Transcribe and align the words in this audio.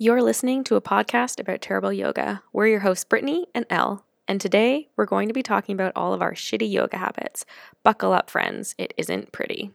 You're 0.00 0.22
listening 0.22 0.62
to 0.62 0.76
a 0.76 0.80
podcast 0.80 1.40
about 1.40 1.60
terrible 1.60 1.92
yoga. 1.92 2.44
We're 2.52 2.68
your 2.68 2.78
hosts, 2.78 3.02
Brittany 3.02 3.48
and 3.52 3.66
Elle, 3.68 4.06
and 4.28 4.40
today 4.40 4.90
we're 4.94 5.06
going 5.06 5.26
to 5.26 5.34
be 5.34 5.42
talking 5.42 5.72
about 5.72 5.90
all 5.96 6.14
of 6.14 6.22
our 6.22 6.34
shitty 6.34 6.70
yoga 6.70 6.98
habits. 6.98 7.44
Buckle 7.82 8.12
up, 8.12 8.30
friends, 8.30 8.76
it 8.78 8.94
isn't 8.96 9.32
pretty. 9.32 9.72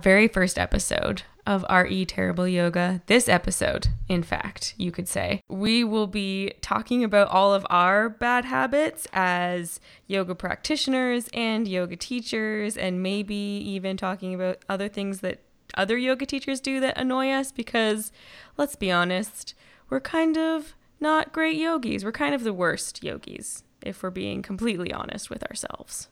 Very 0.00 0.28
first 0.28 0.58
episode 0.58 1.22
of 1.46 1.64
RE 1.70 2.04
Terrible 2.04 2.48
Yoga, 2.48 3.02
this 3.06 3.28
episode, 3.28 3.88
in 4.08 4.22
fact, 4.22 4.74
you 4.76 4.90
could 4.90 5.08
say, 5.08 5.42
we 5.48 5.84
will 5.84 6.06
be 6.06 6.52
talking 6.60 7.04
about 7.04 7.28
all 7.28 7.52
of 7.54 7.66
our 7.70 8.08
bad 8.08 8.44
habits 8.44 9.06
as 9.12 9.80
yoga 10.06 10.34
practitioners 10.34 11.28
and 11.34 11.66
yoga 11.68 11.96
teachers, 11.96 12.76
and 12.76 13.02
maybe 13.02 13.34
even 13.34 13.96
talking 13.96 14.34
about 14.34 14.58
other 14.68 14.88
things 14.88 15.20
that 15.20 15.40
other 15.74 15.96
yoga 15.96 16.26
teachers 16.26 16.60
do 16.60 16.80
that 16.80 16.98
annoy 16.98 17.30
us 17.30 17.52
because, 17.52 18.12
let's 18.56 18.76
be 18.76 18.90
honest, 18.90 19.54
we're 19.88 20.00
kind 20.00 20.36
of 20.36 20.74
not 20.98 21.32
great 21.32 21.56
yogis. 21.56 22.04
We're 22.04 22.12
kind 22.12 22.34
of 22.34 22.44
the 22.44 22.54
worst 22.54 23.02
yogis, 23.02 23.64
if 23.82 24.02
we're 24.02 24.10
being 24.10 24.42
completely 24.42 24.92
honest 24.92 25.30
with 25.30 25.42
ourselves. 25.44 26.08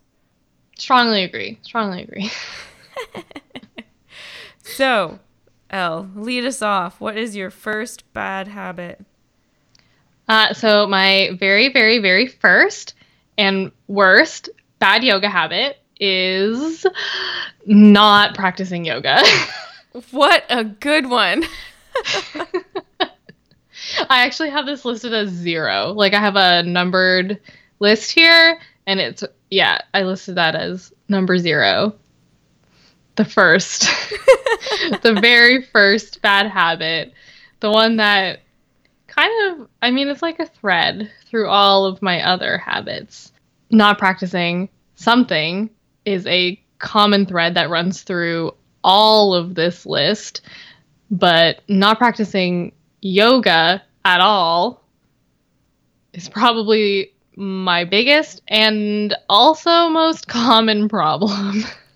Strongly 0.78 1.24
agree. 1.24 1.58
Strongly 1.62 2.02
agree. 2.02 2.30
So, 4.74 5.18
Elle, 5.70 6.10
lead 6.14 6.44
us 6.44 6.62
off. 6.62 7.00
What 7.00 7.16
is 7.16 7.34
your 7.36 7.50
first 7.50 8.10
bad 8.12 8.48
habit? 8.48 9.00
Uh, 10.28 10.52
so 10.52 10.86
my 10.86 11.30
very, 11.38 11.72
very, 11.72 11.98
very 11.98 12.26
first 12.26 12.94
and 13.36 13.72
worst 13.86 14.50
bad 14.78 15.02
yoga 15.02 15.28
habit 15.28 15.78
is 15.98 16.86
not 17.66 18.34
practicing 18.34 18.84
yoga. 18.84 19.22
What 20.10 20.44
a 20.48 20.64
good 20.64 21.08
one. 21.08 21.44
I 24.08 24.24
actually 24.24 24.50
have 24.50 24.66
this 24.66 24.84
listed 24.84 25.12
as 25.14 25.30
zero. 25.30 25.92
Like 25.92 26.12
I 26.12 26.20
have 26.20 26.36
a 26.36 26.62
numbered 26.62 27.40
list 27.80 28.12
here, 28.12 28.60
and 28.86 29.00
it's 29.00 29.24
yeah, 29.50 29.78
I 29.94 30.02
listed 30.02 30.36
that 30.36 30.54
as 30.54 30.92
number 31.08 31.38
zero. 31.38 31.94
The 33.18 33.24
first, 33.24 33.82
the 35.02 35.18
very 35.20 35.62
first 35.62 36.22
bad 36.22 36.46
habit, 36.46 37.12
the 37.58 37.68
one 37.68 37.96
that 37.96 38.42
kind 39.08 39.32
of, 39.60 39.68
I 39.82 39.90
mean, 39.90 40.06
it's 40.06 40.22
like 40.22 40.38
a 40.38 40.46
thread 40.46 41.10
through 41.26 41.48
all 41.48 41.84
of 41.84 42.00
my 42.00 42.22
other 42.22 42.58
habits. 42.58 43.32
Not 43.70 43.98
practicing 43.98 44.68
something 44.94 45.68
is 46.04 46.28
a 46.28 46.62
common 46.78 47.26
thread 47.26 47.54
that 47.54 47.70
runs 47.70 48.02
through 48.02 48.52
all 48.84 49.34
of 49.34 49.56
this 49.56 49.84
list, 49.84 50.42
but 51.10 51.60
not 51.66 51.98
practicing 51.98 52.70
yoga 53.00 53.82
at 54.04 54.20
all 54.20 54.84
is 56.12 56.28
probably 56.28 57.10
my 57.34 57.84
biggest 57.84 58.42
and 58.46 59.12
also 59.28 59.88
most 59.88 60.28
common 60.28 60.88
problem. 60.88 61.64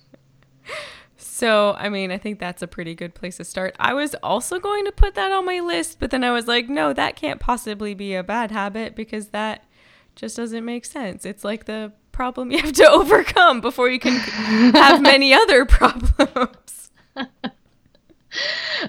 So, 1.42 1.74
I 1.76 1.88
mean, 1.88 2.12
I 2.12 2.18
think 2.18 2.38
that's 2.38 2.62
a 2.62 2.68
pretty 2.68 2.94
good 2.94 3.16
place 3.16 3.38
to 3.38 3.44
start. 3.44 3.74
I 3.80 3.94
was 3.94 4.14
also 4.22 4.60
going 4.60 4.84
to 4.84 4.92
put 4.92 5.16
that 5.16 5.32
on 5.32 5.44
my 5.44 5.58
list, 5.58 5.98
but 5.98 6.12
then 6.12 6.22
I 6.22 6.30
was 6.30 6.46
like, 6.46 6.68
no, 6.68 6.92
that 6.92 7.16
can't 7.16 7.40
possibly 7.40 7.94
be 7.94 8.14
a 8.14 8.22
bad 8.22 8.52
habit 8.52 8.94
because 8.94 9.30
that 9.30 9.64
just 10.14 10.36
doesn't 10.36 10.64
make 10.64 10.84
sense. 10.84 11.26
It's 11.26 11.42
like 11.42 11.64
the 11.64 11.90
problem 12.12 12.52
you 12.52 12.58
have 12.58 12.74
to 12.74 12.88
overcome 12.88 13.60
before 13.60 13.90
you 13.90 13.98
can 13.98 14.12
have 14.74 15.02
many 15.02 15.34
other 15.34 15.64
problems. 15.66 16.92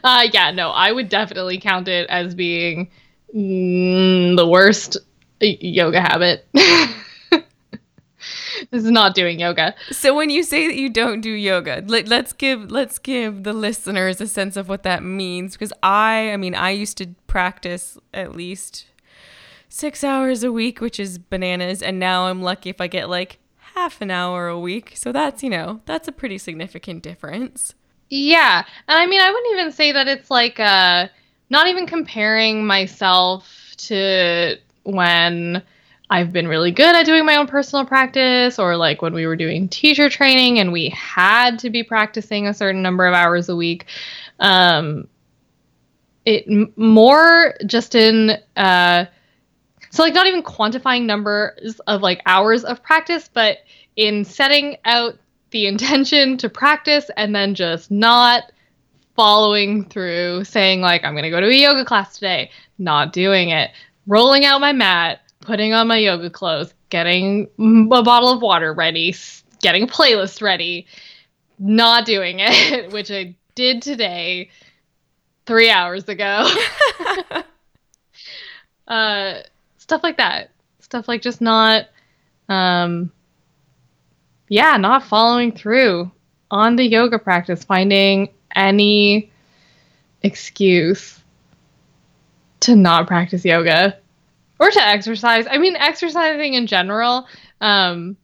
uh, 0.03 0.27
yeah, 0.31 0.51
no, 0.51 0.69
I 0.69 0.91
would 0.91 1.09
definitely 1.09 1.59
count 1.59 1.87
it 1.87 2.07
as 2.07 2.35
being 2.35 2.91
mm, 3.35 4.37
the 4.37 4.47
worst 4.47 4.97
yoga 5.41 6.01
habit. 6.01 6.47
This 8.73 8.83
is 8.83 8.91
not 8.91 9.13
doing 9.13 9.39
yoga. 9.39 9.75
So 9.91 10.15
when 10.15 10.31
you 10.31 10.41
say 10.41 10.65
that 10.65 10.75
you 10.75 10.89
don't 10.89 11.21
do 11.21 11.29
yoga, 11.29 11.83
let, 11.85 12.07
let's 12.07 12.33
give 12.33 12.71
let's 12.71 12.97
give 12.97 13.43
the 13.43 13.53
listeners 13.53 14.19
a 14.19 14.25
sense 14.25 14.57
of 14.57 14.67
what 14.67 14.81
that 14.81 15.03
means 15.03 15.53
because 15.53 15.71
I 15.83 16.31
I 16.31 16.37
mean 16.37 16.55
I 16.55 16.71
used 16.71 16.97
to 16.97 17.09
practice 17.27 17.99
at 18.15 18.35
least 18.35 18.87
6 19.69 20.03
hours 20.03 20.43
a 20.43 20.51
week, 20.51 20.81
which 20.81 20.99
is 20.99 21.19
bananas, 21.19 21.83
and 21.83 21.99
now 21.99 22.25
I'm 22.25 22.41
lucky 22.41 22.71
if 22.71 22.81
I 22.81 22.87
get 22.87 23.09
like 23.09 23.37
half 23.75 24.01
an 24.01 24.09
hour 24.09 24.47
a 24.47 24.59
week. 24.59 24.93
So 24.95 25.11
that's, 25.11 25.43
you 25.43 25.49
know, 25.49 25.81
that's 25.85 26.07
a 26.07 26.11
pretty 26.11 26.39
significant 26.39 27.03
difference. 27.03 27.75
Yeah, 28.09 28.63
and 28.87 28.99
I 28.99 29.05
mean, 29.05 29.21
I 29.21 29.31
wouldn't 29.31 29.53
even 29.53 29.71
say 29.71 29.91
that 29.91 30.07
it's 30.07 30.29
like 30.31 30.59
uh, 30.59 31.07
not 31.49 31.67
even 31.67 31.85
comparing 31.85 32.65
myself 32.65 33.73
to 33.77 34.57
when 34.83 35.63
I've 36.09 36.31
been 36.31 36.47
really 36.47 36.71
good 36.71 36.95
at 36.95 37.05
doing 37.05 37.25
my 37.25 37.37
own 37.37 37.47
personal 37.47 37.85
practice, 37.85 38.59
or 38.59 38.77
like 38.77 39.01
when 39.01 39.13
we 39.13 39.25
were 39.25 39.35
doing 39.35 39.67
teacher 39.67 40.09
training 40.09 40.59
and 40.59 40.71
we 40.71 40.89
had 40.89 41.59
to 41.59 41.69
be 41.69 41.83
practicing 41.83 42.47
a 42.47 42.53
certain 42.53 42.81
number 42.81 43.07
of 43.07 43.13
hours 43.13 43.49
a 43.49 43.55
week. 43.55 43.85
Um, 44.39 45.07
it 46.25 46.45
more 46.77 47.55
just 47.65 47.95
in 47.95 48.37
uh, 48.55 49.05
so 49.89 50.03
like 50.03 50.13
not 50.13 50.27
even 50.27 50.43
quantifying 50.43 51.03
numbers 51.05 51.79
of 51.87 52.01
like 52.01 52.21
hours 52.25 52.63
of 52.63 52.81
practice, 52.83 53.29
but 53.31 53.59
in 53.95 54.25
setting 54.25 54.77
out 54.85 55.15
the 55.51 55.67
intention 55.67 56.37
to 56.37 56.49
practice 56.49 57.09
and 57.15 57.35
then 57.35 57.55
just 57.55 57.91
not 57.91 58.51
following 59.15 59.85
through 59.85 60.43
saying 60.43 60.81
like 60.81 61.03
i'm 61.03 61.15
to 61.15 61.29
go 61.29 61.39
to 61.39 61.47
a 61.47 61.53
yoga 61.53 61.85
class 61.85 62.15
today 62.15 62.49
not 62.79 63.13
doing 63.13 63.49
it 63.49 63.69
rolling 64.07 64.43
out 64.43 64.59
my 64.59 64.73
mat 64.73 65.19
putting 65.45 65.73
on 65.73 65.87
my 65.87 65.97
yoga 65.97 66.29
clothes 66.29 66.73
getting 66.89 67.47
a 67.59 68.03
bottle 68.03 68.29
of 68.29 68.41
water 68.41 68.73
ready 68.73 69.15
getting 69.61 69.83
a 69.83 69.87
playlist 69.87 70.41
ready 70.41 70.85
not 71.59 72.05
doing 72.05 72.37
it 72.39 72.91
which 72.91 73.11
i 73.11 73.35
did 73.55 73.81
today 73.81 74.49
three 75.45 75.69
hours 75.69 76.07
ago. 76.07 76.47
Uh 78.85 79.35
stuff 79.77 80.03
like 80.03 80.17
that. 80.17 80.49
Stuff 80.81 81.07
like 81.07 81.21
just 81.21 81.39
not 81.39 81.85
um 82.49 83.13
yeah, 84.49 84.75
not 84.75 85.05
following 85.05 85.53
through 85.53 86.11
on 86.51 86.75
the 86.75 86.83
yoga 86.85 87.17
practice, 87.17 87.63
finding 87.63 88.27
any 88.53 89.31
excuse 90.21 91.17
to 92.59 92.75
not 92.75 93.07
practice 93.07 93.45
yoga 93.45 93.97
or 94.59 94.69
to 94.69 94.81
exercise. 94.81 95.45
I 95.49 95.57
mean, 95.57 95.75
exercising 95.75 96.53
in 96.53 96.67
general, 96.67 97.27
um, 97.61 98.17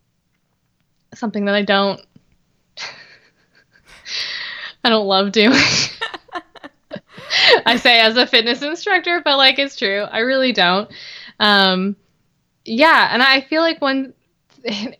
something 1.13 1.45
that 1.45 1.55
I 1.55 1.63
don't, 1.63 2.01
I 4.83 4.89
don't 4.89 5.07
love 5.07 5.31
doing. 5.31 5.59
I 7.65 7.77
say 7.77 7.99
as 7.99 8.17
a 8.17 8.27
fitness 8.27 8.61
instructor, 8.61 9.21
but 9.23 9.37
like 9.37 9.59
it's 9.59 9.75
true. 9.75 10.03
I 10.03 10.19
really 10.19 10.51
don't. 10.51 10.89
Um, 11.39 11.95
yeah, 12.65 13.09
and 13.11 13.21
I 13.21 13.41
feel 13.41 13.61
like 13.61 13.81
when 13.81 14.13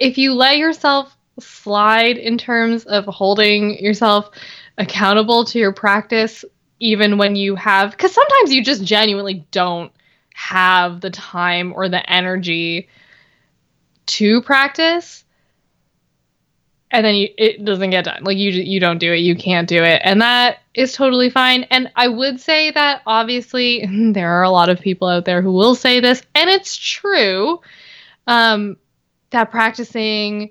if 0.00 0.18
you 0.18 0.34
let 0.34 0.58
yourself 0.58 1.16
slide 1.38 2.18
in 2.18 2.36
terms 2.36 2.84
of 2.84 3.06
holding 3.06 3.82
yourself 3.82 4.30
accountable 4.78 5.44
to 5.44 5.58
your 5.58 5.72
practice 5.72 6.44
even 6.80 7.18
when 7.18 7.34
you 7.34 7.54
have 7.54 7.96
cuz 7.96 8.12
sometimes 8.12 8.52
you 8.52 8.62
just 8.62 8.84
genuinely 8.84 9.46
don't 9.50 9.92
have 10.40 11.00
the 11.00 11.10
time 11.10 11.72
or 11.74 11.88
the 11.88 12.10
energy 12.10 12.88
to 14.06 14.42
practice 14.42 15.24
and 16.90 17.06
then 17.06 17.14
you, 17.14 17.28
it 17.38 17.64
doesn't 17.64 17.90
get 17.90 18.04
done 18.04 18.22
like 18.24 18.36
you 18.36 18.50
you 18.50 18.80
don't 18.80 18.98
do 18.98 19.12
it 19.12 19.18
you 19.18 19.36
can't 19.36 19.68
do 19.68 19.82
it 19.82 20.00
and 20.04 20.20
that 20.20 20.58
is 20.74 20.92
totally 20.92 21.30
fine 21.30 21.64
and 21.64 21.90
i 21.94 22.08
would 22.08 22.40
say 22.40 22.70
that 22.70 23.02
obviously 23.06 23.86
there 24.12 24.30
are 24.30 24.42
a 24.42 24.50
lot 24.50 24.68
of 24.68 24.80
people 24.80 25.06
out 25.06 25.24
there 25.24 25.42
who 25.42 25.52
will 25.52 25.74
say 25.74 26.00
this 26.00 26.22
and 26.34 26.50
it's 26.50 26.76
true 26.76 27.60
um 28.26 28.76
that 29.30 29.50
practicing 29.50 30.50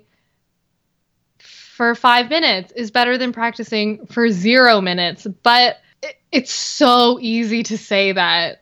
for 1.80 1.94
five 1.94 2.28
minutes 2.28 2.74
is 2.76 2.90
better 2.90 3.16
than 3.16 3.32
practicing 3.32 4.04
for 4.04 4.28
zero 4.28 4.82
minutes. 4.82 5.26
But 5.42 5.78
it, 6.02 6.16
it's 6.30 6.52
so 6.52 7.18
easy 7.22 7.62
to 7.62 7.78
say 7.78 8.12
that. 8.12 8.59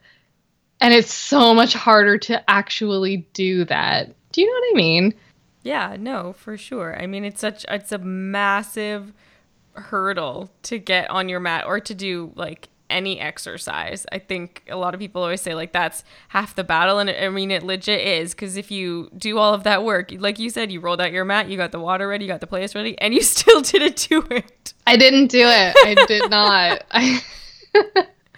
And 0.81 0.95
it's 0.95 1.13
so 1.13 1.55
much 1.55 1.75
harder 1.75 2.19
to 2.19 2.49
actually 2.51 3.29
do 3.33 3.65
that. 3.65 4.15
Do 4.33 4.41
you 4.41 4.47
know 4.47 4.53
what 4.53 4.73
I 4.73 4.77
mean? 4.77 5.15
Yeah, 5.63 5.97
no, 5.99 6.33
for 6.35 6.57
sure. 6.57 6.97
I 7.01 7.07
mean, 7.07 7.25
it's 7.25 7.41
such 7.41 7.65
it's 7.69 7.93
a 7.93 7.99
massive 7.99 9.13
hurdle 9.75 10.51
to 10.65 10.79
get 10.79 11.11
on 11.11 11.29
your 11.29 11.41
mat 11.41 11.65
or 11.67 11.81
to 11.81 11.95
do 11.95 12.33
like 12.35 12.69
any 12.91 13.21
exercise. 13.21 14.07
I 14.13 14.19
think 14.19 14.65
a 14.69 14.77
lot 14.77 14.95
of 14.95 15.01
people 15.01 15.23
always 15.23 15.41
say 15.41 15.55
like 15.55 15.73
that's 15.73 16.05
half 16.29 16.55
the 16.55 16.65
battle 16.65 16.99
and 16.99 17.11
I 17.11 17.29
mean 17.29 17.51
it 17.51 17.63
legit 17.63 18.01
is 18.01 18.35
cuz 18.35 18.57
if 18.57 18.71
you 18.71 19.11
do 19.17 19.39
all 19.39 19.53
of 19.55 19.65
that 19.65 19.85
work, 19.85 20.11
like 20.17 20.39
you 20.39 20.51
said 20.51 20.73
you 20.73 20.81
rolled 20.81 21.01
out 21.01 21.13
your 21.13 21.25
mat, 21.25 21.49
you 21.49 21.57
got 21.57 21.73
the 21.73 21.81
water 21.81 22.09
ready, 22.09 22.25
you 22.25 22.31
got 22.31 22.41
the 22.41 22.47
place 22.47 22.75
ready 22.75 22.99
and 22.99 23.13
you 23.13 23.23
still 23.37 23.61
didn't 23.61 24.09
do 24.09 24.25
it. 24.31 24.73
I 24.87 24.97
didn't 24.97 25.27
do 25.27 25.47
it. 25.47 25.77
I 25.85 26.07
did 26.07 26.31
not. 26.31 26.85
I 26.91 27.21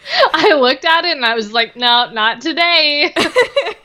I 0.32 0.54
looked 0.54 0.84
at 0.84 1.04
it 1.04 1.16
and 1.16 1.24
I 1.24 1.34
was 1.34 1.52
like, 1.52 1.76
"No, 1.76 2.10
not 2.10 2.40
today." 2.40 3.14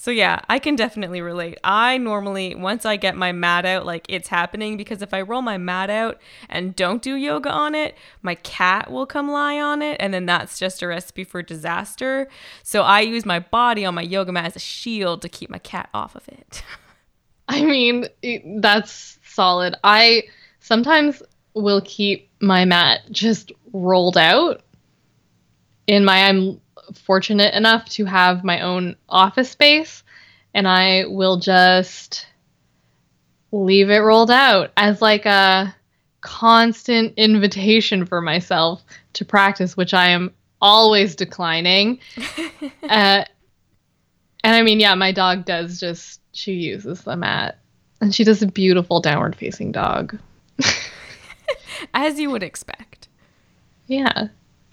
So 0.00 0.10
yeah, 0.10 0.40
I 0.48 0.58
can 0.58 0.76
definitely 0.76 1.20
relate. 1.20 1.58
I 1.62 1.98
normally 1.98 2.54
once 2.54 2.86
I 2.86 2.96
get 2.96 3.16
my 3.16 3.32
mat 3.32 3.66
out, 3.66 3.84
like 3.84 4.06
it's 4.08 4.28
happening 4.28 4.78
because 4.78 5.02
if 5.02 5.12
I 5.12 5.20
roll 5.20 5.42
my 5.42 5.58
mat 5.58 5.90
out 5.90 6.18
and 6.48 6.74
don't 6.74 7.02
do 7.02 7.16
yoga 7.16 7.50
on 7.50 7.74
it, 7.74 7.94
my 8.22 8.34
cat 8.36 8.90
will 8.90 9.04
come 9.04 9.30
lie 9.30 9.60
on 9.60 9.82
it 9.82 9.98
and 10.00 10.14
then 10.14 10.24
that's 10.24 10.58
just 10.58 10.80
a 10.80 10.86
recipe 10.86 11.22
for 11.22 11.42
disaster. 11.42 12.28
So 12.62 12.80
I 12.80 13.00
use 13.00 13.26
my 13.26 13.40
body 13.40 13.84
on 13.84 13.94
my 13.94 14.00
yoga 14.00 14.32
mat 14.32 14.46
as 14.46 14.56
a 14.56 14.58
shield 14.58 15.20
to 15.20 15.28
keep 15.28 15.50
my 15.50 15.58
cat 15.58 15.90
off 15.92 16.16
of 16.16 16.26
it. 16.28 16.62
I 17.48 17.62
mean, 17.62 18.06
that's 18.62 19.18
solid. 19.22 19.74
I 19.84 20.22
sometimes 20.60 21.22
will 21.52 21.82
keep 21.84 22.30
my 22.40 22.64
mat 22.64 23.00
just 23.10 23.52
rolled 23.74 24.16
out 24.16 24.62
in 25.90 26.04
my 26.04 26.28
I'm 26.28 26.60
fortunate 26.94 27.52
enough 27.52 27.88
to 27.90 28.04
have 28.04 28.44
my 28.44 28.60
own 28.60 28.94
office 29.08 29.50
space, 29.50 30.04
and 30.54 30.68
I 30.68 31.04
will 31.06 31.38
just 31.38 32.28
leave 33.50 33.90
it 33.90 33.98
rolled 33.98 34.30
out 34.30 34.70
as 34.76 35.02
like 35.02 35.26
a 35.26 35.74
constant 36.20 37.14
invitation 37.16 38.06
for 38.06 38.20
myself 38.20 38.84
to 39.14 39.24
practice, 39.24 39.76
which 39.76 39.92
I 39.92 40.10
am 40.10 40.32
always 40.62 41.16
declining. 41.16 41.98
uh, 42.84 43.24
and 44.44 44.54
I 44.54 44.62
mean, 44.62 44.78
yeah, 44.78 44.94
my 44.94 45.10
dog 45.10 45.44
does 45.44 45.80
just, 45.80 46.20
she 46.30 46.52
uses 46.52 47.02
the 47.02 47.16
mat. 47.16 47.58
And 48.00 48.14
she 48.14 48.22
does 48.22 48.42
a 48.42 48.46
beautiful 48.46 49.00
downward 49.00 49.34
facing 49.34 49.72
dog. 49.72 50.16
As 51.94 52.20
you 52.20 52.30
would 52.30 52.44
expect. 52.44 53.08
Yeah. 53.88 54.28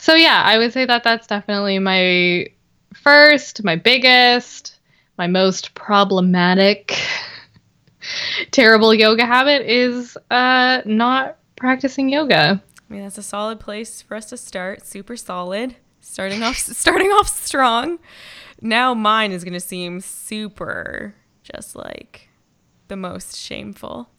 So 0.07 0.15
yeah, 0.15 0.42
I 0.45 0.57
would 0.57 0.71
say 0.71 0.86
that 0.86 1.04
that's 1.04 1.27
definitely 1.27 1.80
my 1.80 2.48
first, 2.94 3.65
my 3.65 3.75
biggest, 3.75 4.80
my 5.18 5.27
most 5.27 5.74
problematic 5.74 6.98
terrible 8.51 8.94
yoga 8.94 9.25
habit 9.25 9.69
is 9.69 10.18
uh 10.31 10.81
not 10.86 11.36
practicing 11.57 12.07
yoga. 12.07 12.63
I 12.89 12.94
mean, 12.94 13.04
that's 13.04 13.18
a 13.18 13.21
solid 13.21 13.59
place 13.59 14.01
for 14.01 14.15
us 14.15 14.27
to 14.27 14.38
start. 14.38 14.86
Super 14.86 15.18
solid. 15.18 15.75
Starting 16.00 16.42
off 16.42 16.56
starting 16.83 17.09
off 17.09 17.27
strong. 17.27 18.00
Now 18.62 18.94
mine 18.94 19.33
is 19.33 19.44
going 19.44 19.56
to 19.56 19.59
seem 19.59 20.00
super 20.00 21.15
just 21.44 21.75
like 21.75 22.30
the 22.88 22.95
most 22.95 23.36
shameful. 23.36 24.09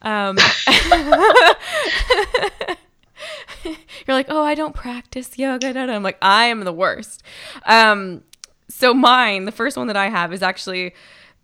Um 0.00 0.38
you're 3.64 3.76
like, 4.08 4.26
oh, 4.28 4.42
I 4.42 4.54
don't 4.54 4.74
practice 4.74 5.38
yoga. 5.38 5.78
I'm 5.78 6.02
like, 6.02 6.18
I 6.22 6.46
am 6.46 6.60
the 6.60 6.72
worst. 6.72 7.22
Um, 7.66 8.22
so 8.68 8.94
mine, 8.94 9.44
the 9.44 9.52
first 9.52 9.76
one 9.76 9.86
that 9.88 9.96
I 9.96 10.08
have 10.08 10.32
is 10.32 10.42
actually 10.42 10.94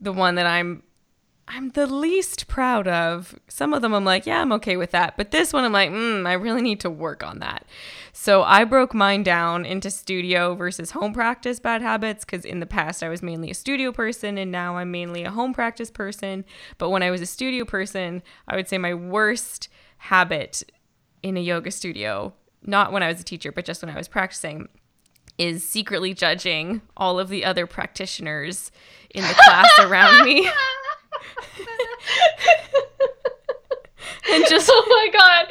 the 0.01 0.13
one 0.13 0.35
that 0.37 0.47
I'm 0.47 0.83
I'm 1.53 1.71
the 1.71 1.87
least 1.89 2.47
proud 2.47 2.87
of. 2.87 3.35
Some 3.49 3.75
of 3.75 3.83
them 3.83 3.93
I'm 3.93 4.05
like, 4.05 4.25
yeah, 4.25 4.41
I'm 4.41 4.53
okay 4.53 4.77
with 4.77 4.93
that. 4.93 5.17
But 5.17 5.33
this 5.33 5.53
one 5.53 5.65
I'm 5.65 5.73
like, 5.73 5.91
mm, 5.91 6.25
I 6.25 6.35
really 6.35 6.63
need 6.63 6.79
to 6.81 6.91
work 6.91 7.25
on 7.25 7.41
that. 7.41 7.67
So 8.13 8.45
I 8.45 8.63
broke 8.63 8.95
mine 8.95 9.25
down 9.25 9.65
into 9.65 9.91
studio 9.91 10.55
versus 10.55 10.93
home 10.93 11.13
practice 11.13 11.59
bad 11.59 11.83
habits 11.83 12.25
because 12.25 12.45
in 12.45 12.61
the 12.61 12.67
past 12.67 13.03
I 13.03 13.09
was 13.09 13.21
mainly 13.21 13.51
a 13.51 13.55
studio 13.55 13.91
person 13.91 14.39
and 14.39 14.53
now 14.53 14.77
I'm 14.77 14.93
mainly 14.93 15.25
a 15.25 15.31
home 15.33 15.53
practice 15.53 15.91
person. 15.91 16.45
But 16.79 16.91
when 16.91 17.03
I 17.03 17.11
was 17.11 17.21
a 17.21 17.27
studio 17.27 17.65
person, 17.65 18.23
I 18.47 18.55
would 18.55 18.69
say 18.69 18.79
my 18.79 18.95
worst 18.95 19.69
habit 19.99 20.63
in 21.23 21.37
a 21.37 21.41
yoga 21.41 21.71
studio, 21.71 22.33
not 22.63 22.93
when 22.93 23.03
I 23.03 23.09
was 23.09 23.21
a 23.21 23.25
teacher, 23.25 23.53
but 23.53 23.65
just 23.65 23.83
when 23.83 23.91
I 23.91 23.97
was 23.97 24.09
practicing, 24.09 24.69
is 25.39 25.67
secretly 25.67 26.13
judging 26.13 26.83
all 26.97 27.19
of 27.19 27.29
the 27.29 27.45
other 27.45 27.67
practitioners 27.67 28.71
in 29.11 29.23
the 29.23 29.35
class 29.35 29.71
around 29.81 30.25
me. 30.25 30.47
and 34.31 34.45
just 34.49 34.69
oh 34.71 34.85
my 34.89 35.09
god. 35.19 35.47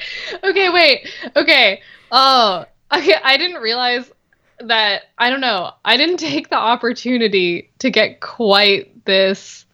Okay, 0.50 0.70
wait. 0.70 1.10
Okay. 1.36 1.82
Oh, 2.12 2.66
okay. 2.94 3.16
I 3.24 3.38
didn't 3.38 3.62
realize 3.62 4.12
that. 4.60 5.04
I 5.18 5.30
don't 5.30 5.42
know. 5.42 5.72
I 5.84 5.98
didn't 5.98 6.18
take 6.18 6.50
the 6.50 6.58
opportunity 6.58 7.72
to 7.80 7.90
get 7.90 8.22
quite 8.22 9.06
this. 9.06 9.66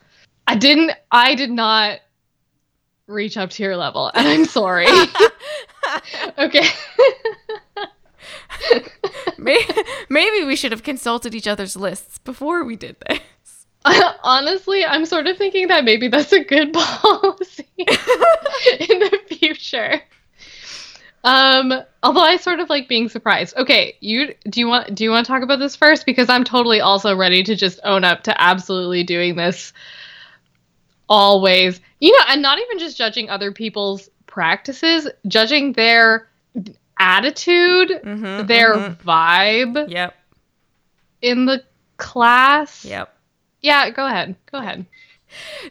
I 0.48 0.56
didn't. 0.56 0.92
I 1.12 1.36
did 1.36 1.52
not 1.52 2.00
reach 3.08 3.38
up 3.38 3.50
to 3.52 3.64
your 3.64 3.78
level, 3.78 4.12
and 4.14 4.28
I'm 4.28 4.46
sorry. 4.46 4.88
okay. 6.38 6.68
Maybe 10.10 10.44
we 10.44 10.56
should 10.56 10.72
have 10.72 10.84
consulted 10.84 11.36
each 11.36 11.48
other's 11.48 11.76
lists 11.76 12.18
before 12.20 12.64
we 12.64 12.76
did 12.76 12.98
this. 13.08 13.20
Honestly, 14.24 14.84
I'm 14.84 15.06
sort 15.06 15.28
of 15.28 15.38
thinking 15.38 15.68
that 15.68 15.84
maybe 15.84 16.08
that's 16.08 16.32
a 16.32 16.44
good 16.44 16.74
policy 16.74 17.68
in 17.78 17.86
the 19.00 19.20
future. 19.28 20.02
Um, 21.24 21.74
although 22.04 22.22
I 22.22 22.38
sort 22.38 22.60
of 22.60 22.70
like 22.70 22.88
being 22.88 23.10
surprised. 23.10 23.56
Okay, 23.58 23.98
you 24.00 24.34
do 24.50 24.60
you 24.60 24.68
want 24.68 24.94
do 24.94 25.04
you 25.04 25.12
want 25.12 25.26
to 25.26 25.32
talk 25.32 25.44
about 25.44 25.60
this 25.60 25.76
first 25.76 26.06
because 26.06 26.30
I'm 26.30 26.44
totally 26.44 26.82
also 26.82 27.16
ready 27.16 27.44
to 27.44 27.56
just 27.56 27.80
own 27.84 28.04
up 28.04 28.24
to 28.24 28.42
absolutely 28.42 29.04
doing 29.04 29.36
this 29.36 29.74
always. 31.10 31.80
You 32.00 32.12
know, 32.12 32.26
and 32.30 32.42
not 32.42 32.60
even 32.60 32.80
just 32.80 32.98
judging 32.98 33.30
other 33.30 33.52
people's 33.52 34.10
practices, 34.36 35.08
judging 35.28 35.72
their 35.72 36.28
attitude, 37.00 37.90
mm-hmm, 38.04 38.46
their 38.46 38.76
mm-hmm. 38.76 39.10
vibe. 39.10 39.90
Yep. 39.90 40.14
In 41.22 41.46
the 41.46 41.64
class. 41.96 42.84
Yep. 42.84 43.18
Yeah, 43.62 43.90
go 43.92 44.06
ahead. 44.06 44.36
Go 44.52 44.60
ahead. 44.60 44.86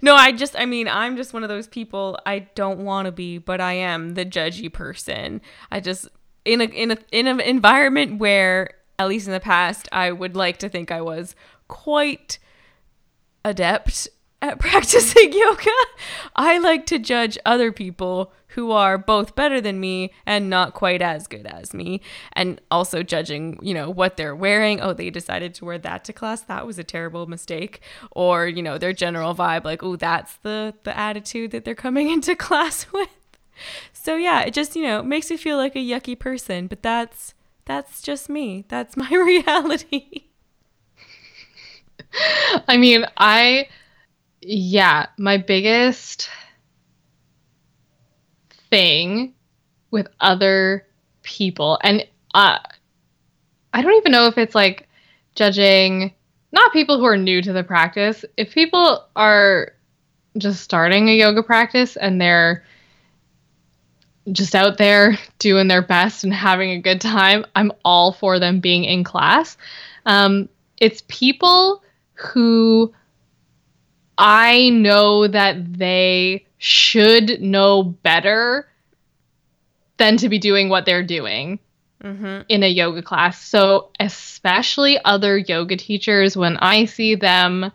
No, 0.00 0.14
I 0.14 0.32
just 0.32 0.58
I 0.58 0.64
mean, 0.64 0.88
I'm 0.88 1.16
just 1.16 1.34
one 1.34 1.43
of 1.43 1.50
those 1.50 1.69
people 1.69 2.19
I 2.25 2.40
don't 2.55 2.81
want 2.81 3.05
to 3.05 3.12
be, 3.12 3.36
but 3.36 3.60
I 3.60 3.74
am 3.74 4.15
the 4.15 4.24
judgy 4.24 4.72
person. 4.72 5.43
I 5.70 5.81
just 5.81 6.08
in 6.46 6.62
a 6.62 6.65
in 6.65 6.91
a 6.91 6.98
in 7.12 7.27
an 7.27 7.41
environment 7.41 8.19
where 8.19 8.70
at 8.98 9.08
least 9.08 9.27
in 9.27 9.34
the 9.34 9.41
past 9.41 9.91
I 9.93 10.10
would 10.10 10.36
like 10.36 10.56
to 10.58 10.70
think 10.70 10.91
I 10.91 11.03
was 11.03 11.36
quite 11.69 12.39
adept 13.44 14.08
at 14.44 14.58
practicing 14.60 15.32
yoga. 15.32 15.70
I 16.36 16.58
like 16.58 16.86
to 16.86 16.98
judge 16.98 17.39
other 17.44 17.72
people 17.72 18.32
who 18.55 18.70
are 18.70 18.96
both 18.96 19.34
better 19.34 19.61
than 19.61 19.81
me 19.81 20.13
and 20.27 20.49
not 20.49 20.75
quite 20.75 21.03
as 21.03 21.27
good 21.27 21.46
as 21.46 21.75
me 21.75 22.01
and 22.34 22.61
also 22.70 23.03
judging, 23.03 23.58
you 23.61 23.75
know, 23.75 23.91
what 23.91 24.17
they're 24.17 24.37
wearing. 24.37 24.81
Oh, 24.81 24.93
they 24.93 25.11
decided 25.11 25.55
to 25.55 25.65
wear 25.65 25.79
that 25.79 26.05
to 26.05 26.13
class. 26.13 26.43
That 26.43 26.67
was 26.67 26.79
a 26.79 26.84
terrible 26.84 27.27
mistake. 27.27 27.81
Or, 28.13 28.46
you 28.46 28.63
know, 28.63 28.79
their 28.79 28.93
general 28.93 29.34
vibe 29.34 29.65
like, 29.65 29.82
"Oh, 29.82 29.96
that's 29.96 30.37
the 30.37 30.75
the 30.84 30.96
attitude 30.96 31.51
that 31.51 31.65
they're 31.65 31.75
coming 31.75 32.11
into 32.15 32.37
class 32.37 32.87
with." 32.93 33.08
So, 33.93 34.17
yeah, 34.17 34.43
it 34.43 34.55
just, 34.55 34.77
you 34.77 34.82
know, 34.82 35.03
makes 35.03 35.31
me 35.31 35.37
feel 35.37 35.56
like 35.56 35.77
a 35.77 35.79
yucky 35.79 36.19
person, 36.19 36.67
but 36.67 36.82
that's 36.82 37.34
that's 37.65 38.03
just 38.03 38.29
me. 38.29 38.65
That's 38.69 38.96
my 38.96 39.11
reality. 39.11 40.25
I 42.69 42.77
mean, 42.77 43.05
I 43.17 43.69
yeah, 44.41 45.06
my 45.19 45.39
biggest 45.39 46.29
thing 48.74 49.32
with 49.93 50.08
other 50.20 50.84
people, 51.22 51.78
and 51.84 52.04
uh, 52.34 52.58
I 53.72 53.82
don't 53.82 53.94
even 53.94 54.10
know 54.10 54.26
if 54.26 54.36
it's 54.36 54.54
like 54.54 54.88
judging 55.36 56.12
not 56.50 56.72
people 56.72 56.98
who 56.98 57.04
are 57.04 57.16
new 57.16 57.40
to 57.40 57.52
the 57.52 57.62
practice. 57.62 58.24
If 58.36 58.52
people 58.52 59.04
are 59.14 59.74
just 60.38 60.62
starting 60.62 61.08
a 61.08 61.16
yoga 61.16 61.44
practice 61.44 61.96
and 61.96 62.20
they're 62.20 62.64
just 64.32 64.56
out 64.56 64.76
there 64.76 65.19
doing 65.38 65.69
their 65.69 65.82
best 65.82 66.24
and 66.24 66.34
having 66.34 66.70
a 66.70 66.81
good 66.81 67.00
time, 67.00 67.46
I'm 67.54 67.70
all 67.84 68.10
for 68.10 68.40
them 68.40 68.58
being 68.58 68.82
in 68.82 69.04
class. 69.04 69.56
Um, 70.04 70.48
it's 70.78 71.04
people 71.06 71.84
who 72.14 72.93
I 74.19 74.70
know 74.70 75.28
that 75.28 75.78
they 75.78 76.46
should 76.65 77.43
know 77.43 77.83
better 77.83 78.67
than 79.99 80.17
to 80.17 80.31
be 80.31 80.39
doing 80.39 80.71
what 80.71 80.87
they're 80.87 81.05
doing 81.05 81.59
mm-hmm. 82.03 82.41
in 82.49 82.63
a 82.63 82.69
yoga 82.69 83.03
class. 83.03 83.44
So, 83.47 83.91
especially 84.01 84.99
other 85.05 85.37
yoga 85.37 85.77
teachers, 85.77 86.39
when 86.39 86.56
I 86.56 86.87
see 86.87 87.17
them 87.17 87.71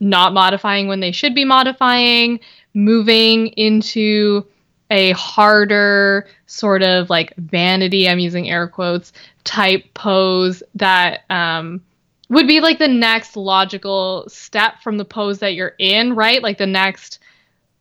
not 0.00 0.32
modifying 0.32 0.88
when 0.88 1.00
they 1.00 1.12
should 1.12 1.34
be 1.34 1.44
modifying, 1.44 2.40
moving 2.72 3.48
into 3.48 4.46
a 4.90 5.10
harder 5.12 6.26
sort 6.46 6.82
of 6.82 7.10
like 7.10 7.34
vanity, 7.36 8.08
I'm 8.08 8.18
using 8.18 8.48
air 8.48 8.66
quotes, 8.66 9.12
type 9.44 9.92
pose 9.92 10.62
that 10.76 11.24
um, 11.28 11.82
would 12.30 12.46
be 12.46 12.62
like 12.62 12.78
the 12.78 12.88
next 12.88 13.36
logical 13.36 14.24
step 14.26 14.80
from 14.82 14.96
the 14.96 15.04
pose 15.04 15.40
that 15.40 15.52
you're 15.52 15.74
in, 15.78 16.14
right? 16.14 16.42
Like 16.42 16.56
the 16.56 16.66
next 16.66 17.18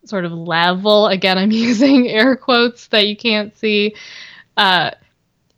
sort 0.05 0.25
of 0.25 0.31
level. 0.31 1.08
Again, 1.08 1.38
I'm 1.38 1.51
using 1.51 2.08
air 2.08 2.36
quotes 2.36 2.88
that 2.88 3.08
you 3.08 3.15
can't 3.15 3.55
see. 3.58 3.96
Uh, 4.58 4.91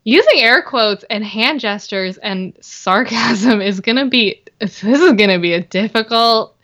using 0.03 0.39
air 0.39 0.61
quotes 0.61 1.03
and 1.09 1.23
hand 1.23 1.59
gestures 1.59 2.17
and 2.17 2.57
sarcasm 2.61 3.61
is 3.61 3.79
going 3.79 3.95
to 3.95 4.05
be 4.05 4.41
this 4.59 4.83
is 4.83 5.13
going 5.13 5.29
to 5.29 5.39
be 5.39 5.53
a 5.53 5.61
difficult 5.61 6.57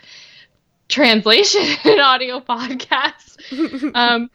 translation 0.88 1.62
in 1.86 2.00
audio 2.00 2.40
podcast. 2.40 3.92
um, 3.96 4.30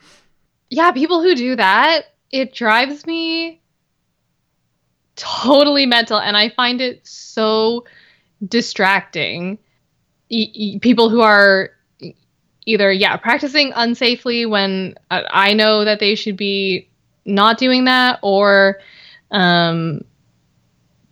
yeah, 0.70 0.90
people 0.92 1.22
who 1.22 1.34
do 1.34 1.56
that, 1.56 2.02
it 2.30 2.52
drives 2.52 3.06
me 3.06 3.60
totally 5.16 5.86
mental, 5.86 6.18
and 6.18 6.36
I 6.36 6.48
find 6.48 6.80
it 6.80 7.06
so 7.06 7.84
distracting. 8.46 9.58
E- 10.30 10.50
e- 10.52 10.78
people 10.78 11.10
who 11.10 11.20
are 11.20 11.70
either 12.66 12.90
yeah 12.92 13.16
practicing 13.16 13.72
unsafely 13.72 14.48
when 14.48 14.94
uh, 15.10 15.22
I 15.30 15.52
know 15.54 15.84
that 15.84 16.00
they 16.00 16.14
should 16.14 16.36
be 16.36 16.88
not 17.24 17.58
doing 17.58 17.84
that, 17.84 18.18
or 18.22 18.80
um, 19.30 20.04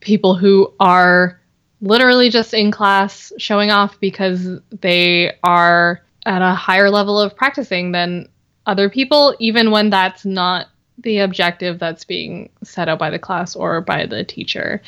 people 0.00 0.34
who 0.34 0.72
are 0.80 1.40
literally 1.80 2.30
just 2.30 2.54
in 2.54 2.70
class 2.70 3.32
showing 3.38 3.70
off 3.70 3.98
because 4.00 4.48
they 4.80 5.32
are 5.42 6.02
at 6.26 6.42
a 6.42 6.54
higher 6.54 6.90
level 6.90 7.18
of 7.18 7.34
practicing 7.34 7.92
than 7.92 8.28
other 8.66 8.88
people, 8.88 9.34
even 9.40 9.70
when 9.70 9.90
that's 9.90 10.24
not 10.24 10.68
the 10.98 11.18
objective 11.18 11.78
that's 11.78 12.04
being 12.04 12.48
set 12.62 12.88
out 12.88 12.98
by 12.98 13.10
the 13.10 13.18
class 13.18 13.56
or 13.56 13.80
by 13.80 14.06
the 14.06 14.22
teacher. 14.22 14.80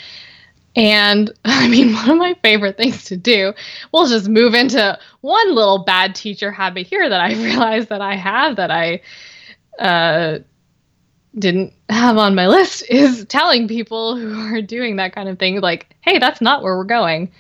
And 0.77 1.33
I 1.45 1.69
mean, 1.69 1.93
one 1.95 2.11
of 2.11 2.19
my 2.19 2.35
favorite 2.43 2.77
things 2.77 3.05
to 3.05 3.17
do, 3.17 3.53
we'll 3.93 4.09
just 4.09 4.29
move 4.29 4.55
into 4.55 4.99
one 5.21 5.55
little 5.55 5.85
bad 5.85 6.15
teacher 6.15 6.51
habit 6.51 6.87
here 6.87 7.09
that 7.09 7.21
I 7.21 7.35
realized 7.43 7.89
that 7.89 8.01
I 8.01 8.17
have 8.17 8.57
that 8.57 8.71
I 8.71 9.01
uh, 9.79 10.39
didn't 11.39 11.73
have 11.89 12.17
on 12.17 12.35
my 12.35 12.47
list 12.47 12.85
is 12.89 13.25
telling 13.27 13.69
people 13.69 14.17
who 14.17 14.55
are 14.55 14.63
doing 14.63 14.97
that 14.97 15.15
kind 15.15 15.29
of 15.29 15.39
thing, 15.39 15.61
like, 15.61 15.95
hey, 16.01 16.19
that's 16.19 16.41
not 16.41 16.63
where 16.63 16.77
we're 16.77 16.85
going. 16.85 17.33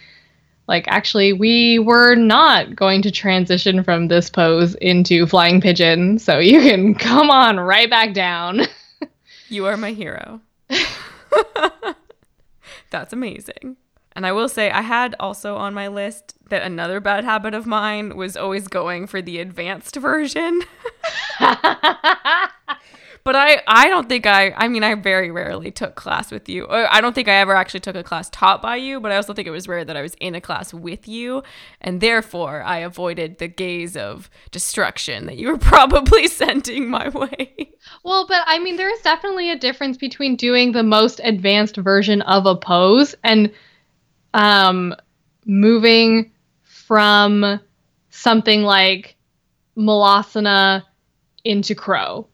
Like, 0.66 0.86
actually, 0.88 1.34
we 1.34 1.78
were 1.78 2.14
not 2.14 2.74
going 2.74 3.02
to 3.02 3.10
transition 3.10 3.84
from 3.84 4.08
this 4.08 4.30
pose 4.30 4.74
into 4.76 5.26
flying 5.26 5.60
pigeon, 5.60 6.18
so 6.18 6.38
you 6.38 6.60
can 6.60 6.94
come 6.94 7.30
on 7.30 7.60
right 7.60 7.90
back 7.90 8.14
down. 8.14 8.62
you 9.50 9.66
are 9.66 9.76
my 9.76 9.92
hero. 9.92 10.40
That's 12.90 13.12
amazing. 13.12 13.76
And 14.16 14.24
I 14.24 14.32
will 14.32 14.48
say, 14.48 14.70
I 14.70 14.82
had 14.82 15.16
also 15.18 15.56
on 15.56 15.74
my 15.74 15.88
list 15.88 16.34
that 16.48 16.62
another 16.62 17.00
bad 17.00 17.24
habit 17.24 17.52
of 17.52 17.66
mine 17.66 18.16
was 18.16 18.36
always 18.36 18.68
going 18.68 19.06
for 19.08 19.20
the 19.20 19.40
advanced 19.40 19.96
version. 19.96 20.62
but 23.24 23.34
I, 23.34 23.62
I 23.66 23.88
don't 23.88 24.06
think 24.06 24.26
I, 24.26 24.50
I 24.50 24.68
mean, 24.68 24.84
I 24.84 24.94
very 24.94 25.30
rarely 25.30 25.70
took 25.70 25.94
class 25.94 26.30
with 26.30 26.46
you. 26.46 26.66
I 26.68 27.00
don't 27.00 27.14
think 27.14 27.26
I 27.26 27.36
ever 27.36 27.56
actually 27.56 27.80
took 27.80 27.96
a 27.96 28.02
class 28.02 28.28
taught 28.28 28.60
by 28.60 28.76
you, 28.76 29.00
but 29.00 29.12
I 29.12 29.16
also 29.16 29.32
think 29.32 29.48
it 29.48 29.50
was 29.50 29.66
rare 29.66 29.82
that 29.82 29.96
I 29.96 30.02
was 30.02 30.14
in 30.20 30.34
a 30.34 30.42
class 30.42 30.74
with 30.74 31.08
you. 31.08 31.42
And 31.80 32.02
therefore, 32.02 32.62
I 32.62 32.78
avoided 32.78 33.38
the 33.38 33.48
gaze 33.48 33.96
of 33.96 34.28
destruction 34.50 35.24
that 35.24 35.38
you 35.38 35.48
were 35.48 35.58
probably 35.58 36.28
sending 36.28 36.90
my 36.90 37.08
way. 37.08 37.72
Well, 38.04 38.26
but 38.26 38.42
I 38.46 38.58
mean, 38.58 38.76
there's 38.76 39.00
definitely 39.00 39.50
a 39.50 39.58
difference 39.58 39.96
between 39.96 40.36
doing 40.36 40.72
the 40.72 40.82
most 40.82 41.18
advanced 41.24 41.76
version 41.76 42.20
of 42.22 42.44
a 42.44 42.54
pose 42.54 43.14
and 43.24 43.50
um, 44.34 44.94
moving 45.46 46.30
from 46.62 47.58
something 48.10 48.62
like 48.62 49.16
Malasana 49.78 50.82
into 51.44 51.74
crow 51.74 52.28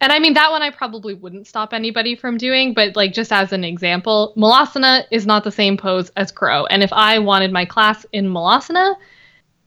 and 0.00 0.12
I 0.12 0.18
mean 0.18 0.34
that 0.34 0.50
one 0.50 0.62
I 0.62 0.70
probably 0.70 1.14
wouldn't 1.14 1.46
stop 1.46 1.72
anybody 1.72 2.14
from 2.14 2.36
doing, 2.36 2.72
but 2.72 2.94
like 2.94 3.12
just 3.12 3.32
as 3.32 3.52
an 3.52 3.64
example, 3.64 4.32
Malasana 4.36 5.04
is 5.10 5.26
not 5.26 5.44
the 5.44 5.50
same 5.50 5.76
pose 5.76 6.10
as 6.16 6.30
crow. 6.30 6.66
And 6.66 6.82
if 6.82 6.92
I 6.92 7.18
wanted 7.18 7.52
my 7.52 7.64
class 7.64 8.06
in 8.12 8.26
Malasana, 8.26 8.94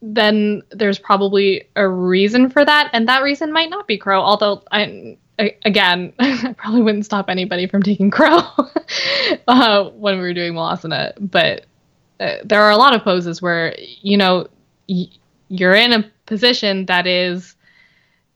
then 0.01 0.63
there's 0.71 0.97
probably 0.97 1.67
a 1.75 1.87
reason 1.87 2.49
for 2.49 2.65
that, 2.65 2.89
and 2.93 3.07
that 3.07 3.23
reason 3.23 3.51
might 3.51 3.69
not 3.69 3.87
be 3.87 3.97
crow. 3.97 4.21
Although 4.21 4.63
I, 4.71 5.17
I 5.37 5.55
again, 5.65 6.13
I 6.19 6.55
probably 6.57 6.81
wouldn't 6.81 7.05
stop 7.05 7.29
anybody 7.29 7.67
from 7.67 7.83
taking 7.83 8.09
crow 8.09 8.39
uh, 9.47 9.89
when 9.89 10.15
we 10.15 10.21
were 10.21 10.33
doing 10.33 10.53
Malasana. 10.53 11.13
But 11.19 11.65
uh, 12.19 12.37
there 12.43 12.61
are 12.61 12.71
a 12.71 12.77
lot 12.77 12.95
of 12.95 13.03
poses 13.03 13.41
where 13.41 13.75
you 14.01 14.17
know 14.17 14.47
y- 14.87 15.09
you're 15.49 15.75
in 15.75 15.91
a 15.91 16.09
position 16.25 16.85
that 16.85 17.05
is 17.05 17.55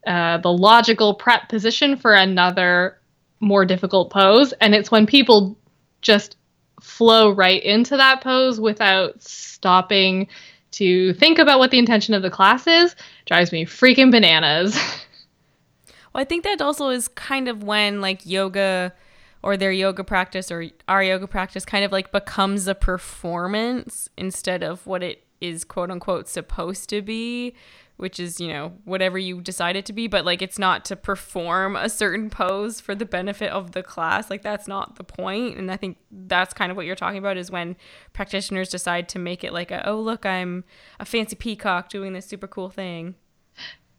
uh, 0.06 0.38
the 0.38 0.52
logical 0.52 1.14
prep 1.14 1.50
position 1.50 1.98
for 1.98 2.14
another 2.14 2.98
more 3.40 3.66
difficult 3.66 4.12
pose. 4.12 4.54
And 4.54 4.74
it's 4.76 4.92
when 4.92 5.06
people 5.06 5.58
just 6.02 6.38
flow 6.82 7.32
right 7.32 7.64
into 7.64 7.98
that 7.98 8.22
pose 8.22 8.60
without 8.60 9.22
stopping 9.22 10.28
to 10.72 11.14
think 11.14 11.40
about 11.40 11.60
what 11.60 11.72
the 11.72 11.80
intention 11.80 12.14
of 12.14 12.22
the 12.22 12.30
class 12.30 12.68
is 12.68 12.96
drives 13.26 13.52
me 13.52 13.66
freaking 13.66 14.12
bananas. 14.12 14.76
well, 16.14 16.22
I 16.22 16.26
think 16.26 16.44
that 16.44 16.62
also 16.62 16.90
is 16.90 17.08
kind 17.08 17.48
of 17.48 17.64
when 17.64 18.02
like 18.02 18.26
yoga 18.26 18.94
or 19.42 19.58
their 19.58 19.72
yoga 19.72 20.04
practice 20.04 20.52
or 20.52 20.66
our 20.88 21.04
yoga 21.04 21.28
practice 21.28 21.66
kind 21.66 21.86
of 21.86 21.92
like 21.92 22.12
becomes 22.12 22.68
a 22.68 22.76
performance 22.76 24.10
instead 24.18 24.64
of 24.64 24.86
what 24.86 25.02
it 25.02 25.25
is 25.42 25.64
quote 25.64 25.92
unquote 25.92 26.28
supposed 26.28 26.90
to 26.90 27.02
be 27.02 27.54
which 27.98 28.20
is, 28.20 28.42
you 28.42 28.50
know, 28.50 28.74
whatever 28.84 29.18
you 29.18 29.40
decide 29.40 29.76
it 29.76 29.86
to 29.86 29.94
be, 29.94 30.08
but 30.08 30.26
like 30.26 30.42
it's 30.42 30.60
not 30.60 30.84
to 30.86 30.96
perform 30.96 31.76
a 31.76 31.88
certain 31.88 32.30
pose 32.30 32.82
for 32.82 32.94
the 32.94 33.06
benefit 33.06 33.50
of 33.52 33.72
the 33.72 33.82
class. 33.82 34.30
Like 34.30 34.42
that's 34.42 34.68
not 34.68 34.98
the 34.98 35.04
point. 35.04 35.58
And 35.58 35.72
I 35.72 35.78
think 35.78 35.98
that's 36.12 36.54
kind 36.54 36.72
of 36.72 36.78
what 36.78 36.86
you're 36.86 36.96
talking 36.96 37.20
about 37.20 37.38
is 37.38 37.50
when 37.50 37.78
practitioners 38.12 38.70
decide 38.70 39.08
to 39.10 39.20
make 39.20 39.44
it 39.44 39.54
like 39.54 39.72
a, 39.72 39.88
oh, 39.88 40.00
look, 40.00 40.26
I'm 40.26 40.66
a 41.00 41.06
fancy 41.06 41.36
peacock 41.36 41.90
doing 41.90 42.14
this 42.14 42.26
super 42.26 42.48
cool 42.48 42.70
thing. 42.70 43.16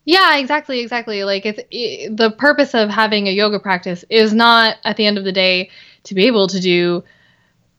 Yeah, 0.05 0.37
exactly, 0.37 0.81
exactly. 0.81 1.25
Like 1.25 1.47
it's 1.47 1.61
it, 1.71 2.17
the 2.17 2.31
purpose 2.31 2.75
of 2.75 2.91
having 2.91 3.27
a 3.27 3.33
yoga 3.33 3.59
practice 3.59 4.05
is 4.11 4.35
not 4.35 4.77
at 4.85 4.97
the 4.97 5.07
end 5.07 5.17
of 5.17 5.25
the 5.25 5.33
day 5.33 5.71
to 6.05 6.15
be 6.15 6.27
able 6.27 6.47
to 6.49 6.61
do 6.61 7.03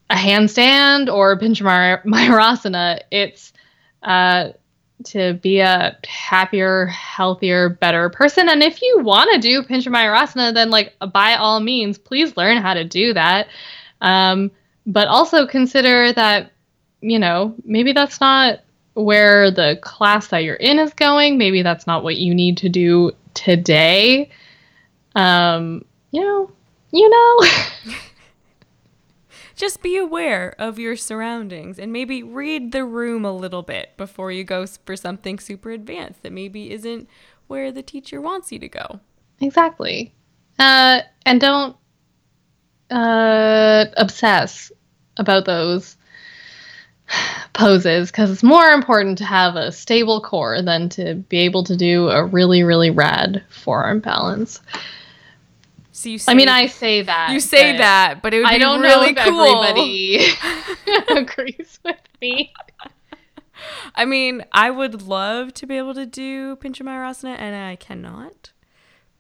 a 0.09 0.15
handstand 0.15 1.13
or 1.13 1.37
Pincha 1.37 2.03
Mayurasana. 2.03 3.01
It's 3.11 3.53
uh, 4.03 4.49
to 5.05 5.33
be 5.35 5.59
a 5.59 5.97
happier, 6.07 6.87
healthier, 6.87 7.69
better 7.69 8.09
person. 8.09 8.49
And 8.49 8.63
if 8.63 8.81
you 8.81 8.99
want 9.03 9.31
to 9.33 9.39
do 9.39 9.63
Pincha 9.63 9.89
Mayurasana, 9.89 10.53
then 10.53 10.69
like 10.69 10.93
by 11.13 11.35
all 11.35 11.59
means, 11.59 11.97
please 11.97 12.35
learn 12.37 12.57
how 12.57 12.73
to 12.73 12.83
do 12.83 13.13
that. 13.13 13.47
Um, 14.01 14.51
but 14.85 15.07
also 15.07 15.45
consider 15.45 16.13
that, 16.13 16.51
you 17.01 17.19
know, 17.19 17.55
maybe 17.63 17.93
that's 17.93 18.19
not 18.19 18.61
where 18.93 19.51
the 19.51 19.77
class 19.81 20.27
that 20.27 20.43
you're 20.43 20.55
in 20.55 20.79
is 20.79 20.93
going. 20.93 21.37
Maybe 21.37 21.61
that's 21.61 21.85
not 21.85 22.03
what 22.03 22.17
you 22.17 22.33
need 22.33 22.57
to 22.57 22.69
do 22.69 23.11
today. 23.33 24.31
Um, 25.15 25.85
you 26.11 26.21
know, 26.21 26.51
you 26.91 27.09
know. 27.09 27.93
just 29.57 29.81
be 29.81 29.97
aware 29.97 30.55
of 30.59 30.79
your 30.79 30.95
surroundings 30.95 31.79
and 31.79 31.91
maybe 31.91 32.21
read 32.21 32.71
the 32.71 32.85
room 32.85 33.25
a 33.25 33.33
little 33.33 33.63
bit 33.63 33.97
before 33.97 34.31
you 34.31 34.43
go 34.43 34.65
for 34.85 34.95
something 34.95 35.39
super 35.39 35.71
advanced 35.71 36.21
that 36.21 36.31
maybe 36.31 36.71
isn't 36.71 37.09
where 37.47 37.71
the 37.71 37.81
teacher 37.81 38.21
wants 38.21 38.51
you 38.51 38.59
to 38.59 38.69
go. 38.69 38.99
Exactly. 39.41 40.13
Uh, 40.59 41.01
and 41.25 41.41
don't 41.41 41.75
uh, 42.91 43.85
obsess 43.97 44.71
about 45.17 45.45
those 45.45 45.97
poses 47.53 48.11
because 48.11 48.29
it's 48.29 48.43
more 48.43 48.67
important 48.67 49.17
to 49.17 49.25
have 49.25 49.55
a 49.55 49.71
stable 49.71 50.21
core 50.21 50.61
than 50.61 50.89
to 50.89 51.15
be 51.15 51.39
able 51.39 51.63
to 51.63 51.75
do 51.75 52.09
a 52.09 52.23
really, 52.23 52.63
really 52.63 52.91
rad 52.91 53.43
forearm 53.49 53.99
balance. 53.99 54.61
So 55.97 56.09
you 56.09 56.19
say, 56.19 56.31
I 56.31 56.35
mean, 56.35 56.47
I 56.47 56.67
say 56.67 57.01
that. 57.01 57.31
You 57.31 57.39
say 57.39 57.75
that, 57.75 58.21
but 58.21 58.31
it 58.31 58.37
would 58.37 58.45
I 58.45 58.59
don't 58.59 58.81
really 58.81 59.13
know 59.13 59.21
if 59.21 59.27
cool. 59.27 59.63
everybody 59.63 60.27
agrees 61.19 61.79
with 61.83 61.95
me. 62.21 62.53
I 63.95 64.05
mean, 64.05 64.45
I 64.51 64.69
would 64.69 65.01
love 65.01 65.55
to 65.55 65.65
be 65.65 65.75
able 65.75 65.95
to 65.95 66.05
do 66.05 66.55
Pincha 66.57 66.83
Mayurasana, 66.83 67.35
and 67.39 67.55
I 67.55 67.77
cannot. 67.77 68.51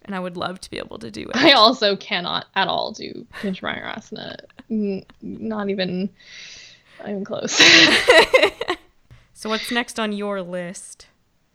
And 0.03 0.15
I 0.15 0.19
would 0.19 0.37
love 0.37 0.61
to 0.61 0.69
be 0.69 0.77
able 0.77 0.99
to 0.99 1.09
do 1.09 1.23
it. 1.23 1.35
I 1.35 1.53
also 1.53 1.95
cannot 1.95 2.45
at 2.53 2.67
all 2.67 2.91
do 2.91 3.25
Pincha 3.41 3.61
Mayurasana. 3.61 4.35
N- 4.69 5.03
not 5.23 5.71
even, 5.71 6.11
not 6.99 7.09
even 7.09 7.25
close. 7.25 7.59
So 9.33 9.49
what's 9.49 9.69
next 9.71 9.99
on 9.99 10.13
your 10.13 10.41
list? 10.41 11.05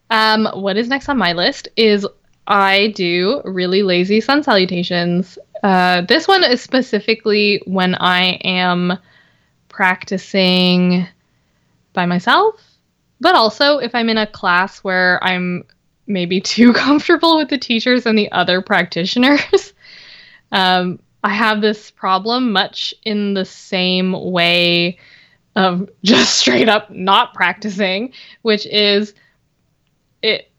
Um, 0.09 0.49
what 0.55 0.76
is 0.76 0.88
next 0.88 1.09
on 1.09 1.19
my 1.19 1.33
list 1.33 1.67
is 1.76 2.07
I 2.46 2.88
do 2.88 3.40
really 3.44 3.82
lazy 3.82 4.20
sun 4.20 4.42
salutations. 4.42 5.38
Uh, 5.62 6.02
this 6.02 6.26
one 6.26 6.42
is 6.44 6.61
specifically 6.61 7.62
when 7.66 7.94
I 7.94 8.32
am 8.44 8.99
practicing 9.68 11.06
by 11.92 12.06
myself, 12.06 12.61
but 13.20 13.34
also 13.34 13.78
if 13.78 13.94
I'm 13.94 14.08
in 14.08 14.18
a 14.18 14.26
class 14.26 14.78
where 14.78 15.22
I'm 15.22 15.64
maybe 16.06 16.40
too 16.54 16.72
comfortable 16.72 17.37
with 17.37 17.49
the 17.49 17.58
teachers 17.58 18.06
and 18.06 18.18
the 18.18 18.30
other 18.32 18.61
practitioners. 18.61 19.72
um, 20.52 20.99
I 21.25 21.30
have 21.30 21.61
this 21.61 21.90
problem 21.90 22.52
much 22.52 22.92
in 23.04 23.34
the 23.34 23.44
same 23.44 24.12
way 24.12 24.99
of 25.54 25.88
just 26.02 26.38
straight 26.38 26.68
up 26.68 26.90
not 26.90 27.34
practicing, 27.34 28.12
which 28.42 28.66
is 28.66 29.14
it 30.22 30.51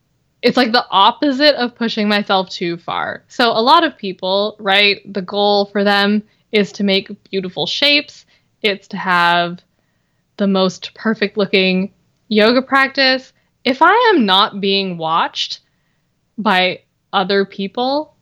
it's 0.43 0.57
like 0.57 0.73
the 0.73 0.85
opposite 0.91 1.55
of 1.55 1.73
pushing 1.73 2.09
myself 2.09 2.49
too 2.49 2.75
far. 2.75 3.23
So 3.29 3.51
a 3.51 3.63
lot 3.63 3.85
of 3.85 3.97
people, 3.97 4.57
right, 4.59 5.01
the 5.11 5.21
goal 5.21 5.67
for 5.67 5.85
them 5.85 6.21
is 6.51 6.73
to 6.73 6.83
make 6.83 7.09
beautiful 7.31 7.65
shapes. 7.65 8.25
It's 8.61 8.89
to 8.89 8.97
have 8.97 9.61
the 10.35 10.47
most 10.47 10.93
perfect 10.95 11.37
looking 11.37 11.93
yoga 12.27 12.61
practice. 12.61 13.31
If 13.63 13.81
I 13.81 14.11
am 14.13 14.25
not 14.25 14.59
being 14.59 14.97
watched 14.97 15.61
by 16.37 16.81
other 17.13 17.45
people, 17.45 18.13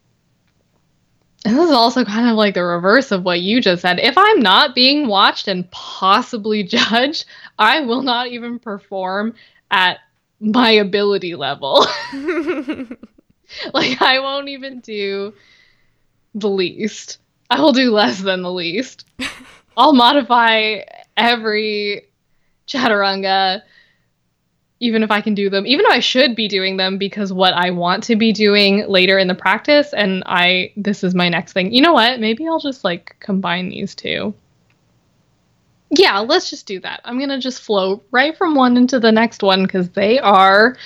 and 1.44 1.58
this 1.58 1.70
is 1.70 1.75
also 1.75 2.06
kind 2.06 2.30
of 2.30 2.36
like 2.36 2.54
the 2.54 2.63
reverse 2.63 3.12
of 3.12 3.24
what 3.24 3.42
you 3.42 3.62
just 3.62 3.82
said. 3.82 4.00
If 4.00 4.16
I'm 4.16 4.42
not 4.42 4.75
being 4.75 5.08
watched 5.08 5.48
and 5.48 5.70
possibly 5.72 6.62
judged, 6.78 7.25
I 7.58 7.80
will 7.80 8.04
not 8.04 8.28
even 8.28 8.60
perform 8.60 9.34
at 9.72 9.98
my 10.42 10.72
ability 10.72 11.36
level. 11.36 11.86
like 13.74 14.02
I 14.02 14.20
won't 14.20 14.50
even 14.50 14.80
do 14.80 15.34
the 16.36 16.50
least. 16.50 17.20
I 17.50 17.60
will 17.60 17.74
do 17.74 17.92
less 17.92 18.20
than 18.20 18.42
the 18.42 18.52
least. 18.52 19.06
I'll 19.78 19.94
modify 19.94 20.82
every 21.18 22.08
chaturanga 22.68 23.62
even 24.84 25.04
if 25.04 25.12
I 25.12 25.22
can 25.22 25.36
do 25.36 25.48
them, 25.48 25.68
even 25.68 25.84
though 25.84 25.94
I 25.94 26.00
should 26.00 26.36
be 26.36 26.48
doing 26.48 26.78
them 26.78 26.98
because 26.98 27.32
what 27.32 27.54
I 27.54 27.70
want 27.70 28.04
to 28.06 28.16
be 28.16 28.34
doing 28.34 28.88
later 28.90 29.20
in 29.20 29.28
the 29.28 29.36
practice 29.36 29.94
and 29.94 30.24
I 30.26 30.74
this 30.76 31.04
is 31.04 31.14
my 31.14 31.30
next 31.30 31.54
thing. 31.54 31.72
You 31.72 31.82
know 31.82 31.94
what? 31.94 32.20
Maybe 32.20 32.48
I'll 32.48 32.60
just 32.60 32.84
like 32.84 33.16
combine 33.20 33.70
these 33.70 33.94
two 33.94 34.34
yeah, 35.92 36.20
let's 36.20 36.50
just 36.50 36.66
do 36.66 36.80
that. 36.80 37.02
I'm 37.04 37.18
going 37.18 37.30
to 37.30 37.40
just 37.40 37.62
flow 37.62 38.02
right 38.12 38.36
from 38.38 38.56
one 38.56 38.78
into 38.78 39.00
the 39.00 39.12
next 39.12 39.44
one 39.44 39.64
because 39.64 39.90
they 39.90 40.20
are 40.20 40.78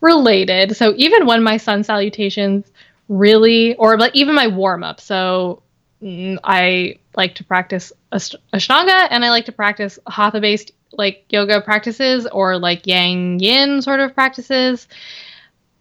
related. 0.00 0.76
So 0.76 0.92
even 0.96 1.26
when 1.26 1.42
my 1.42 1.56
sun 1.56 1.84
salutations 1.84 2.70
really, 3.08 3.74
or 3.76 3.98
like 3.98 4.14
even 4.14 4.34
my 4.34 4.48
warm 4.48 4.84
up, 4.84 5.00
so 5.00 5.62
mm, 6.02 6.38
I 6.44 6.98
like 7.16 7.34
to 7.36 7.44
practice 7.44 7.92
Ashtanga 8.12 9.08
and 9.10 9.24
I 9.24 9.30
like 9.30 9.46
to 9.46 9.52
practice 9.52 9.98
Hatha 10.06 10.40
based 10.40 10.72
like 10.92 11.24
yoga 11.30 11.62
practices 11.62 12.26
or 12.26 12.58
like 12.58 12.86
Yang 12.86 13.40
Yin 13.40 13.82
sort 13.82 14.00
of 14.00 14.14
practices. 14.14 14.86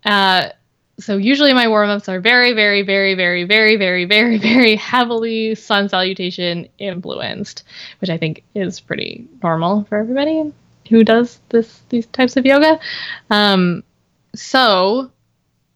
Uh, 0.06 0.50
so 1.02 1.18
usually 1.18 1.54
my 1.54 1.68
warm-ups 1.68 2.08
are 2.08 2.20
very, 2.20 2.54
very, 2.54 2.84
very, 2.84 3.14
very, 3.14 3.44
very, 3.44 3.76
very, 3.76 4.06
very, 4.06 4.38
very 4.38 4.76
heavily 4.76 5.56
sun 5.56 5.90
salutation 5.90 6.68
influenced, 6.78 7.64
which 8.00 8.10
I 8.10 8.18
think 8.18 8.44
is 8.56 8.80
pretty 8.80 9.28
normal 9.44 9.84
for 9.86 9.98
everybody 9.98 10.54
who 10.90 11.04
does 11.04 11.40
this 11.50 11.82
these 11.90 12.06
types 12.08 12.38
of 12.38 12.46
yoga. 12.46 12.80
Um, 13.30 13.84
so 14.36 15.12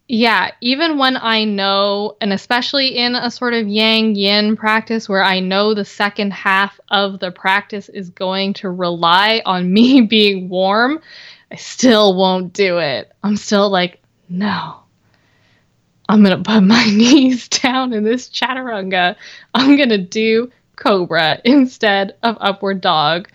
yeah, 0.07 0.51
even 0.61 0.99
when 0.99 1.17
I 1.17 1.45
know, 1.45 2.15
and 2.21 2.31
especially 2.31 2.97
in 2.97 3.15
a 3.15 3.31
sort 3.31 3.55
of 3.55 3.67
yang 3.67 4.15
yin 4.15 4.55
practice 4.55 5.09
where 5.09 5.23
I 5.23 5.39
know 5.39 5.73
the 5.73 5.85
second 5.85 6.31
half 6.31 6.79
of 6.89 7.19
the 7.19 7.31
practice 7.31 7.89
is 7.89 8.11
going 8.11 8.53
to 8.55 8.69
rely 8.69 9.41
on 9.45 9.71
me 9.73 10.01
being 10.09 10.47
warm, 10.49 11.01
I 11.51 11.55
still 11.55 12.15
won't 12.15 12.53
do 12.53 12.77
it. 12.77 13.11
I'm 13.23 13.37
still 13.37 13.69
like, 13.69 13.99
no, 14.29 14.84
I'm 16.07 16.23
going 16.23 16.37
to 16.37 16.49
put 16.49 16.61
my 16.61 16.85
knees 16.89 17.47
down 17.47 17.93
in 17.93 18.03
this 18.03 18.29
chaturanga. 18.29 19.15
I'm 19.53 19.75
going 19.75 19.89
to 19.89 19.97
do 19.97 20.51
cobra 20.75 21.41
instead 21.43 22.15
of 22.23 22.37
upward 22.39 22.81
dog 22.81 23.29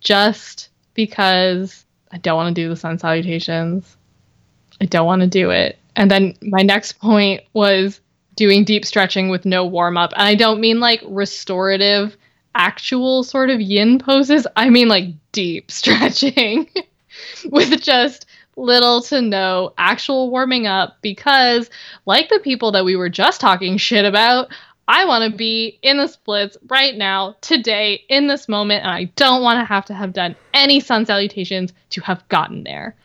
just 0.00 0.68
because 0.94 1.84
I 2.10 2.18
don't 2.18 2.36
want 2.36 2.54
to 2.54 2.62
do 2.62 2.68
the 2.68 2.76
sun 2.76 2.98
salutations. 2.98 3.96
I 4.80 4.86
don't 4.86 5.06
want 5.06 5.22
to 5.22 5.28
do 5.28 5.50
it. 5.50 5.78
And 5.96 6.10
then 6.10 6.36
my 6.42 6.62
next 6.62 6.94
point 6.94 7.42
was 7.52 8.00
doing 8.34 8.64
deep 8.64 8.84
stretching 8.84 9.28
with 9.28 9.44
no 9.44 9.64
warm 9.64 9.96
up. 9.96 10.12
And 10.14 10.22
I 10.22 10.34
don't 10.34 10.60
mean 10.60 10.80
like 10.80 11.02
restorative, 11.06 12.16
actual 12.54 13.24
sort 13.24 13.50
of 13.50 13.60
yin 13.60 13.98
poses. 13.98 14.46
I 14.56 14.70
mean 14.70 14.88
like 14.88 15.06
deep 15.32 15.70
stretching 15.70 16.68
with 17.50 17.80
just 17.80 18.26
little 18.62 19.02
to 19.02 19.20
no 19.20 19.74
actual 19.76 20.30
warming 20.30 20.66
up 20.66 20.96
because, 21.02 21.68
like 22.06 22.28
the 22.28 22.38
people 22.38 22.72
that 22.72 22.84
we 22.84 22.96
were 22.96 23.10
just 23.10 23.40
talking 23.40 23.76
shit 23.76 24.04
about, 24.04 24.48
I 24.88 25.04
want 25.04 25.30
to 25.30 25.36
be 25.36 25.78
in 25.82 25.98
the 25.98 26.06
splits 26.06 26.56
right 26.68 26.96
now, 26.96 27.36
today, 27.40 28.04
in 28.08 28.26
this 28.26 28.48
moment, 28.48 28.84
and 28.84 28.92
I 28.92 29.04
don't 29.16 29.42
want 29.42 29.60
to 29.60 29.64
have 29.64 29.84
to 29.86 29.94
have 29.94 30.12
done 30.12 30.36
any 30.54 30.80
sun 30.80 31.06
salutations 31.06 31.72
to 31.90 32.00
have 32.02 32.26
gotten 32.28 32.64
there. 32.64 32.96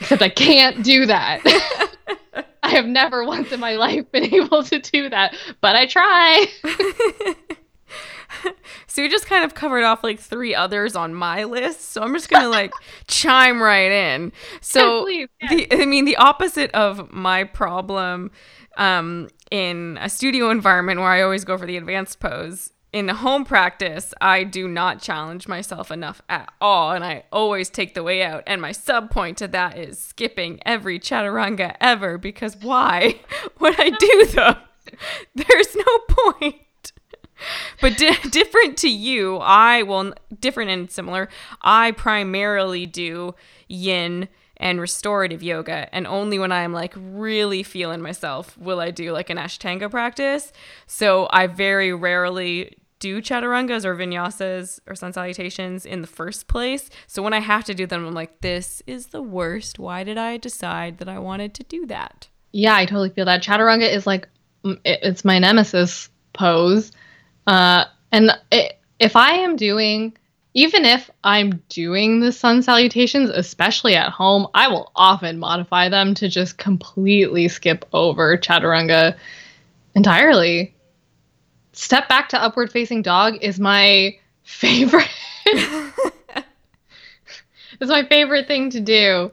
Except 0.00 0.22
I 0.22 0.28
can't 0.28 0.84
do 0.84 1.06
that. 1.06 1.40
I 2.62 2.70
have 2.70 2.86
never 2.86 3.24
once 3.24 3.52
in 3.52 3.60
my 3.60 3.76
life 3.76 4.10
been 4.10 4.34
able 4.34 4.62
to 4.64 4.78
do 4.78 5.08
that, 5.08 5.36
but 5.60 5.76
I 5.76 5.86
try. 5.86 6.46
so 8.86 9.02
you 9.02 9.10
just 9.10 9.26
kind 9.26 9.44
of 9.44 9.54
covered 9.54 9.84
off 9.84 10.02
like 10.02 10.20
three 10.20 10.54
others 10.54 10.96
on 10.96 11.14
my 11.14 11.44
list. 11.44 11.92
So 11.92 12.02
I'm 12.02 12.12
just 12.14 12.28
gonna 12.28 12.48
like 12.48 12.72
chime 13.06 13.62
right 13.62 13.90
in. 13.90 14.32
So 14.60 15.02
Please, 15.04 15.28
the 15.48 15.68
I 15.72 15.86
mean 15.86 16.04
the 16.04 16.16
opposite 16.16 16.70
of 16.72 17.12
my 17.12 17.44
problem 17.44 18.30
um, 18.76 19.28
in 19.50 19.98
a 20.00 20.08
studio 20.08 20.50
environment 20.50 21.00
where 21.00 21.08
I 21.08 21.22
always 21.22 21.44
go 21.44 21.56
for 21.58 21.66
the 21.66 21.76
advanced 21.76 22.20
pose. 22.20 22.72
In 22.92 23.08
home 23.08 23.44
practice, 23.44 24.14
I 24.22 24.44
do 24.44 24.66
not 24.66 25.02
challenge 25.02 25.48
myself 25.48 25.90
enough 25.90 26.22
at 26.30 26.50
all, 26.62 26.92
and 26.92 27.04
I 27.04 27.24
always 27.30 27.68
take 27.68 27.92
the 27.92 28.02
way 28.02 28.22
out. 28.22 28.42
And 28.46 28.62
my 28.62 28.72
sub 28.72 29.10
point 29.10 29.36
to 29.38 29.48
that 29.48 29.76
is 29.76 29.98
skipping 29.98 30.60
every 30.64 30.98
chaturanga 30.98 31.76
ever 31.78 32.16
because 32.16 32.56
why 32.56 33.20
would 33.60 33.78
I 33.78 33.90
do 33.90 34.26
them? 34.26 34.56
There's 35.34 35.76
no 35.76 35.98
point 36.08 36.56
but 37.80 37.96
di- 37.96 38.16
different 38.30 38.76
to 38.78 38.88
you, 38.88 39.36
I 39.38 39.82
will 39.82 40.14
different 40.40 40.70
and 40.70 40.90
similar. 40.90 41.28
I 41.62 41.92
primarily 41.92 42.86
do 42.86 43.34
yin 43.68 44.28
and 44.58 44.80
restorative 44.80 45.42
yoga 45.42 45.94
and 45.94 46.06
only 46.06 46.38
when 46.38 46.52
I'm 46.52 46.72
like 46.72 46.94
really 46.96 47.62
feeling 47.62 48.00
myself 48.00 48.56
will 48.56 48.80
I 48.80 48.90
do 48.90 49.12
like 49.12 49.30
an 49.30 49.36
ashtanga 49.36 49.90
practice. 49.90 50.52
So 50.86 51.28
I 51.30 51.46
very 51.46 51.92
rarely 51.92 52.76
do 52.98 53.20
chaturangas 53.20 53.84
or 53.84 53.94
vinyasas 53.94 54.80
or 54.86 54.94
sun 54.94 55.12
salutations 55.12 55.84
in 55.84 56.00
the 56.00 56.06
first 56.06 56.48
place. 56.48 56.88
So 57.06 57.22
when 57.22 57.34
I 57.34 57.40
have 57.40 57.64
to 57.64 57.74
do 57.74 57.86
them 57.86 58.06
I'm 58.06 58.14
like 58.14 58.40
this 58.40 58.82
is 58.86 59.08
the 59.08 59.22
worst. 59.22 59.78
Why 59.78 60.04
did 60.04 60.16
I 60.16 60.38
decide 60.38 60.98
that 60.98 61.08
I 61.08 61.18
wanted 61.18 61.52
to 61.54 61.62
do 61.64 61.86
that? 61.86 62.28
Yeah, 62.52 62.74
I 62.74 62.86
totally 62.86 63.10
feel 63.10 63.26
that. 63.26 63.42
Chaturanga 63.42 63.90
is 63.90 64.06
like 64.06 64.28
it's 64.84 65.24
my 65.24 65.38
nemesis 65.38 66.08
pose 66.32 66.92
uh, 67.46 67.84
and 68.12 68.30
it, 68.50 68.78
if 68.98 69.16
I 69.16 69.32
am 69.32 69.56
doing, 69.56 70.16
even 70.54 70.84
if 70.84 71.10
I'm 71.22 71.62
doing 71.68 72.20
the 72.20 72.32
sun 72.32 72.62
salutations, 72.62 73.30
especially 73.30 73.94
at 73.94 74.10
home, 74.10 74.46
I 74.54 74.68
will 74.68 74.90
often 74.96 75.38
modify 75.38 75.88
them 75.88 76.14
to 76.14 76.28
just 76.28 76.56
completely 76.58 77.48
skip 77.48 77.84
over 77.92 78.38
chaturanga 78.38 79.16
entirely. 79.94 80.74
Step 81.72 82.08
back 82.08 82.30
to 82.30 82.42
upward 82.42 82.72
facing 82.72 83.02
dog 83.02 83.36
is 83.42 83.60
my 83.60 84.16
favorite. 84.42 85.08
it's 85.44 86.44
my 87.82 88.04
favorite 88.04 88.46
thing 88.46 88.70
to 88.70 88.80
do. 88.80 89.30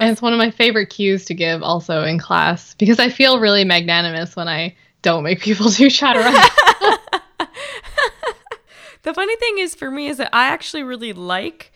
And 0.00 0.10
it's 0.10 0.20
one 0.20 0.32
of 0.32 0.38
my 0.38 0.50
favorite 0.50 0.86
cues 0.86 1.26
to 1.26 1.34
give 1.34 1.62
also 1.62 2.02
in 2.02 2.18
class 2.18 2.74
because 2.74 2.98
I 2.98 3.08
feel 3.08 3.38
really 3.38 3.64
magnanimous 3.64 4.34
when 4.34 4.48
I 4.48 4.74
don't 5.02 5.22
make 5.22 5.40
people 5.40 5.68
do 5.70 5.86
chaturanga. 5.86 6.73
The 9.04 9.14
funny 9.14 9.36
thing 9.36 9.58
is 9.58 9.74
for 9.74 9.90
me 9.90 10.08
is 10.08 10.16
that 10.16 10.30
I 10.34 10.46
actually 10.48 10.82
really 10.82 11.12
like 11.12 11.72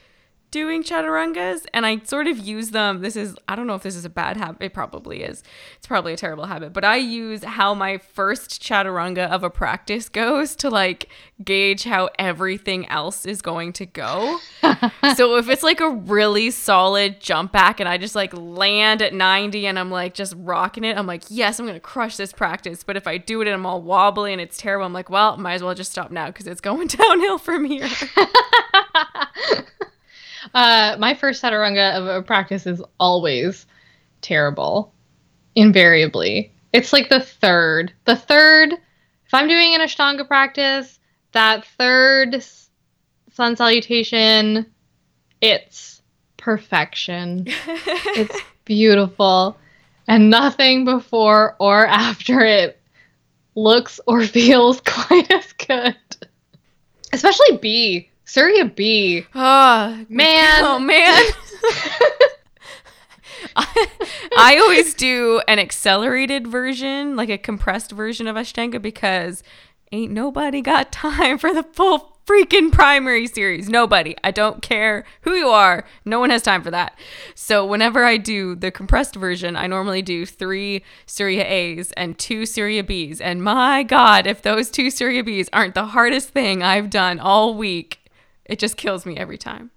doing 0.50 0.82
chaturangas 0.82 1.66
and 1.74 1.84
I 1.84 1.98
sort 2.04 2.26
of 2.26 2.38
use 2.38 2.70
them. 2.70 3.00
This 3.00 3.16
is, 3.16 3.36
I 3.48 3.54
don't 3.54 3.66
know 3.66 3.74
if 3.74 3.82
this 3.82 3.96
is 3.96 4.04
a 4.04 4.10
bad 4.10 4.36
habit. 4.36 4.62
It 4.62 4.72
probably 4.72 5.22
is. 5.22 5.42
It's 5.76 5.86
probably 5.86 6.14
a 6.14 6.16
terrible 6.16 6.46
habit, 6.46 6.72
but 6.72 6.84
I 6.84 6.96
use 6.96 7.44
how 7.44 7.74
my 7.74 7.98
first 7.98 8.62
chaturanga 8.62 9.28
of 9.28 9.42
a 9.42 9.50
practice 9.50 10.08
goes 10.08 10.56
to 10.56 10.70
like 10.70 11.08
gauge 11.44 11.84
how 11.84 12.10
everything 12.18 12.88
else 12.88 13.26
is 13.26 13.42
going 13.42 13.72
to 13.74 13.86
go. 13.86 14.38
so 15.16 15.36
if 15.36 15.48
it's 15.48 15.62
like 15.62 15.80
a 15.80 15.90
really 15.90 16.50
solid 16.50 17.20
jump 17.20 17.52
back 17.52 17.80
and 17.80 17.88
I 17.88 17.98
just 17.98 18.14
like 18.14 18.32
land 18.34 19.02
at 19.02 19.12
90 19.12 19.66
and 19.66 19.78
I'm 19.78 19.90
like 19.90 20.14
just 20.14 20.34
rocking 20.38 20.84
it, 20.84 20.96
I'm 20.96 21.06
like, 21.06 21.24
yes, 21.28 21.58
I'm 21.58 21.66
going 21.66 21.74
to 21.74 21.80
crush 21.80 22.16
this 22.16 22.32
practice. 22.32 22.82
But 22.82 22.96
if 22.96 23.06
I 23.06 23.18
do 23.18 23.42
it 23.42 23.48
and 23.48 23.54
I'm 23.54 23.66
all 23.66 23.82
wobbly 23.82 24.32
and 24.32 24.40
it's 24.40 24.56
terrible, 24.56 24.86
I'm 24.86 24.92
like, 24.92 25.10
well, 25.10 25.36
might 25.36 25.54
as 25.54 25.62
well 25.62 25.74
just 25.74 25.92
stop 25.92 26.10
now 26.10 26.28
because 26.28 26.46
it's 26.46 26.60
going 26.60 26.86
downhill 26.88 27.38
from 27.38 27.64
here. 27.64 27.88
Uh, 30.54 30.96
my 30.98 31.14
first 31.14 31.42
chaturanga 31.42 31.94
of 31.96 32.06
a 32.06 32.22
practice 32.22 32.66
is 32.66 32.82
always 32.98 33.66
terrible, 34.20 34.92
invariably. 35.54 36.52
It's 36.72 36.92
like 36.92 37.08
the 37.08 37.20
third. 37.20 37.92
The 38.04 38.16
third, 38.16 38.72
if 38.72 39.34
I'm 39.34 39.48
doing 39.48 39.74
an 39.74 39.80
Ashtanga 39.80 40.26
practice, 40.26 40.98
that 41.32 41.64
third 41.64 42.42
sun 43.32 43.56
salutation, 43.56 44.66
it's 45.40 46.02
perfection. 46.36 47.44
it's 47.66 48.40
beautiful. 48.64 49.56
And 50.06 50.30
nothing 50.30 50.84
before 50.84 51.54
or 51.58 51.86
after 51.86 52.40
it 52.40 52.80
looks 53.54 54.00
or 54.06 54.22
feels 54.26 54.80
quite 54.80 55.30
as 55.30 55.52
good. 55.52 55.96
Especially 57.12 57.58
B. 57.58 58.10
Surya 58.28 58.66
B. 58.66 59.24
Oh, 59.34 60.04
man. 60.10 60.62
Oh, 60.62 60.78
man. 60.78 61.22
I, 64.36 64.58
always 64.60 64.92
do 64.92 65.40
an 65.48 65.58
accelerated 65.58 66.46
version, 66.46 67.16
like 67.16 67.30
a 67.30 67.38
compressed 67.38 67.90
version 67.90 68.26
of 68.26 68.36
Ashtanga, 68.36 68.82
because 68.82 69.42
ain't 69.92 70.12
nobody 70.12 70.60
got 70.60 70.92
time 70.92 71.38
for 71.38 71.54
the 71.54 71.62
full 71.62 72.18
freaking 72.26 72.70
primary 72.70 73.26
series. 73.26 73.70
Nobody. 73.70 74.14
I 74.22 74.30
don't 74.30 74.60
care 74.60 75.06
who 75.22 75.32
you 75.32 75.48
are. 75.48 75.86
No 76.04 76.20
one 76.20 76.28
has 76.28 76.42
time 76.42 76.62
for 76.62 76.70
that. 76.70 76.98
So 77.34 77.64
whenever 77.64 78.04
I 78.04 78.18
do 78.18 78.54
the 78.54 78.70
compressed 78.70 79.16
version, 79.16 79.56
I 79.56 79.66
normally 79.66 80.02
do 80.02 80.26
three 80.26 80.84
Surya 81.06 81.44
A's 81.44 81.92
and 81.92 82.18
two 82.18 82.44
Surya 82.44 82.84
B's. 82.84 83.22
And 83.22 83.42
my 83.42 83.84
God, 83.84 84.26
if 84.26 84.42
those 84.42 84.70
two 84.70 84.90
Surya 84.90 85.24
B's 85.24 85.48
aren't 85.50 85.74
the 85.74 85.86
hardest 85.86 86.28
thing 86.28 86.62
I've 86.62 86.90
done 86.90 87.18
all 87.18 87.54
week, 87.54 87.98
it 88.48 88.58
just 88.58 88.76
kills 88.76 89.06
me 89.06 89.16
every 89.16 89.38
time. 89.38 89.70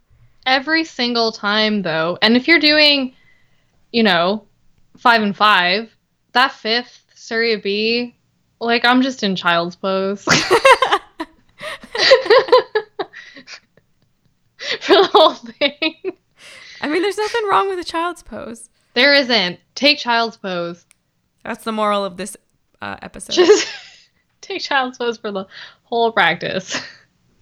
Every 0.45 0.83
single 0.83 1.31
time, 1.31 1.83
though. 1.83 2.17
And 2.21 2.35
if 2.35 2.47
you're 2.47 2.59
doing, 2.59 3.13
you 3.91 4.03
know, 4.03 4.45
five 4.97 5.21
and 5.21 5.35
five, 5.35 5.95
that 6.31 6.53
fifth 6.53 7.05
Surya 7.13 7.59
B, 7.59 8.15
like 8.59 8.85
I'm 8.85 9.01
just 9.01 9.23
in 9.23 9.35
child's 9.35 9.75
pose. 9.75 10.23
For 14.79 14.93
the 14.95 15.09
whole 15.11 15.33
thing. 15.33 15.95
I 16.81 16.87
mean, 16.87 17.01
there's 17.01 17.17
nothing 17.17 17.47
wrong 17.47 17.67
with 17.69 17.79
a 17.79 17.83
child's 17.83 18.23
pose. 18.23 18.69
There 18.93 19.13
isn't. 19.13 19.59
Take 19.75 19.97
child's 19.97 20.37
pose. 20.37 20.85
That's 21.43 21.63
the 21.63 21.71
moral 21.71 22.05
of 22.05 22.17
this 22.17 22.37
uh, 22.81 22.97
episode. 23.01 23.33
Just 23.33 23.67
take 24.41 24.61
child's 24.61 24.97
pose 24.97 25.17
for 25.17 25.31
the 25.31 25.45
whole 25.83 26.11
practice. 26.11 26.81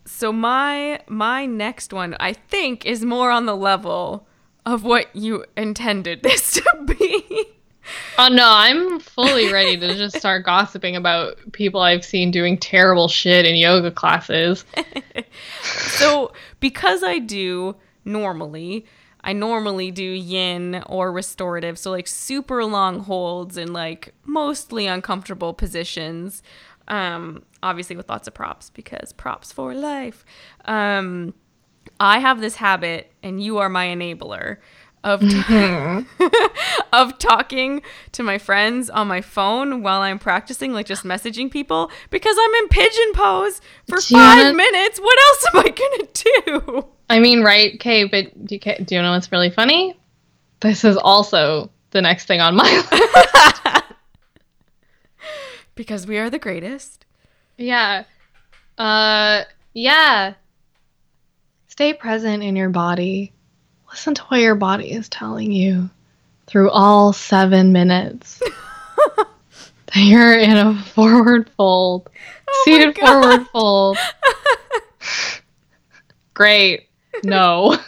So 0.09 0.33
my 0.33 0.99
my 1.07 1.45
next 1.45 1.93
one 1.93 2.15
I 2.19 2.33
think 2.33 2.85
is 2.85 3.05
more 3.05 3.31
on 3.31 3.45
the 3.45 3.55
level 3.55 4.27
of 4.65 4.83
what 4.83 5.15
you 5.15 5.45
intended 5.55 6.23
this 6.23 6.53
to 6.53 6.85
be. 6.85 7.45
Oh 8.17 8.27
no, 8.27 8.45
I'm 8.45 8.99
fully 8.99 9.51
ready 9.51 9.77
to 9.77 9.95
just 9.95 10.17
start 10.17 10.45
gossiping 10.45 10.95
about 10.95 11.37
people 11.53 11.81
I've 11.81 12.03
seen 12.03 12.31
doing 12.31 12.57
terrible 12.57 13.07
shit 13.07 13.45
in 13.45 13.55
yoga 13.55 13.91
classes. 13.91 14.65
so, 15.63 16.33
because 16.59 17.01
I 17.01 17.19
do 17.19 17.75
normally, 18.05 18.85
I 19.21 19.33
normally 19.33 19.89
do 19.89 20.03
yin 20.03 20.83
or 20.85 21.11
restorative, 21.11 21.79
so 21.79 21.89
like 21.91 22.07
super 22.07 22.63
long 22.65 22.99
holds 22.99 23.57
and 23.57 23.73
like 23.73 24.13
mostly 24.25 24.85
uncomfortable 24.85 25.53
positions. 25.53 26.43
Um, 26.89 27.43
obviously 27.63 27.95
with 27.95 28.09
lots 28.09 28.27
of 28.27 28.33
props 28.33 28.69
because 28.69 29.13
props 29.13 29.51
for 29.51 29.73
life. 29.73 30.25
Um, 30.65 31.33
I 31.99 32.19
have 32.19 32.39
this 32.39 32.55
habit, 32.55 33.11
and 33.23 33.41
you 33.41 33.57
are 33.57 33.69
my 33.69 33.87
enabler 33.87 34.57
of 35.03 35.21
mm-hmm. 35.21 36.23
of 36.93 37.17
talking 37.19 37.81
to 38.11 38.23
my 38.23 38.37
friends 38.37 38.89
on 38.89 39.07
my 39.07 39.21
phone 39.21 39.81
while 39.81 40.01
I'm 40.01 40.19
practicing, 40.19 40.73
like 40.73 40.85
just 40.85 41.03
messaging 41.03 41.49
people 41.49 41.91
because 42.09 42.35
I'm 42.39 42.53
in 42.55 42.67
pigeon 42.69 43.13
pose 43.13 43.61
for 43.87 44.01
five 44.01 44.55
minutes. 44.55 44.99
What 44.99 45.19
else 45.27 45.45
am 45.53 45.59
I 45.59 45.69
gonna 45.69 46.63
do? 46.73 46.87
I 47.09 47.19
mean, 47.19 47.43
right? 47.43 47.73
Okay, 47.75 48.03
but 48.05 48.45
do 48.45 48.55
you, 48.55 48.59
do 48.59 48.95
you 48.95 49.01
know 49.01 49.11
what's 49.11 49.31
really 49.31 49.49
funny? 49.49 49.97
This 50.59 50.83
is 50.83 50.97
also 50.97 51.71
the 51.91 52.01
next 52.01 52.25
thing 52.25 52.41
on 52.41 52.55
my 52.55 52.63
list 52.91 53.83
because 55.75 56.05
we 56.05 56.17
are 56.17 56.29
the 56.29 56.39
greatest. 56.39 57.05
Yeah. 57.59 58.05
Uh 58.77 59.43
yeah. 59.73 60.35
Stay 61.67 61.93
present 61.93 62.41
in 62.41 62.55
your 62.55 62.69
body. 62.69 63.33
Listen 63.89 64.15
to 64.15 64.23
what 64.23 64.39
your 64.39 64.55
body 64.55 64.91
is 64.91 65.09
telling 65.09 65.51
you 65.51 65.89
through 66.47 66.71
all 66.71 67.11
7 67.13 67.73
minutes. 67.73 68.41
that 69.17 69.27
you're 69.95 70.37
in 70.37 70.55
a 70.55 70.81
forward 70.83 71.49
fold. 71.57 72.09
Oh 72.47 72.61
seated 72.65 72.97
forward 72.97 73.45
fold. 73.51 73.97
Great. 76.33 76.87
No. 77.23 77.77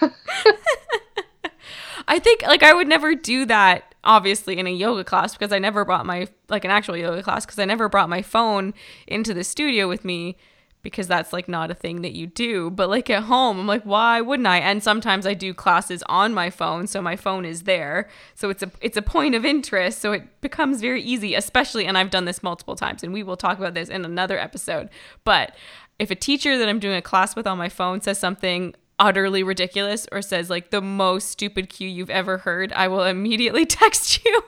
I 2.07 2.17
think 2.19 2.41
like 2.41 2.63
I 2.63 2.73
would 2.73 2.89
never 2.89 3.15
do 3.15 3.45
that 3.45 3.90
obviously 4.03 4.57
in 4.57 4.67
a 4.67 4.71
yoga 4.71 5.03
class 5.03 5.33
because 5.33 5.51
I 5.51 5.59
never 5.59 5.85
brought 5.85 6.05
my 6.05 6.27
like 6.49 6.65
an 6.65 6.71
actual 6.71 6.97
yoga 6.97 7.21
class 7.23 7.45
because 7.45 7.59
I 7.59 7.65
never 7.65 7.89
brought 7.89 8.09
my 8.09 8.21
phone 8.21 8.73
into 9.07 9.33
the 9.33 9.43
studio 9.43 9.87
with 9.87 10.03
me 10.03 10.37
because 10.83 11.07
that's 11.07 11.31
like 11.31 11.47
not 11.47 11.69
a 11.69 11.75
thing 11.75 12.01
that 12.01 12.13
you 12.13 12.27
do. 12.27 12.71
But 12.71 12.89
like 12.89 13.09
at 13.09 13.23
home, 13.23 13.59
I'm 13.59 13.67
like, 13.67 13.83
why 13.83 14.21
wouldn't 14.21 14.47
I? 14.47 14.57
And 14.57 14.81
sometimes 14.81 15.25
I 15.25 15.33
do 15.33 15.53
classes 15.53 16.03
on 16.09 16.33
my 16.33 16.49
phone, 16.49 16.87
so 16.87 17.01
my 17.01 17.15
phone 17.15 17.45
is 17.45 17.63
there. 17.63 18.09
So 18.35 18.49
it's 18.49 18.63
a 18.63 18.71
it's 18.81 18.97
a 18.97 19.01
point 19.01 19.35
of 19.35 19.45
interest, 19.45 19.99
so 19.99 20.11
it 20.11 20.41
becomes 20.41 20.81
very 20.81 21.01
easy, 21.01 21.35
especially 21.35 21.85
and 21.85 21.97
I've 21.97 22.09
done 22.09 22.25
this 22.25 22.43
multiple 22.43 22.75
times 22.75 23.03
and 23.03 23.13
we 23.13 23.23
will 23.23 23.37
talk 23.37 23.57
about 23.57 23.73
this 23.73 23.89
in 23.89 24.05
another 24.05 24.39
episode. 24.39 24.89
But 25.23 25.55
if 25.99 26.09
a 26.09 26.15
teacher 26.15 26.57
that 26.57 26.67
I'm 26.67 26.79
doing 26.79 26.95
a 26.95 27.01
class 27.01 27.35
with 27.35 27.45
on 27.45 27.57
my 27.57 27.69
phone 27.69 28.01
says 28.01 28.17
something 28.17 28.73
utterly 29.01 29.41
ridiculous 29.41 30.07
or 30.11 30.21
says 30.21 30.49
like 30.49 30.69
the 30.69 30.81
most 30.81 31.27
stupid 31.29 31.69
cue 31.69 31.89
you've 31.89 32.09
ever 32.11 32.37
heard, 32.37 32.71
I 32.71 32.87
will 32.87 33.03
immediately 33.03 33.65
text 33.81 34.23
you 34.23 34.43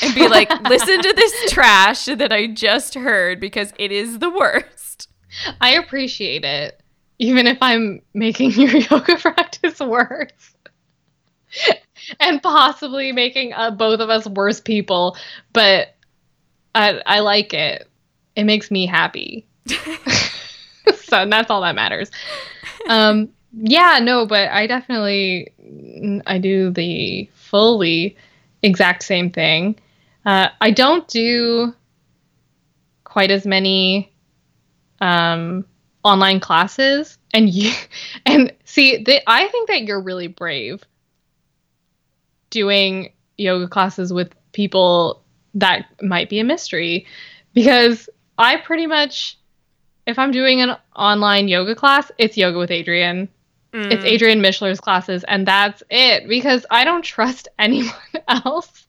and 0.00 0.14
be 0.14 0.28
like, 0.28 0.48
listen 0.68 1.02
to 1.02 1.12
this 1.14 1.32
trash 1.52 2.06
that 2.06 2.32
I 2.32 2.46
just 2.46 2.94
heard 2.94 3.40
because 3.40 3.72
it 3.78 3.92
is 3.92 4.20
the 4.20 4.30
worst. 4.30 5.08
I 5.60 5.74
appreciate 5.74 6.44
it, 6.44 6.80
even 7.18 7.46
if 7.46 7.58
I'm 7.60 8.00
making 8.14 8.50
your 8.52 8.76
yoga 8.76 9.16
practice 9.16 9.80
worse. 9.80 10.54
and 12.20 12.42
possibly 12.42 13.12
making 13.12 13.52
uh, 13.52 13.72
both 13.72 14.00
of 14.00 14.10
us 14.10 14.26
worse 14.26 14.60
people, 14.60 15.16
but 15.52 15.94
I, 16.74 17.02
I 17.04 17.20
like 17.20 17.52
it. 17.52 17.88
It 18.36 18.44
makes 18.44 18.70
me 18.70 18.86
happy. 18.86 19.46
so 19.66 21.26
that's 21.28 21.50
all 21.50 21.60
that 21.60 21.74
matters. 21.74 22.10
Um, 22.88 23.28
yeah, 23.52 23.98
no, 24.00 24.26
but 24.26 24.48
I 24.50 24.66
definitely 24.66 25.52
I 26.26 26.38
do 26.38 26.70
the 26.70 27.28
fully 27.34 28.16
exact 28.62 29.02
same 29.02 29.30
thing. 29.30 29.78
Uh, 30.24 30.48
I 30.60 30.70
don't 30.70 31.06
do 31.08 31.74
quite 33.04 33.30
as 33.30 33.44
many 33.44 34.12
um, 35.00 35.66
online 36.02 36.40
classes, 36.40 37.18
and 37.34 37.50
you 37.50 37.72
and 38.26 38.52
see, 38.64 39.02
the, 39.02 39.20
I 39.28 39.48
think 39.48 39.68
that 39.68 39.82
you're 39.82 40.00
really 40.00 40.28
brave 40.28 40.82
doing 42.50 43.12
yoga 43.36 43.68
classes 43.68 44.12
with 44.12 44.34
people 44.52 45.22
that 45.54 45.86
might 46.00 46.30
be 46.30 46.38
a 46.38 46.44
mystery, 46.44 47.06
because 47.52 48.08
I 48.38 48.56
pretty 48.56 48.86
much, 48.86 49.38
if 50.06 50.18
I'm 50.18 50.30
doing 50.30 50.62
an 50.62 50.76
online 50.96 51.48
yoga 51.48 51.74
class, 51.74 52.10
it's 52.16 52.38
yoga 52.38 52.58
with 52.58 52.70
Adriene 52.70 53.28
Mm. 53.72 53.90
It's 53.90 54.04
Adriene 54.04 54.40
Mishler's 54.40 54.80
classes, 54.80 55.24
and 55.24 55.46
that's 55.46 55.82
it 55.90 56.28
because 56.28 56.66
I 56.70 56.84
don't 56.84 57.02
trust 57.02 57.48
anyone 57.58 57.92
else 58.28 58.86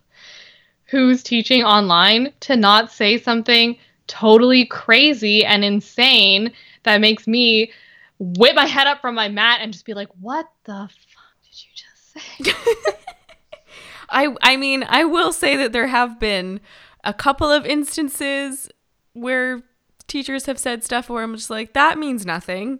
who's 0.86 1.24
teaching 1.24 1.64
online 1.64 2.34
to 2.42 2.56
not 2.56 2.92
say 2.92 3.18
something 3.18 3.78
totally 4.08 4.66
crazy 4.66 5.46
and 5.46 5.64
insane 5.64 6.52
that 6.84 7.00
makes 7.00 7.26
me 7.26 7.72
whip 8.20 8.56
my 8.56 8.66
head 8.66 8.88
up 8.88 9.02
from 9.02 9.16
my 9.16 9.30
mat 9.30 9.60
and 9.62 9.72
just 9.72 9.86
be 9.86 9.94
like, 9.94 10.10
what 10.20 10.48
the 10.66 10.90
fuck? 10.90 11.24
Did 11.44 11.64
you 11.64 11.70
just 11.74 12.54
say. 12.54 12.94
I 14.10 14.36
I 14.42 14.58
mean, 14.58 14.86
I 14.88 15.06
will 15.06 15.34
say 15.34 15.56
that 15.56 15.72
there 15.72 15.88
have 15.88 16.20
been 16.20 16.60
a 17.04 17.14
couple 17.14 17.50
of 17.50 17.66
instances 17.66 18.70
where 19.14 19.64
teachers 20.08 20.46
have 20.46 20.60
said 20.60 20.84
stuff 20.84 21.10
where 21.10 21.24
I'm 21.24 21.36
just 21.36 21.50
like, 21.50 21.74
that 21.74 21.98
means 21.98 22.26
nothing. 22.26 22.80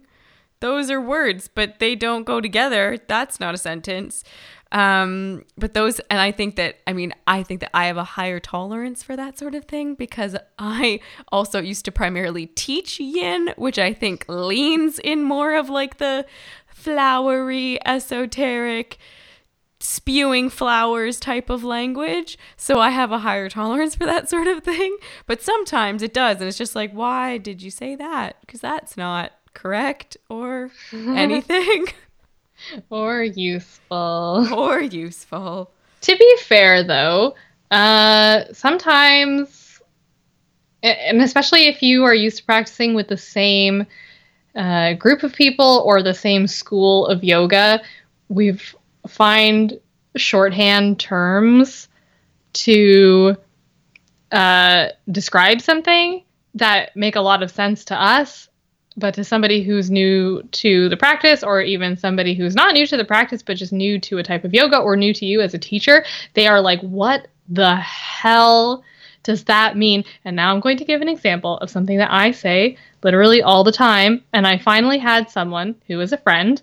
Those 0.64 0.90
are 0.90 0.98
words, 0.98 1.46
but 1.46 1.78
they 1.78 1.94
don't 1.94 2.24
go 2.24 2.40
together. 2.40 2.96
That's 3.06 3.38
not 3.38 3.54
a 3.54 3.58
sentence. 3.58 4.24
Um, 4.72 5.44
but 5.58 5.74
those, 5.74 6.00
and 6.08 6.18
I 6.18 6.32
think 6.32 6.56
that, 6.56 6.78
I 6.86 6.94
mean, 6.94 7.12
I 7.26 7.42
think 7.42 7.60
that 7.60 7.68
I 7.74 7.84
have 7.84 7.98
a 7.98 8.04
higher 8.04 8.40
tolerance 8.40 9.02
for 9.02 9.14
that 9.14 9.38
sort 9.38 9.54
of 9.54 9.66
thing 9.66 9.94
because 9.94 10.38
I 10.58 11.00
also 11.30 11.60
used 11.60 11.84
to 11.84 11.92
primarily 11.92 12.46
teach 12.46 12.98
yin, 12.98 13.52
which 13.58 13.78
I 13.78 13.92
think 13.92 14.24
leans 14.26 14.98
in 14.98 15.22
more 15.22 15.54
of 15.54 15.68
like 15.68 15.98
the 15.98 16.24
flowery, 16.66 17.78
esoteric, 17.86 18.96
spewing 19.80 20.48
flowers 20.48 21.20
type 21.20 21.50
of 21.50 21.62
language. 21.62 22.38
So 22.56 22.80
I 22.80 22.88
have 22.88 23.12
a 23.12 23.18
higher 23.18 23.50
tolerance 23.50 23.94
for 23.94 24.06
that 24.06 24.30
sort 24.30 24.46
of 24.46 24.64
thing. 24.64 24.96
But 25.26 25.42
sometimes 25.42 26.02
it 26.02 26.14
does. 26.14 26.38
And 26.38 26.48
it's 26.48 26.56
just 26.56 26.74
like, 26.74 26.92
why 26.92 27.36
did 27.36 27.60
you 27.60 27.70
say 27.70 27.96
that? 27.96 28.40
Because 28.40 28.62
that's 28.62 28.96
not 28.96 29.32
correct 29.54 30.16
or 30.28 30.70
anything 30.92 31.86
or 32.90 33.22
useful. 33.22 34.48
or 34.52 34.80
useful. 34.80 35.70
To 36.02 36.16
be 36.16 36.36
fair, 36.42 36.82
though, 36.82 37.34
uh, 37.70 38.44
sometimes, 38.52 39.80
and 40.82 41.22
especially 41.22 41.66
if 41.66 41.82
you 41.82 42.04
are 42.04 42.14
used 42.14 42.38
to 42.38 42.44
practicing 42.44 42.94
with 42.94 43.08
the 43.08 43.16
same 43.16 43.86
uh, 44.54 44.92
group 44.94 45.22
of 45.22 45.32
people 45.32 45.82
or 45.86 46.02
the 46.02 46.14
same 46.14 46.46
school 46.46 47.06
of 47.06 47.24
yoga, 47.24 47.80
we've 48.28 48.74
find 49.08 49.78
shorthand 50.16 50.98
terms 51.00 51.88
to 52.52 53.36
uh, 54.32 54.88
describe 55.10 55.60
something 55.60 56.22
that 56.54 56.94
make 56.96 57.16
a 57.16 57.20
lot 57.20 57.42
of 57.42 57.50
sense 57.50 57.84
to 57.86 58.00
us 58.00 58.48
but 58.96 59.14
to 59.14 59.24
somebody 59.24 59.62
who's 59.62 59.90
new 59.90 60.42
to 60.52 60.88
the 60.88 60.96
practice 60.96 61.42
or 61.42 61.60
even 61.60 61.96
somebody 61.96 62.34
who's 62.34 62.54
not 62.54 62.74
new 62.74 62.86
to 62.86 62.96
the 62.96 63.04
practice 63.04 63.42
but 63.42 63.56
just 63.56 63.72
new 63.72 63.98
to 63.98 64.18
a 64.18 64.22
type 64.22 64.44
of 64.44 64.54
yoga 64.54 64.78
or 64.78 64.96
new 64.96 65.12
to 65.12 65.26
you 65.26 65.40
as 65.40 65.54
a 65.54 65.58
teacher 65.58 66.04
they 66.34 66.46
are 66.46 66.60
like 66.60 66.80
what 66.80 67.28
the 67.48 67.76
hell 67.76 68.84
does 69.22 69.44
that 69.44 69.76
mean 69.76 70.04
and 70.24 70.36
now 70.36 70.52
i'm 70.52 70.60
going 70.60 70.76
to 70.76 70.84
give 70.84 71.00
an 71.00 71.08
example 71.08 71.58
of 71.58 71.70
something 71.70 71.98
that 71.98 72.12
i 72.12 72.30
say 72.30 72.76
literally 73.02 73.42
all 73.42 73.64
the 73.64 73.72
time 73.72 74.22
and 74.32 74.46
i 74.46 74.58
finally 74.58 74.98
had 74.98 75.30
someone 75.30 75.74
who 75.86 76.00
is 76.00 76.12
a 76.12 76.18
friend 76.18 76.62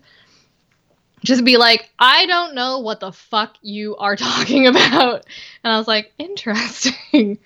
just 1.24 1.46
be 1.46 1.58
like, 1.58 1.89
I 2.00 2.26
don't 2.26 2.56
know 2.56 2.80
what 2.80 3.00
the 3.00 3.12
fuck 3.12 3.56
you 3.62 3.96
are 3.98 4.15
talking 4.17 4.67
about. 4.67 5.26
And 5.63 5.72
I 5.72 5.78
was 5.78 5.88
like, 5.88 6.13
interesting. 6.17 7.38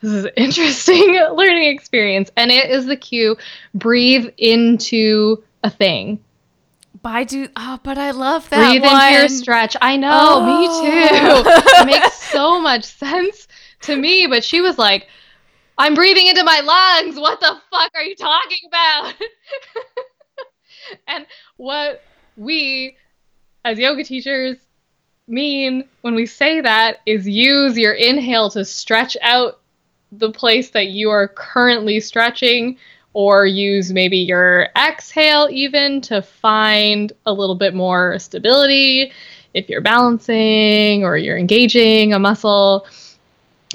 This 0.00 0.12
is 0.12 0.24
an 0.24 0.32
interesting 0.36 1.14
learning 1.32 1.68
experience. 1.68 2.30
And 2.36 2.50
it 2.50 2.70
is 2.70 2.86
the 2.86 2.96
cue 2.96 3.36
breathe 3.74 4.28
into 4.36 5.42
a 5.62 5.70
thing. 5.70 6.20
But 7.02 7.14
I 7.14 7.24
do, 7.24 7.48
oh, 7.56 7.80
but 7.82 7.96
I 7.96 8.10
love 8.10 8.48
that. 8.50 8.68
Breathe 8.68 8.82
one. 8.82 9.06
into 9.06 9.18
your 9.18 9.28
stretch. 9.28 9.76
I 9.80 9.96
know, 9.96 10.10
oh. 10.12 10.46
me 10.46 10.66
too. 10.66 11.50
it 11.80 11.86
makes 11.86 12.14
so 12.30 12.60
much 12.60 12.84
sense 12.84 13.48
to 13.82 13.96
me. 13.96 14.26
But 14.26 14.44
she 14.44 14.60
was 14.60 14.76
like, 14.76 15.06
I'm 15.78 15.94
breathing 15.94 16.26
into 16.26 16.44
my 16.44 16.60
lungs. 16.60 17.18
What 17.18 17.40
the 17.40 17.56
fuck 17.70 17.90
are 17.94 18.02
you 18.02 18.16
talking 18.16 18.58
about? 18.68 19.14
and 21.06 21.26
what 21.56 22.02
we 22.36 22.96
as 23.64 23.78
yoga 23.78 24.04
teachers 24.04 24.56
mean 25.26 25.88
when 26.02 26.14
we 26.14 26.26
say 26.26 26.60
that 26.60 26.98
is 27.06 27.26
use 27.26 27.78
your 27.78 27.92
inhale 27.92 28.50
to 28.50 28.64
stretch 28.64 29.16
out 29.22 29.60
the 30.12 30.30
place 30.30 30.70
that 30.70 30.88
you 30.88 31.10
are 31.10 31.28
currently 31.28 32.00
stretching 32.00 32.76
or 33.12 33.46
use 33.46 33.92
maybe 33.92 34.18
your 34.18 34.68
exhale 34.76 35.48
even 35.50 36.00
to 36.00 36.22
find 36.22 37.12
a 37.26 37.32
little 37.32 37.56
bit 37.56 37.74
more 37.74 38.18
stability 38.18 39.12
if 39.54 39.68
you're 39.68 39.80
balancing 39.80 41.04
or 41.04 41.16
you're 41.16 41.38
engaging 41.38 42.12
a 42.12 42.18
muscle. 42.18 42.86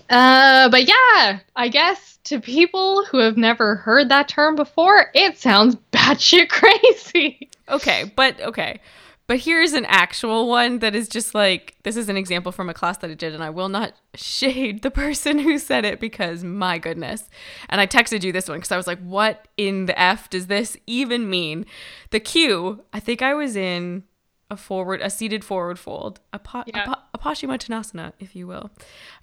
Uh, 0.09 0.69
but 0.69 0.87
yeah, 0.87 1.39
I 1.55 1.67
guess 1.69 2.19
to 2.25 2.39
people 2.39 3.05
who 3.05 3.17
have 3.19 3.37
never 3.37 3.75
heard 3.75 4.09
that 4.09 4.27
term 4.27 4.55
before, 4.55 5.11
it 5.13 5.37
sounds 5.37 5.75
batshit 5.91 6.49
crazy. 6.49 7.49
Okay, 7.69 8.11
but 8.15 8.39
okay. 8.41 8.79
But 9.27 9.39
here's 9.39 9.73
an 9.73 9.85
actual 9.85 10.47
one 10.47 10.79
that 10.79 10.93
is 10.93 11.09
just 11.09 11.33
like 11.33 11.75
this 11.83 11.97
is 11.97 12.09
an 12.09 12.17
example 12.17 12.51
from 12.51 12.69
a 12.69 12.73
class 12.73 12.97
that 12.99 13.09
I 13.09 13.15
did, 13.15 13.33
and 13.33 13.43
I 13.43 13.49
will 13.49 13.69
not 13.69 13.93
shade 14.15 14.83
the 14.83 14.91
person 14.91 15.39
who 15.39 15.57
said 15.57 15.83
it 15.83 15.99
because 15.99 16.43
my 16.43 16.77
goodness. 16.77 17.27
And 17.69 17.81
I 17.81 17.87
texted 17.87 18.23
you 18.23 18.31
this 18.31 18.47
one 18.47 18.59
because 18.59 18.71
I 18.71 18.77
was 18.77 18.87
like, 18.87 18.99
what 18.99 19.47
in 19.57 19.85
the 19.87 19.99
F 19.99 20.29
does 20.29 20.47
this 20.47 20.77
even 20.85 21.29
mean? 21.29 21.65
The 22.11 22.19
cue, 22.19 22.83
I 22.93 22.99
think 22.99 23.21
I 23.21 23.33
was 23.33 23.55
in 23.55 24.03
a 24.51 24.57
forward, 24.57 25.01
a 25.01 25.09
seated 25.09 25.43
forward 25.43 25.79
fold, 25.79 26.19
a, 26.31 26.37
po- 26.37 26.63
yeah. 26.67 26.83
a, 26.83 26.87
po- 26.87 27.01
a 27.15 27.17
Paschimottanasana, 27.17 28.13
if 28.19 28.35
you 28.35 28.45
will. 28.45 28.69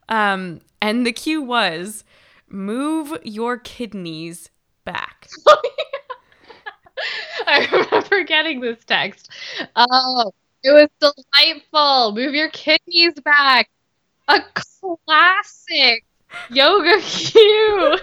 Um, 0.09 0.61
and 0.81 1.07
the 1.07 1.12
cue 1.12 1.41
was 1.41 2.03
move 2.49 3.17
your 3.23 3.57
kidneys 3.57 4.51
back. 4.85 5.29
I 7.46 7.68
remember 7.72 8.24
getting 8.24 8.61
this 8.61 8.85
text. 8.85 9.31
Oh, 9.76 10.33
it 10.62 10.70
was 10.70 10.88
delightful. 11.00 12.12
Move 12.12 12.35
your 12.35 12.50
kidneys 12.50 13.14
back. 13.24 13.68
A 14.28 14.40
classic 15.07 16.05
yoga 16.50 17.00
cue. 17.02 17.98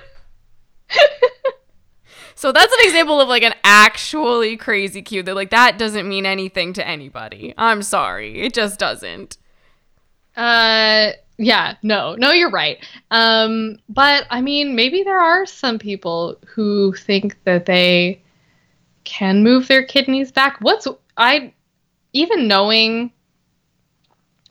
so 2.35 2.51
that's 2.51 2.73
an 2.73 2.79
example 2.81 3.21
of 3.21 3.29
like 3.29 3.43
an 3.43 3.53
actually 3.63 4.57
crazy 4.57 5.01
cue 5.01 5.23
that 5.23 5.35
like 5.35 5.51
that 5.51 5.77
doesn't 5.77 6.07
mean 6.07 6.25
anything 6.25 6.73
to 6.73 6.85
anybody. 6.87 7.53
I'm 7.57 7.81
sorry. 7.81 8.41
It 8.41 8.53
just 8.53 8.79
doesn't. 8.79 9.37
Uh 10.35 11.11
yeah, 11.37 11.75
no. 11.83 12.15
No, 12.15 12.31
you're 12.31 12.49
right. 12.49 12.83
Um 13.11 13.79
but 13.87 14.27
I 14.29 14.41
mean, 14.41 14.75
maybe 14.75 15.03
there 15.03 15.19
are 15.19 15.45
some 15.45 15.79
people 15.79 16.37
who 16.45 16.93
think 16.93 17.41
that 17.45 17.65
they 17.65 18.21
can 19.09 19.43
move 19.43 19.67
their 19.67 19.83
kidneys 19.83 20.31
back. 20.31 20.57
What's 20.61 20.87
I 21.17 21.53
even 22.13 22.47
knowing 22.47 23.11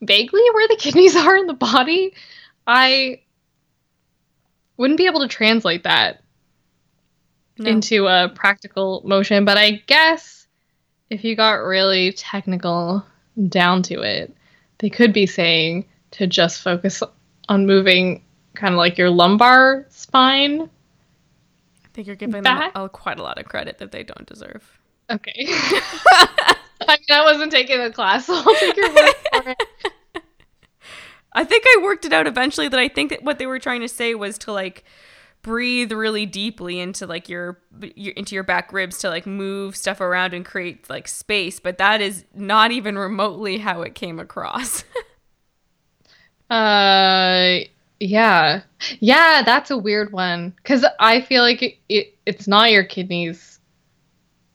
vaguely 0.03 0.43
where 0.53 0.67
the 0.67 0.77
kidneys 0.81 1.15
are 1.15 1.37
in 1.37 1.47
the 1.47 1.55
body, 1.55 2.13
I 2.67 3.23
wouldn't 4.77 4.99
be 4.99 5.07
able 5.07 5.21
to 5.21 5.29
translate 5.29 5.85
that 5.85 6.23
no. 7.57 7.71
into 7.71 8.09
a 8.09 8.29
practical 8.35 9.01
motion. 9.05 9.45
But 9.45 9.59
I 9.59 9.83
guess 9.87 10.49
if 11.09 11.23
you 11.23 11.37
got 11.37 11.55
really 11.63 12.13
technical 12.13 13.05
down 13.49 13.83
to 13.85 14.03
it, 14.03 14.37
they 14.79 14.91
could 14.91 15.13
be 15.13 15.27
saying 15.27 15.85
to 16.13 16.27
just 16.27 16.63
focus 16.63 17.03
on 17.49 17.67
moving 17.67 18.25
kind 18.55 18.75
of 18.75 18.79
like 18.79 18.99
your 18.99 19.11
lumbar 19.11 19.87
spine 19.89 20.69
think 21.99 22.07
you're 22.07 22.15
giving 22.15 22.45
them 22.45 22.71
a, 22.77 22.89
quite 22.89 23.19
a 23.19 23.25
lot 23.25 23.39
of 23.41 23.47
credit 23.47 23.79
that 23.79 23.91
they 23.91 24.05
don't 24.05 24.25
deserve. 24.25 24.79
Okay. 25.11 25.33
I 25.49 26.57
mean, 26.89 26.99
I 27.11 27.25
wasn't 27.25 27.51
taking 27.51 27.83
the 27.83 27.91
class, 27.91 28.27
so 28.27 28.35
I'll 28.37 28.55
take 28.55 28.77
your 28.77 28.95
word 28.95 29.15
for 29.33 29.51
it. 29.51 29.63
I 31.33 31.43
think 31.43 31.65
I 31.67 31.81
worked 31.83 32.05
it 32.05 32.13
out 32.13 32.29
eventually 32.29 32.69
that 32.69 32.79
I 32.79 32.87
think 32.87 33.11
that 33.11 33.25
what 33.25 33.41
they 33.41 33.47
were 33.47 33.59
trying 33.59 33.81
to 33.81 33.89
say 33.89 34.15
was 34.15 34.39
to 34.39 34.53
like 34.53 34.85
breathe 35.43 35.91
really 35.91 36.25
deeply 36.25 36.79
into 36.79 37.05
like 37.05 37.29
your, 37.29 37.59
your 37.97 38.13
into 38.13 38.37
your 38.37 38.45
back 38.45 38.73
ribs 38.73 38.99
to 38.99 39.09
like 39.09 39.27
move 39.27 39.75
stuff 39.75 40.01
around 40.01 40.35
and 40.35 40.45
create 40.45 40.89
like 40.89 41.09
space, 41.09 41.59
but 41.59 41.79
that 41.79 42.01
is 42.01 42.25
not 42.33 42.71
even 42.71 42.97
remotely 42.97 43.59
how 43.59 43.83
it 43.83 43.97
came 43.97 44.21
across. 44.21 44.85
uh 46.51 47.59
yeah. 48.01 48.63
Yeah, 49.01 49.43
that's 49.45 49.71
a 49.71 49.79
weird 49.79 50.13
one 50.13 50.55
cuz 50.65 50.85
I 51.01 51.21
feel 51.21 51.43
like 51.43 51.63
it, 51.63 51.79
it, 51.89 52.15
it's 52.27 52.47
not 52.47 52.71
your 52.71 52.85
kidneys 52.85 53.59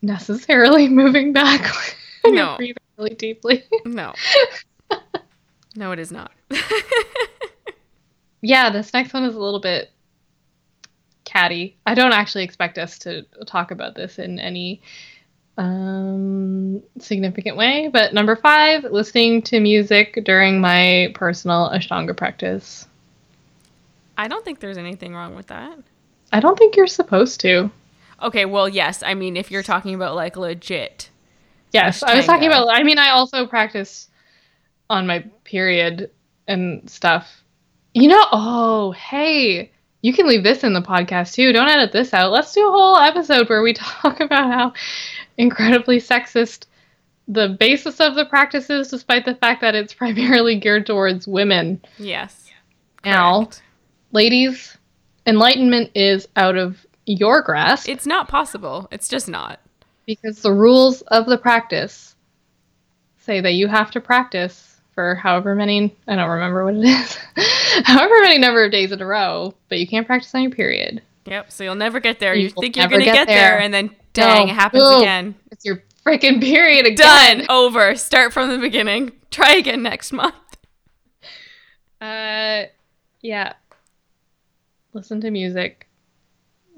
necessarily 0.02 0.88
moving 0.90 1.34
back 1.34 1.74
no. 2.26 2.56
breathing 2.58 2.78
really 2.98 3.16
deeply. 3.16 3.64
No. 3.86 4.14
no, 5.76 5.92
it 5.92 6.00
is 6.00 6.12
not. 6.12 6.32
yeah, 8.42 8.70
this 8.70 8.94
next 8.94 9.14
one 9.14 9.24
is 9.24 9.36
a 9.36 9.40
little 9.40 9.60
bit 9.60 9.92
catty. 11.24 11.78
I 11.86 11.96
don't 11.96 12.14
actually 12.14 12.44
expect 12.44 12.78
us 12.78 13.00
to 13.00 13.24
talk 13.46 13.72
about 13.72 13.96
this 13.96 14.20
in 14.20 14.40
any 14.40 14.82
um, 15.58 16.82
significant 17.00 17.58
way, 17.58 17.90
but 17.92 18.14
number 18.14 18.36
5, 18.36 18.86
listening 18.86 19.42
to 19.44 19.60
music 19.60 20.20
during 20.24 20.62
my 20.62 21.12
personal 21.16 21.70
Ashtanga 21.70 22.16
practice. 22.16 22.88
I 24.18 24.28
don't 24.28 24.46
think 24.46 24.60
there's 24.60 24.78
anything 24.78 25.16
wrong 25.16 25.36
with 25.36 25.48
that. 25.48 25.78
I 26.32 26.40
don't 26.40 26.58
think 26.58 26.76
you're 26.76 26.88
supposed 26.88 27.40
to. 27.42 27.72
Okay, 28.22 28.46
well, 28.46 28.70
yes. 28.70 29.04
I 29.04 29.14
mean, 29.14 29.36
if 29.38 29.52
you're 29.52 29.64
talking 29.64 29.96
about 29.96 30.16
like 30.16 30.38
legit. 30.38 31.10
Yes, 31.72 32.04
I 32.04 32.16
was 32.16 32.26
talking 32.26 32.48
about. 32.48 32.68
I 32.72 32.84
mean, 32.84 33.00
I 33.00 33.10
also 33.10 33.48
practice 33.48 34.08
on 34.90 35.08
my 35.08 35.26
period 35.44 36.12
and 36.48 36.88
stuff. 36.90 37.44
You 37.94 38.08
know, 38.10 38.24
oh, 38.32 38.92
hey, 38.92 39.72
you 40.02 40.14
can 40.14 40.28
leave 40.28 40.44
this 40.44 40.64
in 40.64 40.74
the 40.74 40.82
podcast 40.82 41.34
too. 41.34 41.52
Don't 41.52 41.70
edit 41.70 41.92
this 41.92 42.14
out. 42.14 42.32
Let's 42.32 42.54
do 42.54 42.68
a 42.68 42.72
whole 42.72 42.98
episode 42.98 43.50
where 43.50 43.64
we 43.64 43.74
talk 43.74 44.20
about 44.20 44.52
how 44.52 44.74
incredibly 45.38 45.98
sexist 45.98 46.66
the 47.28 47.50
basis 47.60 48.00
of 48.00 48.16
the 48.16 48.26
practice 48.26 48.70
is, 48.70 48.90
despite 48.90 49.26
the 49.26 49.36
fact 49.36 49.62
that 49.62 49.76
it's 49.76 49.94
primarily 49.96 50.60
geared 50.60 50.86
towards 50.86 51.28
women. 51.28 51.82
Yes. 51.98 52.52
Now, 53.04 53.46
correct. 53.46 53.63
Ladies, 54.14 54.78
enlightenment 55.26 55.92
is 55.96 56.28
out 56.36 56.56
of 56.56 56.86
your 57.06 57.42
grasp 57.42 57.90
It's 57.90 58.06
not 58.06 58.28
possible. 58.30 58.88
It's 58.92 59.08
just 59.10 59.28
not. 59.28 59.60
because 60.06 60.42
the 60.42 60.54
rules 60.54 61.02
of 61.04 61.26
the 61.26 61.38
practice 61.38 62.16
say 63.18 63.42
that 63.42 63.54
you 63.54 63.68
have 63.68 63.92
to 63.92 64.02
practice 64.02 64.80
for 64.96 65.16
however 65.16 65.56
many, 65.56 65.96
I 66.08 66.16
don't 66.16 66.30
remember 66.30 66.64
what 66.66 66.76
it 66.76 66.84
is, 66.86 67.18
however 67.86 68.14
many 68.22 68.38
number 68.38 68.64
of 68.64 68.72
days 68.72 68.92
in 68.92 69.02
a 69.02 69.06
row, 69.06 69.54
but 69.70 69.80
you 69.80 69.88
can't 69.88 70.06
practice 70.06 70.34
on 70.36 70.44
your 70.44 70.52
period. 70.52 71.02
Yep. 71.26 71.52
So 71.52 71.64
you'll 71.64 71.76
never 71.76 72.00
get 72.00 72.20
there. 72.20 72.36
You 72.36 72.44
You, 72.44 72.50
think 72.52 72.76
you're 72.78 72.88
gonna 72.88 73.04
get 73.06 73.14
get, 73.16 73.28
there. 73.28 73.52
there. 73.52 73.60
and 73.62 73.74
then 73.74 73.96
dang, 74.14 74.48
No. 74.48 74.52
it 74.54 74.56
happens 74.56 74.84
again. 75.02 75.36
It's 75.52 75.66
your 75.66 75.82
freaking 76.06 76.42
period 76.42 76.86
again. 76.86 77.38
Done. 77.40 77.46
Over. 77.50 77.96
Start 77.96 78.34
from 78.34 78.50
the 78.50 78.58
beginning. 78.60 79.14
Try 79.32 79.54
again 79.56 79.82
next 79.84 80.12
month. 80.12 80.36
Uh, 82.02 82.64
yeah. 83.22 83.54
Listen 84.94 85.20
to 85.22 85.32
music 85.32 85.88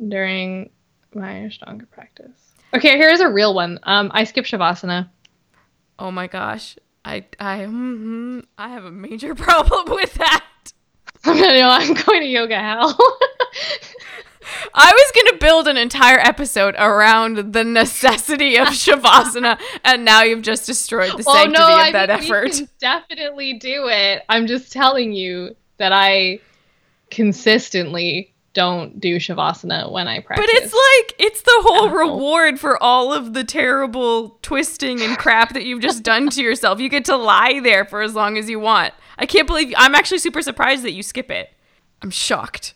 during 0.08 0.70
my 1.14 1.34
Ashtanga 1.34 1.90
practice. 1.90 2.54
Okay, 2.74 2.98
here's 2.98 3.20
a 3.20 3.30
real 3.30 3.54
one. 3.54 3.80
Um, 3.84 4.12
I 4.14 4.24
skip 4.24 4.46
Shavasana. 4.46 5.10
Oh 6.00 6.12
my 6.12 6.28
gosh. 6.28 6.78
I 7.04 7.26
I 7.40 7.60
mhm, 7.60 8.46
I 8.58 8.70
have 8.70 8.86
a 8.86 8.92
major 8.92 9.36
problem 9.36 9.96
with 9.96 10.14
that. 10.16 10.46
I'm 11.26 11.38
gonna 11.38 11.60
know 11.60 11.70
I'm 11.70 11.94
going 11.94 12.22
to 12.22 12.28
yoga 12.28 12.60
hell. 12.60 12.98
I 14.74 14.92
was 14.92 15.12
gonna 15.16 15.38
build 15.40 15.68
an 15.68 15.78
entire 15.78 16.20
episode 16.20 16.76
around 16.78 17.54
the 17.54 17.64
necessity 17.64 18.58
of 18.58 18.68
shavasana, 18.68 19.60
and 19.84 20.06
now 20.06 20.24
you've 20.24 20.44
just 20.44 20.66
destroyed 20.66 21.12
the 21.18 21.24
well, 21.26 21.36
sanctity 21.36 21.60
no, 21.60 21.66
I 21.66 21.88
of 21.88 21.94
that 21.94 22.10
mean, 22.10 22.20
effort. 22.20 22.44
We 22.44 22.52
can 22.52 22.70
definitely 22.80 23.54
do 23.54 23.88
it. 23.88 24.24
I'm 24.30 24.48
just 24.48 24.72
telling 24.72 25.14
you 25.14 25.56
that 25.78 25.92
I 25.92 26.40
consistently 27.16 28.34
don't 28.54 29.00
do 29.00 29.18
Shavasana 29.18 29.92
when 29.92 30.08
I 30.08 30.20
practice. 30.22 30.46
But 30.46 30.56
it's 30.56 30.74
like 30.74 31.16
it's 31.20 31.42
the 31.42 31.58
whole 31.60 31.90
reward 31.90 32.60
for 32.60 32.82
all 32.82 33.14
of 33.14 33.34
the 33.34 33.44
terrible 33.44 34.38
twisting 34.42 35.02
and 35.02 35.18
crap 35.18 35.54
that 35.54 35.66
you've 35.66 35.82
just 35.82 36.04
done 36.04 36.30
to 36.30 36.42
yourself. 36.42 36.80
You 36.80 36.90
get 36.90 37.06
to 37.06 37.16
lie 37.18 37.60
there 37.62 37.86
for 37.86 38.02
as 38.02 38.16
long 38.16 38.38
as 38.38 38.50
you 38.50 38.60
want. 38.60 38.94
I 39.18 39.26
can't 39.26 39.48
believe 39.48 39.74
I'm 39.78 39.96
actually 39.96 40.20
super 40.20 40.42
surprised 40.42 40.84
that 40.84 40.94
you 40.94 41.04
skip 41.04 41.32
it. 41.32 41.50
I'm 42.02 42.12
shocked. 42.12 42.74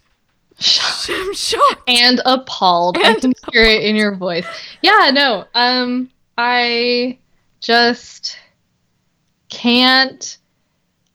I'm 1.09 1.33
shocked. 1.33 1.83
and 1.87 2.21
appalled. 2.25 2.97
I 2.97 3.11
And 3.11 3.21
can 3.21 3.33
hear 3.51 3.63
it 3.63 3.83
in 3.83 3.95
your 3.95 4.15
voice. 4.15 4.45
Yeah, 4.81 5.11
no. 5.13 5.45
Um, 5.53 6.09
I 6.37 7.17
just 7.61 8.37
can't. 9.49 10.37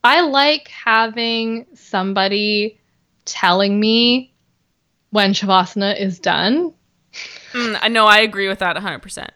I 0.03 0.21
like 0.23 0.69
having 0.69 1.67
somebody 1.75 2.79
telling 3.25 3.79
me 3.79 4.33
when 5.11 5.33
shavasana 5.33 5.99
is 5.99 6.19
done, 6.19 6.75
Mm, 7.53 7.79
I 7.81 7.89
know 7.89 8.07
I 8.07 8.21
agree 8.21 8.49
with 8.49 8.59
that 8.59 8.77
100%. 8.77 9.31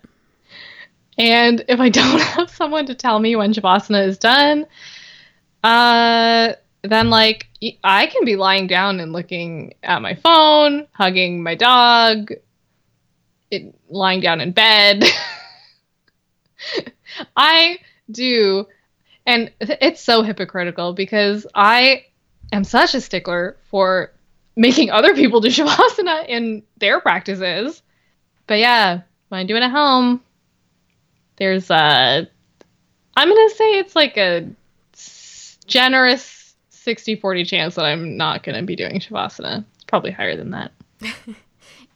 and 1.16 1.64
if 1.68 1.80
I 1.80 1.88
don't 2.00 2.20
have 2.20 2.50
someone 2.50 2.86
to 2.86 2.94
tell 2.94 3.18
me 3.18 3.36
when 3.36 3.52
shavasana 3.52 4.06
is 4.06 4.18
done, 4.18 4.66
uh, 5.62 6.52
then 6.82 7.10
like 7.10 7.48
I 7.84 8.06
can 8.06 8.24
be 8.24 8.36
lying 8.36 8.66
down 8.66 9.00
and 9.00 9.12
looking 9.12 9.74
at 9.82 10.02
my 10.02 10.14
phone, 10.14 10.86
hugging 10.92 11.42
my 11.42 11.54
dog, 11.54 12.32
it, 13.50 13.74
lying 13.88 14.20
down 14.20 14.40
in 14.40 14.52
bed. 14.52 15.04
I 17.36 17.78
do, 18.10 18.66
and 19.26 19.52
it's 19.60 20.00
so 20.00 20.22
hypocritical 20.22 20.92
because 20.92 21.46
I 21.54 22.04
am 22.52 22.64
such 22.64 22.94
a 22.94 23.00
stickler 23.00 23.56
for 23.70 24.12
making 24.56 24.90
other 24.90 25.14
people 25.14 25.40
do 25.40 25.48
shavasana 25.48 26.26
in 26.28 26.62
their 26.78 27.00
practices. 27.00 27.82
But 28.46 28.58
yeah, 28.58 29.02
when 29.28 29.40
I 29.40 29.44
do 29.44 29.56
it 29.56 29.62
at 29.62 29.70
home, 29.70 30.22
there's 31.36 31.70
a, 31.70 32.28
I'm 33.16 33.28
gonna 33.28 33.50
say 33.50 33.78
it's 33.78 33.94
like 33.94 34.16
a 34.16 34.48
generous 35.66 36.54
60-40 36.72 37.46
chance 37.46 37.74
that 37.74 37.84
I'm 37.84 38.16
not 38.16 38.42
gonna 38.42 38.62
be 38.62 38.76
doing 38.76 39.00
shavasana. 39.00 39.64
It's 39.74 39.84
probably 39.84 40.10
higher 40.10 40.36
than 40.36 40.50
that. 40.50 40.72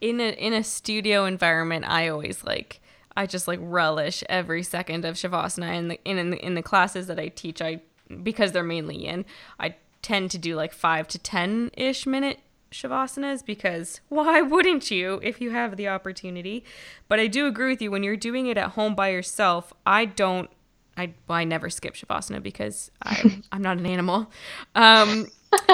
in 0.03 0.19
a 0.19 0.31
in 0.31 0.51
a 0.51 0.63
studio 0.63 1.23
environment 1.23 1.85
i 1.87 2.09
always 2.09 2.43
like 2.43 2.81
i 3.15 3.25
just 3.25 3.47
like 3.47 3.59
relish 3.61 4.21
every 4.27 4.61
second 4.61 5.05
of 5.05 5.15
shavasana 5.15 5.77
in 5.77 5.87
the 5.87 5.99
in, 6.03 6.17
in 6.17 6.29
the 6.31 6.45
in 6.45 6.55
the 6.55 6.61
classes 6.61 7.07
that 7.07 7.17
i 7.17 7.29
teach 7.29 7.61
i 7.61 7.79
because 8.21 8.51
they're 8.51 8.63
mainly 8.63 9.07
in 9.07 9.23
i 9.61 9.73
tend 10.03 10.29
to 10.31 10.37
do 10.37 10.55
like 10.55 10.73
5 10.73 11.07
to 11.07 11.17
10 11.17 11.71
ish 11.75 12.05
minute 12.05 12.39
shavasanas 12.71 13.43
because 13.45 14.01
why 14.09 14.41
wouldn't 14.41 14.91
you 14.91 15.19
if 15.23 15.41
you 15.41 15.51
have 15.51 15.77
the 15.77 15.87
opportunity 15.87 16.63
but 17.07 17.19
i 17.19 17.27
do 17.27 17.47
agree 17.47 17.71
with 17.71 17.81
you 17.81 17.89
when 17.89 18.03
you're 18.03 18.15
doing 18.15 18.45
it 18.45 18.57
at 18.57 18.71
home 18.71 18.93
by 18.93 19.09
yourself 19.09 19.73
i 19.85 20.05
don't 20.05 20.49
I, 20.95 21.13
well, 21.27 21.37
I 21.37 21.43
never 21.43 21.69
skip 21.69 21.95
shavasana 21.95 22.41
because 22.41 22.91
I'm, 23.01 23.43
I'm 23.51 23.61
not 23.61 23.77
an 23.77 23.85
animal. 23.85 24.31
Um, 24.75 25.27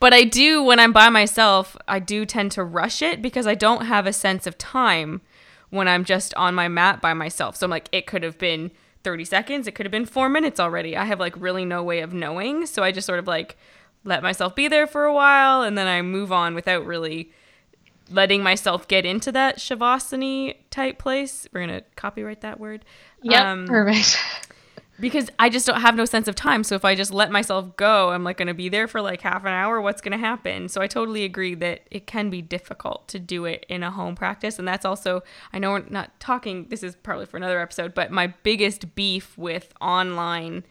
but 0.00 0.14
I 0.14 0.24
do 0.24 0.62
when 0.62 0.80
I'm 0.80 0.92
by 0.92 1.08
myself, 1.08 1.76
I 1.86 1.98
do 1.98 2.24
tend 2.24 2.52
to 2.52 2.64
rush 2.64 3.02
it 3.02 3.20
because 3.20 3.46
I 3.46 3.54
don't 3.54 3.86
have 3.86 4.06
a 4.06 4.12
sense 4.12 4.46
of 4.46 4.56
time 4.58 5.20
when 5.70 5.88
I'm 5.88 6.04
just 6.04 6.34
on 6.34 6.54
my 6.54 6.68
mat 6.68 7.00
by 7.00 7.14
myself. 7.14 7.56
So 7.56 7.66
I'm 7.66 7.70
like, 7.70 7.88
it 7.92 8.06
could 8.06 8.22
have 8.22 8.38
been 8.38 8.70
30 9.04 9.24
seconds, 9.24 9.66
it 9.66 9.74
could 9.74 9.86
have 9.86 9.90
been 9.90 10.06
four 10.06 10.28
minutes 10.28 10.60
already. 10.60 10.96
I 10.96 11.04
have 11.04 11.20
like 11.20 11.34
really 11.36 11.64
no 11.64 11.82
way 11.82 12.00
of 12.00 12.12
knowing. 12.12 12.66
So 12.66 12.82
I 12.82 12.92
just 12.92 13.06
sort 13.06 13.18
of 13.18 13.26
like 13.26 13.56
let 14.04 14.22
myself 14.22 14.54
be 14.54 14.68
there 14.68 14.86
for 14.86 15.04
a 15.04 15.14
while 15.14 15.62
and 15.62 15.76
then 15.78 15.86
I 15.86 16.02
move 16.02 16.32
on 16.32 16.54
without 16.54 16.84
really 16.86 17.30
letting 18.10 18.42
myself 18.42 18.88
get 18.88 19.06
into 19.06 19.32
that 19.32 19.58
shavasana 19.58 20.56
type 20.70 20.98
place. 20.98 21.46
We're 21.52 21.66
going 21.66 21.80
to 21.80 21.84
copyright 21.96 22.40
that 22.42 22.60
word. 22.60 22.84
Yeah. 23.22 23.52
Um, 23.52 23.66
perfect. 23.66 24.18
because 25.02 25.28
I 25.36 25.48
just 25.48 25.66
don't 25.66 25.80
have 25.80 25.96
no 25.96 26.04
sense 26.04 26.28
of 26.28 26.36
time. 26.36 26.62
So 26.62 26.76
if 26.76 26.84
I 26.84 26.94
just 26.94 27.12
let 27.12 27.32
myself 27.32 27.74
go, 27.74 28.10
I'm 28.10 28.22
like 28.22 28.36
going 28.36 28.46
to 28.46 28.54
be 28.54 28.68
there 28.68 28.86
for 28.86 29.02
like 29.02 29.20
half 29.20 29.42
an 29.42 29.48
hour. 29.48 29.80
What's 29.80 30.00
going 30.00 30.12
to 30.12 30.24
happen? 30.24 30.68
So 30.68 30.80
I 30.80 30.86
totally 30.86 31.24
agree 31.24 31.56
that 31.56 31.80
it 31.90 32.06
can 32.06 32.30
be 32.30 32.40
difficult 32.40 33.08
to 33.08 33.18
do 33.18 33.44
it 33.44 33.66
in 33.68 33.82
a 33.82 33.90
home 33.90 34.14
practice. 34.14 34.60
And 34.60 34.68
that's 34.68 34.84
also, 34.84 35.24
I 35.52 35.58
know 35.58 35.72
we're 35.72 35.82
not 35.88 36.20
talking, 36.20 36.68
this 36.68 36.84
is 36.84 36.94
probably 36.94 37.26
for 37.26 37.36
another 37.36 37.58
episode, 37.58 37.94
but 37.94 38.12
my 38.12 38.28
biggest 38.44 38.94
beef 38.94 39.36
with 39.36 39.74
online 39.80 40.62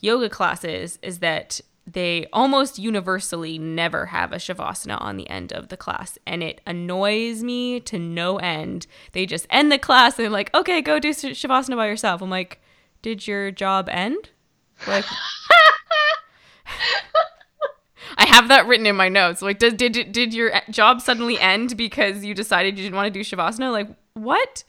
yoga 0.00 0.30
classes 0.30 0.98
is 1.02 1.18
that 1.18 1.60
they 1.86 2.26
almost 2.32 2.78
universally 2.78 3.58
never 3.58 4.06
have 4.06 4.32
a 4.32 4.36
shavasana 4.36 4.98
on 4.98 5.18
the 5.18 5.28
end 5.28 5.52
of 5.52 5.68
the 5.68 5.76
class 5.76 6.18
and 6.26 6.42
it 6.42 6.60
annoys 6.66 7.42
me 7.42 7.80
to 7.80 7.98
no 7.98 8.36
end 8.36 8.86
they 9.12 9.24
just 9.24 9.46
end 9.48 9.72
the 9.72 9.78
class 9.78 10.18
and 10.18 10.24
they're 10.24 10.30
like 10.30 10.54
okay 10.54 10.82
go 10.82 10.98
do 10.98 11.14
sh- 11.14 11.32
shavasana 11.32 11.76
by 11.76 11.86
yourself 11.86 12.20
i'm 12.20 12.28
like 12.28 12.60
did 13.02 13.26
your 13.26 13.50
job 13.50 13.88
end 13.90 14.30
like 14.86 15.04
i 18.16 18.26
have 18.26 18.48
that 18.48 18.66
written 18.66 18.86
in 18.86 18.96
my 18.96 19.08
notes 19.08 19.42
like 19.42 19.58
did, 19.58 19.76
did, 19.76 20.12
did 20.12 20.32
your 20.34 20.52
job 20.70 21.00
suddenly 21.00 21.38
end 21.38 21.76
because 21.76 22.24
you 22.24 22.34
decided 22.34 22.76
you 22.78 22.84
didn't 22.84 22.96
want 22.96 23.06
to 23.06 23.10
do 23.10 23.20
shavasana 23.24 23.72
like 23.72 23.88
what 24.14 24.64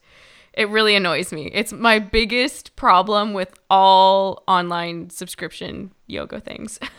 it 0.54 0.68
really 0.70 0.96
annoys 0.96 1.32
me. 1.32 1.50
It's 1.54 1.72
my 1.72 2.00
biggest 2.00 2.76
problem 2.76 3.34
with 3.34 3.54
all 3.70 4.44
online 4.48 5.10
subscription 5.10 5.92
yoga 6.08 6.42
things. 6.42 6.80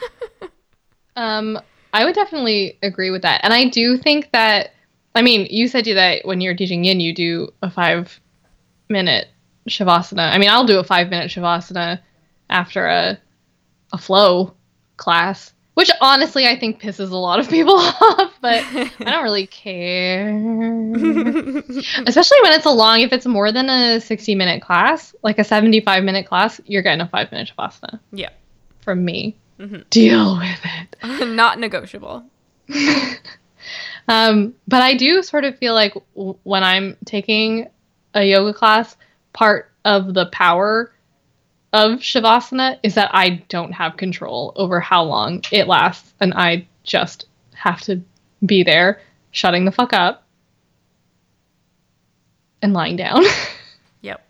Um, 1.17 1.59
I 1.93 2.05
would 2.05 2.15
definitely 2.15 2.79
agree 2.83 3.11
with 3.11 3.23
that. 3.23 3.41
And 3.45 3.53
I 3.53 3.69
do 3.69 3.99
think 3.99 4.31
that, 4.33 4.71
I 5.15 5.23
mean, 5.23 5.47
you 5.51 5.69
said 5.69 5.87
you 5.87 5.95
that 5.95 6.25
when 6.25 6.41
you're 6.41 6.55
teaching 6.55 6.85
yin, 6.85 7.01
you 7.01 7.15
do 7.15 7.53
a 7.63 7.71
five 7.71 8.21
minute 8.89 9.29
shavasana. 9.71 10.33
I 10.33 10.39
mean, 10.39 10.51
I'll 10.51 10.67
do 10.67 10.79
a 10.79 10.85
five 10.85 11.11
minute 11.11 11.31
shavasana 11.31 12.01
after 12.49 12.87
a, 12.87 13.19
a 13.93 13.99
flow 13.99 14.55
class, 14.97 15.53
which 15.75 15.91
honestly 16.01 16.47
I 16.47 16.59
think 16.59 16.81
pisses 16.81 17.11
a 17.11 17.17
lot 17.17 17.41
of 17.41 17.49
people 17.49 17.75
off, 17.79 18.33
but 18.41 18.63
I 18.65 18.91
don't 18.99 19.25
really 19.25 19.47
care. 19.47 20.29
Especially 22.07 22.39
when 22.43 22.53
it's 22.53 22.67
a 22.67 22.71
long, 22.71 23.01
if 23.01 23.13
it's 23.13 23.27
more 23.27 23.53
than 23.53 23.71
a 23.71 24.01
60 24.01 24.35
minute 24.35 24.63
class, 24.63 25.15
like 25.23 25.39
a 25.39 25.45
75 25.45 26.05
minute 26.05 26.27
class, 26.27 26.61
you're 26.67 26.83
getting 26.83 27.01
a 27.01 27.09
five 27.09 27.31
minute 27.33 27.51
shavasana 27.57 28.01
yeah. 28.13 28.31
from 28.81 29.05
me. 29.05 29.37
Mhm. 29.59 29.89
Deal 29.91 30.39
with 30.39 30.61
it. 30.65 31.27
Not 31.27 31.59
negotiable. 31.59 32.25
Um, 34.09 34.55
but 34.67 34.83
I 34.83 34.95
do 34.95 35.23
sort 35.23 35.45
of 35.45 35.57
feel 35.59 35.73
like 35.73 35.95
w- 36.17 36.37
when 36.43 36.65
I'm 36.65 36.97
taking 37.05 37.69
a 38.13 38.25
yoga 38.25 38.53
class, 38.53 38.97
part 39.33 39.71
of 39.85 40.15
the 40.15 40.27
power 40.27 40.93
of 41.73 42.01
Shavasana 42.01 42.79
is 42.83 42.95
that 42.95 43.11
I 43.13 43.45
don't 43.49 43.73
have 43.73 43.97
control 43.97 44.53
over 44.57 44.81
how 44.81 45.05
long 45.05 45.43
it 45.53 45.69
lasts, 45.69 46.13
and 46.21 46.35
I 46.35 46.67
just 46.83 47.27
have 47.55 47.81
to 47.83 48.03
be 48.45 48.63
there, 48.63 49.01
shutting 49.31 49.65
the 49.65 49.73
fuck 49.73 49.93
up, 49.93 50.25
and 52.63 52.73
lying 52.73 52.97
down. 52.97 53.25
Yep. 54.03 54.27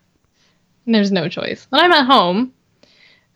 And 0.85 0.95
there's 0.95 1.13
no 1.13 1.29
choice. 1.29 1.65
When 1.69 1.81
I'm 1.81 1.93
at 1.93 2.05
home, 2.05 2.53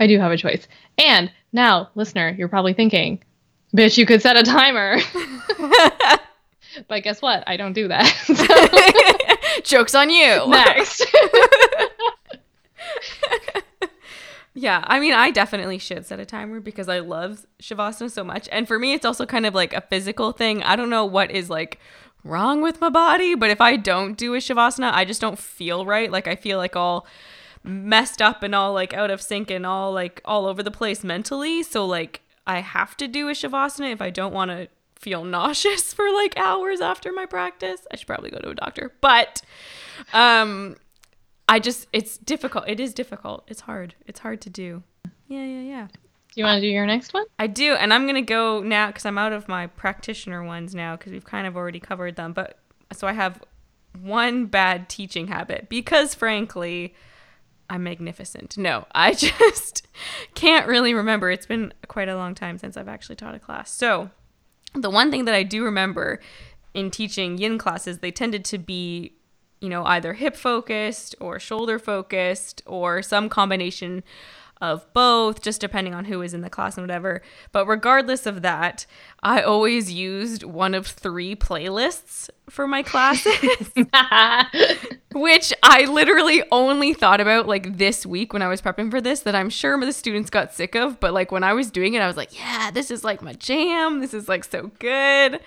I 0.02 0.08
do 0.08 0.20
have 0.20 0.34
a 0.34 0.38
choice. 0.38 0.68
And 0.98 1.32
now, 1.54 1.90
listener, 1.96 2.36
you're 2.38 2.50
probably 2.50 2.74
thinking, 2.74 3.24
bitch, 3.74 3.98
you 3.98 4.06
could 4.06 4.22
set 4.22 4.36
a 4.36 4.44
timer. 4.44 4.98
but 6.88 7.04
guess 7.04 7.22
what? 7.22 7.44
I 7.48 7.58
don't 7.58 7.74
do 7.74 7.88
that. 7.88 8.06
So, 9.56 9.62
Joke's 9.64 9.96
on 9.96 10.10
you. 10.10 10.48
next. 10.48 11.06
Yeah, 14.58 14.86
I 14.88 15.02
mean, 15.02 15.14
I 15.14 15.32
definitely 15.32 15.78
should 15.80 16.06
set 16.06 16.22
a 16.22 16.26
timer 16.26 16.62
because 16.62 16.88
I 16.88 17.00
love 17.00 17.46
Shavasana 17.62 18.10
so 18.10 18.24
much. 18.24 18.48
And 18.54 18.66
for 18.66 18.80
me, 18.80 18.94
it's 18.94 19.06
also 19.06 19.26
kind 19.26 19.46
of 19.46 19.54
like 19.54 19.74
a 19.74 19.82
physical 19.82 20.32
thing. 20.32 20.64
I 20.64 20.78
don't 20.78 20.90
know 20.90 21.04
what 21.04 21.30
is 21.30 21.50
like 21.50 21.78
wrong 22.24 22.62
with 22.62 22.80
my 22.80 22.90
body, 22.90 23.36
but 23.36 23.50
if 23.50 23.60
I 23.60 23.76
don't 23.76 24.18
do 24.18 24.34
a 24.34 24.38
Shavasana, 24.38 24.94
I 24.94 25.04
just 25.04 25.20
don't 25.20 25.38
feel 25.38 25.86
right. 25.86 26.10
Like, 26.10 26.26
I 26.28 26.38
feel 26.38 26.58
like 26.58 26.78
all 26.78 27.06
messed 27.64 28.22
up 28.22 28.44
and 28.44 28.56
all 28.56 28.72
like 28.72 28.94
out 28.94 29.12
of 29.12 29.22
sync 29.22 29.52
and 29.52 29.66
all 29.66 29.92
like 29.92 30.22
all 30.24 30.46
over 30.46 30.64
the 30.64 30.72
place 30.72 31.04
mentally. 31.04 31.62
So, 31.62 31.86
like, 31.86 32.22
I 32.48 32.62
have 32.62 32.96
to 32.98 33.10
do 33.10 33.28
a 33.28 33.34
Shavasana 33.34 33.92
if 33.92 34.02
I 34.02 34.10
don't 34.10 34.34
want 34.34 34.52
to 34.52 34.70
feel 34.96 35.24
nauseous 35.24 35.94
for 35.96 36.12
like 36.12 36.38
hours 36.38 36.82
after 36.82 37.12
my 37.12 37.26
practice. 37.26 37.86
I 37.92 37.96
should 37.96 38.08
probably 38.08 38.30
go 38.32 38.40
to 38.40 38.50
a 38.50 38.56
doctor. 38.56 38.94
But, 39.02 39.42
um, 40.14 40.78
I 41.48 41.60
just 41.60 41.88
it's 41.94 42.18
difficult. 42.18 42.66
It 42.68 42.80
is 42.80 42.94
difficult. 42.94 43.44
It's 43.48 43.62
hard. 43.62 43.96
It's 44.08 44.20
hard 44.20 44.42
to 44.42 44.50
do. 44.50 44.84
Yeah, 45.28 45.46
yeah, 45.46 45.62
yeah. 45.62 45.88
do 45.88 45.98
you 46.36 46.44
want 46.44 46.58
to 46.58 46.62
do 46.62 46.68
your 46.68 46.86
next 46.86 47.14
one? 47.14 47.26
I 47.38 47.48
do, 47.48 47.74
and 47.74 47.94
I'm 47.94 48.08
gonna 48.08 48.22
go 48.22 48.62
now 48.62 48.88
because 48.88 49.06
I'm 49.06 49.18
out 49.18 49.34
of 49.34 49.48
my 49.48 49.68
practitioner 49.68 50.44
ones 50.44 50.74
now 50.74 50.96
because 50.96 51.12
we've 51.12 51.26
kind 51.26 51.46
of 51.46 51.56
already 51.56 51.80
covered 51.80 52.16
them. 52.16 52.34
But 52.34 52.58
so 52.94 53.08
I 53.08 53.14
have 53.14 53.44
one 54.02 54.46
bad 54.48 54.90
teaching 54.90 55.28
habit 55.28 55.70
because, 55.70 56.16
frankly, 56.16 56.96
I'm 57.70 57.84
magnificent. 57.84 58.58
No, 58.58 58.86
I 58.94 59.14
just 59.14 59.88
can't 60.34 60.68
really 60.68 60.94
remember. 60.94 61.30
It's 61.30 61.46
been 61.46 61.74
quite 61.88 62.10
a 62.10 62.16
long 62.16 62.34
time 62.36 62.58
since 62.58 62.76
I've 62.76 62.88
actually 62.88 63.16
taught 63.18 63.36
a 63.36 63.40
class. 63.40 63.72
So 63.72 64.10
the 64.76 64.90
one 64.90 65.12
thing 65.12 65.26
that 65.26 65.36
I 65.36 65.44
do 65.44 65.64
remember 65.64 66.20
in 66.74 66.92
teaching 66.92 67.38
yin 67.38 67.58
classes, 67.58 68.00
they 68.00 68.12
tended 68.12 68.46
to 68.46 68.58
be 68.58 69.14
you 69.62 69.70
know, 69.70 69.84
either 69.86 70.14
hip 70.14 70.36
focused 70.36 71.16
or 71.20 71.40
shoulder 71.40 71.80
focused 71.80 72.62
or 72.66 73.02
some 73.02 73.30
combination 73.30 74.04
of 74.62 74.92
both, 74.94 75.42
just 75.42 75.60
depending 75.60 75.94
on 75.94 76.06
who 76.06 76.22
is 76.22 76.34
in 76.34 76.42
the 76.42 76.50
class 76.50 76.78
and 76.78 76.84
whatever. 76.84 77.22
But 77.52 77.68
regardless 77.68 78.26
of 78.26 78.42
that, 78.42 78.86
I 79.22 79.42
always 79.42 79.92
used 79.92 80.44
one 80.44 80.74
of 80.74 80.88
three 80.88 81.36
playlists 81.36 82.30
for 82.50 82.68
my 82.68 82.82
classes, 82.82 83.34
which 85.14 85.54
I 85.62 85.86
literally 85.86 86.44
only 86.52 86.94
thought 86.94 87.20
about 87.20 87.48
like 87.48 87.78
this 87.78 88.06
week 88.06 88.34
when 88.34 88.42
I 88.42 88.48
was 88.48 88.62
prepping 88.62 88.92
for 88.92 89.02
this 89.02 89.22
that 89.22 89.36
I'm 89.36 89.50
sure 89.50 89.80
the 89.80 89.92
students 89.92 90.30
got 90.30 90.54
sick 90.54 90.76
of. 90.76 91.00
But 91.00 91.14
like 91.14 91.32
when 91.32 91.44
I 91.44 91.54
was 91.54 91.70
doing 91.70 91.94
it, 91.94 92.02
I 92.02 92.08
was 92.08 92.18
like, 92.18 92.38
yeah, 92.38 92.72
this 92.72 92.92
is 92.92 93.04
like 93.04 93.22
my 93.22 93.34
jam. 93.34 94.00
This 94.00 94.14
is 94.14 94.30
like 94.30 94.46
so 94.46 94.72
good. 94.80 95.42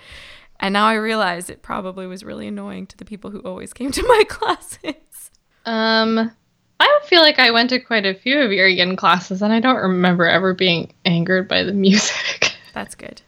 And 0.59 0.73
now 0.73 0.85
I 0.85 0.95
realize 0.95 1.49
it 1.49 1.61
probably 1.61 2.05
was 2.05 2.23
really 2.23 2.47
annoying 2.47 2.85
to 2.87 2.97
the 2.97 3.05
people 3.05 3.31
who 3.31 3.39
always 3.39 3.73
came 3.73 3.91
to 3.91 4.03
my 4.03 4.23
classes. 4.29 5.31
Um, 5.65 6.31
I 6.79 6.85
don't 6.85 7.05
feel 7.05 7.21
like 7.21 7.39
I 7.39 7.51
went 7.51 7.71
to 7.71 7.79
quite 7.79 8.05
a 8.05 8.13
few 8.13 8.39
of 8.39 8.51
your 8.51 8.67
yin 8.67 8.95
classes, 8.95 9.41
and 9.41 9.51
I 9.51 9.59
don't 9.59 9.75
remember 9.77 10.25
ever 10.25 10.53
being 10.53 10.93
angered 11.05 11.47
by 11.47 11.63
the 11.63 11.73
music. 11.85 12.53
That's 12.73 12.95
good. 12.95 13.21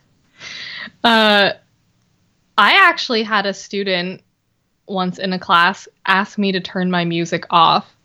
Uh, 1.03 1.51
I 2.57 2.73
actually 2.89 3.23
had 3.23 3.45
a 3.45 3.53
student 3.53 4.21
once 4.87 5.19
in 5.19 5.33
a 5.33 5.39
class 5.39 5.87
ask 6.05 6.37
me 6.37 6.51
to 6.51 6.59
turn 6.59 6.91
my 6.91 7.05
music 7.05 7.45
off 7.49 7.95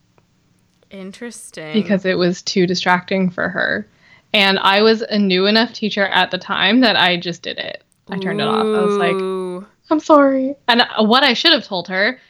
Interesting. 0.91 1.73
because 1.73 2.05
it 2.05 2.17
was 2.17 2.43
too 2.43 2.67
distracting 2.67 3.31
for 3.31 3.49
her. 3.49 3.89
And 4.33 4.59
I 4.59 4.83
was 4.83 5.03
a 5.03 5.19
new 5.19 5.47
enough 5.47 5.73
teacher 5.73 6.07
at 6.07 6.31
the 6.31 6.39
time 6.39 6.81
that 6.81 6.97
I 6.97 7.17
just 7.17 7.43
did 7.43 7.59
it. 7.59 7.83
I 8.09 8.19
turned 8.19 8.41
it 8.41 8.47
off. 8.47 8.65
I 8.65 8.85
was 8.85 8.97
like, 8.97 9.15
Ooh. 9.15 9.67
I'm 9.91 10.01
sorry. 10.01 10.55
And 10.69 10.83
uh, 10.83 11.05
what 11.05 11.25
I 11.25 11.33
should 11.33 11.53
have 11.53 11.65
told 11.65 11.89
her 11.89 12.21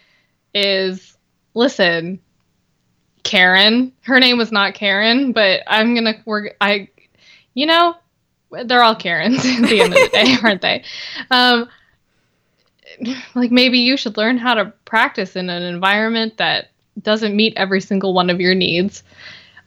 is 0.54 1.16
listen, 1.54 2.20
Karen, 3.26 3.92
her 4.02 4.20
name 4.20 4.38
was 4.38 4.52
not 4.52 4.74
Karen, 4.74 5.32
but 5.32 5.62
I'm 5.66 5.96
to, 5.96 6.14
we're, 6.24 6.52
I, 6.60 6.88
you 7.54 7.66
know, 7.66 7.96
they're 8.64 8.84
all 8.84 8.94
Karens 8.94 9.38
at 9.44 9.68
the 9.68 9.80
end 9.80 9.92
of 9.92 9.98
the 9.98 10.10
day, 10.12 10.36
aren't 10.42 10.62
they? 10.62 10.84
Um, 11.32 11.68
like 13.34 13.50
maybe 13.50 13.80
you 13.80 13.96
should 13.96 14.16
learn 14.16 14.38
how 14.38 14.54
to 14.54 14.72
practice 14.84 15.34
in 15.34 15.50
an 15.50 15.62
environment 15.62 16.36
that 16.36 16.70
doesn't 17.02 17.34
meet 17.34 17.54
every 17.56 17.80
single 17.80 18.14
one 18.14 18.30
of 18.30 18.40
your 18.40 18.54
needs. 18.54 19.02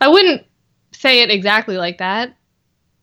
I 0.00 0.08
wouldn't 0.08 0.46
say 0.92 1.20
it 1.20 1.30
exactly 1.30 1.76
like 1.76 1.98
that, 1.98 2.34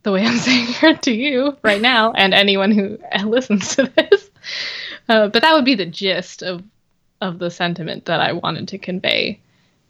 the 0.01 0.11
way 0.11 0.25
I'm 0.25 0.37
saying 0.39 0.73
it 0.81 1.03
to 1.03 1.13
you 1.13 1.55
right 1.61 1.81
now, 1.81 2.13
and 2.13 2.33
anyone 2.33 2.71
who 2.71 2.97
listens 3.25 3.75
to 3.75 3.91
this. 3.95 4.31
Uh, 5.07 5.27
but 5.27 5.43
that 5.43 5.53
would 5.53 5.65
be 5.65 5.75
the 5.75 5.85
gist 5.85 6.41
of 6.41 6.63
of 7.21 7.37
the 7.37 7.49
sentiment 7.49 8.05
that 8.05 8.19
I 8.19 8.33
wanted 8.33 8.67
to 8.69 8.77
convey 8.77 9.39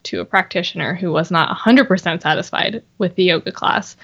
to 0.07 0.19
a 0.21 0.25
practitioner 0.25 0.93
who 0.95 1.11
was 1.11 1.31
not 1.31 1.55
100% 1.57 2.21
satisfied 2.21 2.83
with 2.97 3.15
the 3.15 3.23
yoga 3.23 3.51
class, 3.51 3.95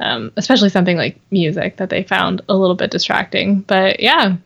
um, 0.00 0.32
especially 0.36 0.68
something 0.70 0.96
like 0.96 1.20
music 1.30 1.76
that 1.76 1.90
they 1.90 2.02
found 2.02 2.40
a 2.48 2.56
little 2.56 2.76
bit 2.76 2.90
distracting. 2.90 3.60
But 3.60 4.00
yeah, 4.00 4.36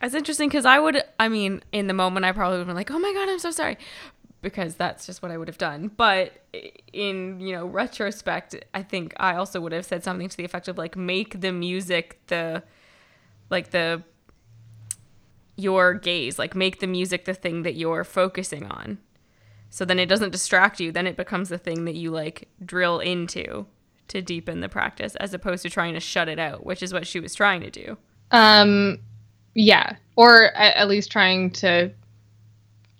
That's 0.00 0.14
interesting 0.14 0.48
because 0.48 0.64
I 0.64 0.78
would, 0.78 1.02
I 1.18 1.28
mean, 1.28 1.62
in 1.72 1.86
the 1.86 1.94
moment, 1.94 2.24
I 2.24 2.32
probably 2.32 2.56
would 2.56 2.60
have 2.60 2.66
been 2.68 2.76
like, 2.76 2.90
oh 2.90 2.98
my 2.98 3.12
God, 3.12 3.28
I'm 3.28 3.38
so 3.38 3.50
sorry. 3.50 3.76
Because 4.42 4.74
that's 4.76 5.04
just 5.04 5.20
what 5.22 5.30
I 5.30 5.36
would 5.36 5.48
have 5.48 5.58
done. 5.58 5.90
But 5.94 6.32
in, 6.94 7.40
you 7.40 7.54
know, 7.54 7.66
retrospect, 7.66 8.56
I 8.72 8.82
think 8.82 9.12
I 9.18 9.34
also 9.34 9.60
would 9.60 9.72
have 9.72 9.84
said 9.84 10.02
something 10.02 10.30
to 10.30 10.36
the 10.36 10.44
effect 10.44 10.66
of 10.68 10.78
like, 10.78 10.96
make 10.96 11.42
the 11.42 11.52
music 11.52 12.18
the, 12.28 12.62
like 13.50 13.70
the, 13.70 14.02
your 15.56 15.92
gaze, 15.92 16.38
like 16.38 16.54
make 16.54 16.80
the 16.80 16.86
music 16.86 17.26
the 17.26 17.34
thing 17.34 17.64
that 17.64 17.74
you're 17.74 18.02
focusing 18.02 18.64
on. 18.64 18.96
So 19.70 19.84
then 19.84 19.98
it 19.98 20.06
doesn't 20.06 20.30
distract 20.30 20.80
you. 20.80 20.92
Then 20.92 21.06
it 21.06 21.16
becomes 21.16 21.48
the 21.48 21.58
thing 21.58 21.84
that 21.84 21.94
you 21.94 22.10
like 22.10 22.48
drill 22.64 22.98
into 22.98 23.66
to 24.08 24.20
deepen 24.20 24.60
the 24.60 24.68
practice 24.68 25.14
as 25.16 25.32
opposed 25.32 25.62
to 25.62 25.70
trying 25.70 25.94
to 25.94 26.00
shut 26.00 26.28
it 26.28 26.38
out, 26.38 26.66
which 26.66 26.82
is 26.82 26.92
what 26.92 27.06
she 27.06 27.20
was 27.20 27.34
trying 27.34 27.60
to 27.60 27.70
do. 27.70 27.96
Um, 28.32 28.98
yeah, 29.54 29.96
or 30.16 30.52
at, 30.56 30.76
at 30.76 30.88
least 30.88 31.12
trying 31.12 31.50
to 31.52 31.92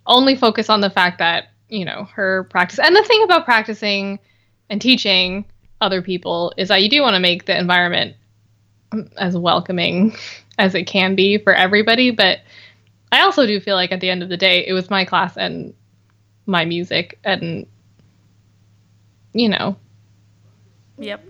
only 0.07 0.37
focus 0.37 0.71
on 0.71 0.81
the 0.81 0.91
fact 0.91 1.19
that 1.19 1.49
you 1.69 1.85
know 1.85 2.05
her 2.15 2.45
practice. 2.45 2.79
And 2.79 2.95
the 2.95 3.05
thing 3.05 3.23
about 3.25 3.45
practicing 3.45 4.19
and 4.69 4.81
teaching 4.81 5.45
other 5.81 6.03
people 6.03 6.53
is 6.57 6.69
that 6.69 6.83
you 6.83 6.89
do 6.89 7.03
want 7.03 7.15
to 7.15 7.21
make 7.21 7.47
the 7.47 7.59
environment 7.59 8.17
as 9.17 9.37
welcoming 9.37 10.15
as 10.59 10.75
it 10.75 10.85
can 10.85 11.15
be 11.15 11.39
for 11.39 11.55
everybody. 11.55 12.11
But 12.11 12.41
I 13.13 13.23
also 13.23 13.47
do 13.47 13.61
feel 13.61 13.77
like 13.77 13.93
at 13.93 14.01
the 14.01 14.11
end 14.11 14.23
of 14.23 14.29
the 14.29 14.37
day, 14.37 14.65
it 14.67 14.73
was 14.73 14.91
my 14.91 15.05
class 15.05 15.37
and 15.37 15.75
my 16.47 16.65
music, 16.65 17.19
and 17.25 17.67
you 19.33 19.49
know, 19.49 19.77
Yep. 20.99 21.23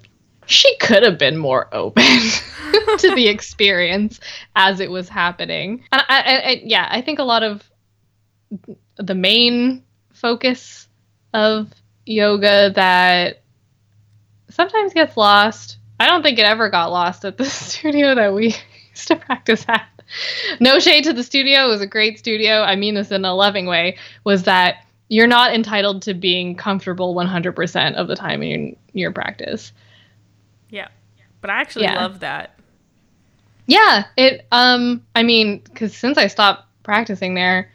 she 0.46 0.76
could 0.78 1.02
have 1.02 1.18
been 1.18 1.36
more 1.36 1.68
open 1.72 2.02
to 2.98 3.14
the 3.14 3.28
experience 3.28 4.20
as 4.56 4.80
it 4.80 4.90
was 4.90 5.08
happening. 5.08 5.84
And 5.92 6.02
I, 6.08 6.20
I, 6.20 6.36
I, 6.50 6.62
yeah, 6.64 6.88
I 6.90 7.00
think 7.02 7.18
a 7.18 7.24
lot 7.24 7.42
of 7.42 7.62
the 8.96 9.14
main 9.14 9.84
focus 10.12 10.88
of 11.34 11.70
yoga 12.06 12.72
that 12.74 13.42
sometimes 14.48 14.92
gets 14.92 15.16
lost. 15.16 15.76
I 16.00 16.06
don't 16.06 16.22
think 16.22 16.38
it 16.38 16.44
ever 16.44 16.70
got 16.70 16.90
lost 16.90 17.24
at 17.24 17.36
the 17.36 17.44
studio 17.46 18.14
that 18.14 18.32
we 18.34 18.54
used 18.90 19.08
to 19.08 19.16
practice 19.16 19.64
at. 19.68 19.86
No 20.58 20.80
shade 20.80 21.04
to 21.04 21.12
the 21.12 21.22
studio; 21.22 21.66
it 21.66 21.68
was 21.68 21.80
a 21.82 21.86
great 21.86 22.18
studio. 22.18 22.62
I 22.62 22.74
mean 22.74 22.94
this 22.94 23.12
in 23.12 23.24
a 23.24 23.32
loving 23.32 23.66
way. 23.66 23.96
Was 24.24 24.42
that 24.44 24.84
you're 25.10 25.26
not 25.26 25.52
entitled 25.52 26.00
to 26.02 26.14
being 26.14 26.54
comfortable 26.56 27.14
100% 27.14 27.94
of 27.96 28.08
the 28.08 28.16
time 28.16 28.42
in 28.42 28.48
your, 28.48 28.76
your 28.94 29.12
practice. 29.12 29.72
Yeah. 30.70 30.88
But 31.42 31.50
I 31.50 31.60
actually 31.60 31.84
Yeah. 31.84 31.96
love 31.96 32.20
that. 32.20 32.58
Yeah, 33.66 34.04
it 34.16 34.46
um 34.50 35.04
I 35.14 35.22
mean 35.22 35.60
cuz 35.74 35.94
since 35.94 36.16
I 36.16 36.26
stopped 36.28 36.64
practicing 36.82 37.34
there 37.34 37.70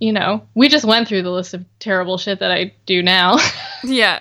you 0.00 0.12
know, 0.12 0.44
we 0.54 0.68
just 0.68 0.84
went 0.84 1.06
through 1.06 1.22
the 1.22 1.30
list 1.30 1.54
of 1.54 1.64
terrible 1.78 2.18
shit 2.18 2.40
that 2.40 2.50
I 2.50 2.74
do 2.86 3.02
now. 3.02 3.36
Yeah. 3.84 4.20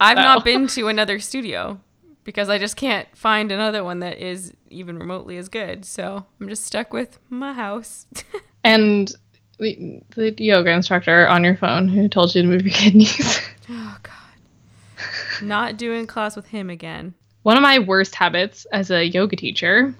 I've 0.00 0.16
So. 0.18 0.22
not 0.22 0.44
been 0.44 0.66
to 0.68 0.88
another 0.88 1.20
studio 1.20 1.80
because 2.24 2.48
I 2.48 2.58
just 2.58 2.76
can't 2.76 3.06
find 3.16 3.50
another 3.52 3.84
one 3.84 4.00
that 4.00 4.18
is 4.18 4.52
even 4.70 4.98
remotely 4.98 5.36
as 5.38 5.48
good. 5.48 5.84
So 5.84 6.26
I'm 6.40 6.48
just 6.48 6.64
stuck 6.66 6.92
with 6.92 7.20
my 7.30 7.52
house. 7.52 8.06
and 8.64 9.12
the, 9.58 10.02
the 10.16 10.34
yoga 10.38 10.70
instructor 10.70 11.26
on 11.28 11.44
your 11.44 11.56
phone 11.56 11.88
who 11.88 12.08
told 12.08 12.34
you 12.34 12.42
to 12.42 12.48
move 12.48 12.62
your 12.62 12.74
kidneys. 12.74 13.40
oh, 13.70 13.98
God. 14.02 15.42
Not 15.42 15.76
doing 15.76 16.06
class 16.06 16.36
with 16.36 16.46
him 16.46 16.70
again. 16.70 17.14
One 17.42 17.56
of 17.56 17.62
my 17.62 17.80
worst 17.80 18.14
habits 18.14 18.66
as 18.72 18.90
a 18.90 19.04
yoga 19.04 19.36
teacher 19.36 19.94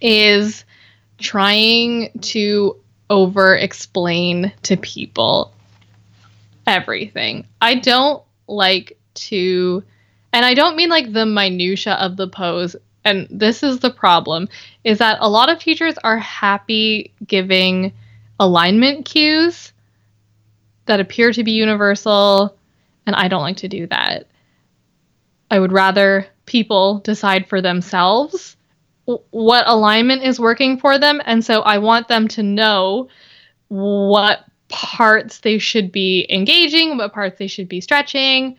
is 0.00 0.64
trying 1.18 2.10
to 2.20 2.76
over 3.08 3.54
explain 3.54 4.52
to 4.62 4.76
people 4.76 5.52
everything. 6.66 7.46
I 7.60 7.76
don't 7.76 8.22
like 8.46 8.98
to 9.14 9.82
and 10.32 10.44
I 10.44 10.54
don't 10.54 10.76
mean 10.76 10.88
like 10.88 11.12
the 11.12 11.26
minutia 11.26 11.94
of 11.94 12.16
the 12.16 12.28
pose 12.28 12.74
and 13.04 13.26
this 13.30 13.62
is 13.62 13.80
the 13.80 13.90
problem 13.90 14.48
is 14.84 14.98
that 14.98 15.18
a 15.20 15.28
lot 15.28 15.50
of 15.50 15.58
teachers 15.58 15.94
are 16.04 16.18
happy 16.18 17.12
giving 17.26 17.92
alignment 18.42 19.04
cues 19.04 19.72
that 20.86 20.98
appear 20.98 21.32
to 21.32 21.44
be 21.44 21.52
universal 21.52 22.56
and 23.06 23.14
I 23.14 23.28
don't 23.28 23.42
like 23.42 23.58
to 23.58 23.68
do 23.68 23.86
that. 23.86 24.26
I 25.48 25.60
would 25.60 25.70
rather 25.70 26.26
people 26.44 26.98
decide 26.98 27.48
for 27.48 27.60
themselves 27.60 28.56
what 29.04 29.64
alignment 29.68 30.24
is 30.24 30.40
working 30.40 30.76
for 30.76 30.98
them 30.98 31.20
and 31.24 31.44
so 31.44 31.60
I 31.62 31.78
want 31.78 32.08
them 32.08 32.26
to 32.28 32.42
know 32.42 33.08
what 33.68 34.44
parts 34.68 35.38
they 35.40 35.58
should 35.58 35.92
be 35.92 36.26
engaging, 36.28 36.96
what 36.96 37.12
parts 37.12 37.38
they 37.38 37.46
should 37.46 37.68
be 37.68 37.80
stretching. 37.80 38.56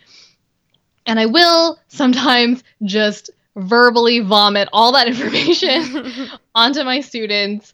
And 1.05 1.19
I 1.19 1.25
will 1.25 1.77
sometimes 1.89 2.63
just 2.83 3.31
verbally 3.57 4.21
vomit 4.21 4.69
all 4.71 4.93
that 4.93 5.07
information 5.13 6.29
onto 6.55 6.83
my 6.83 7.01
students. 7.01 7.73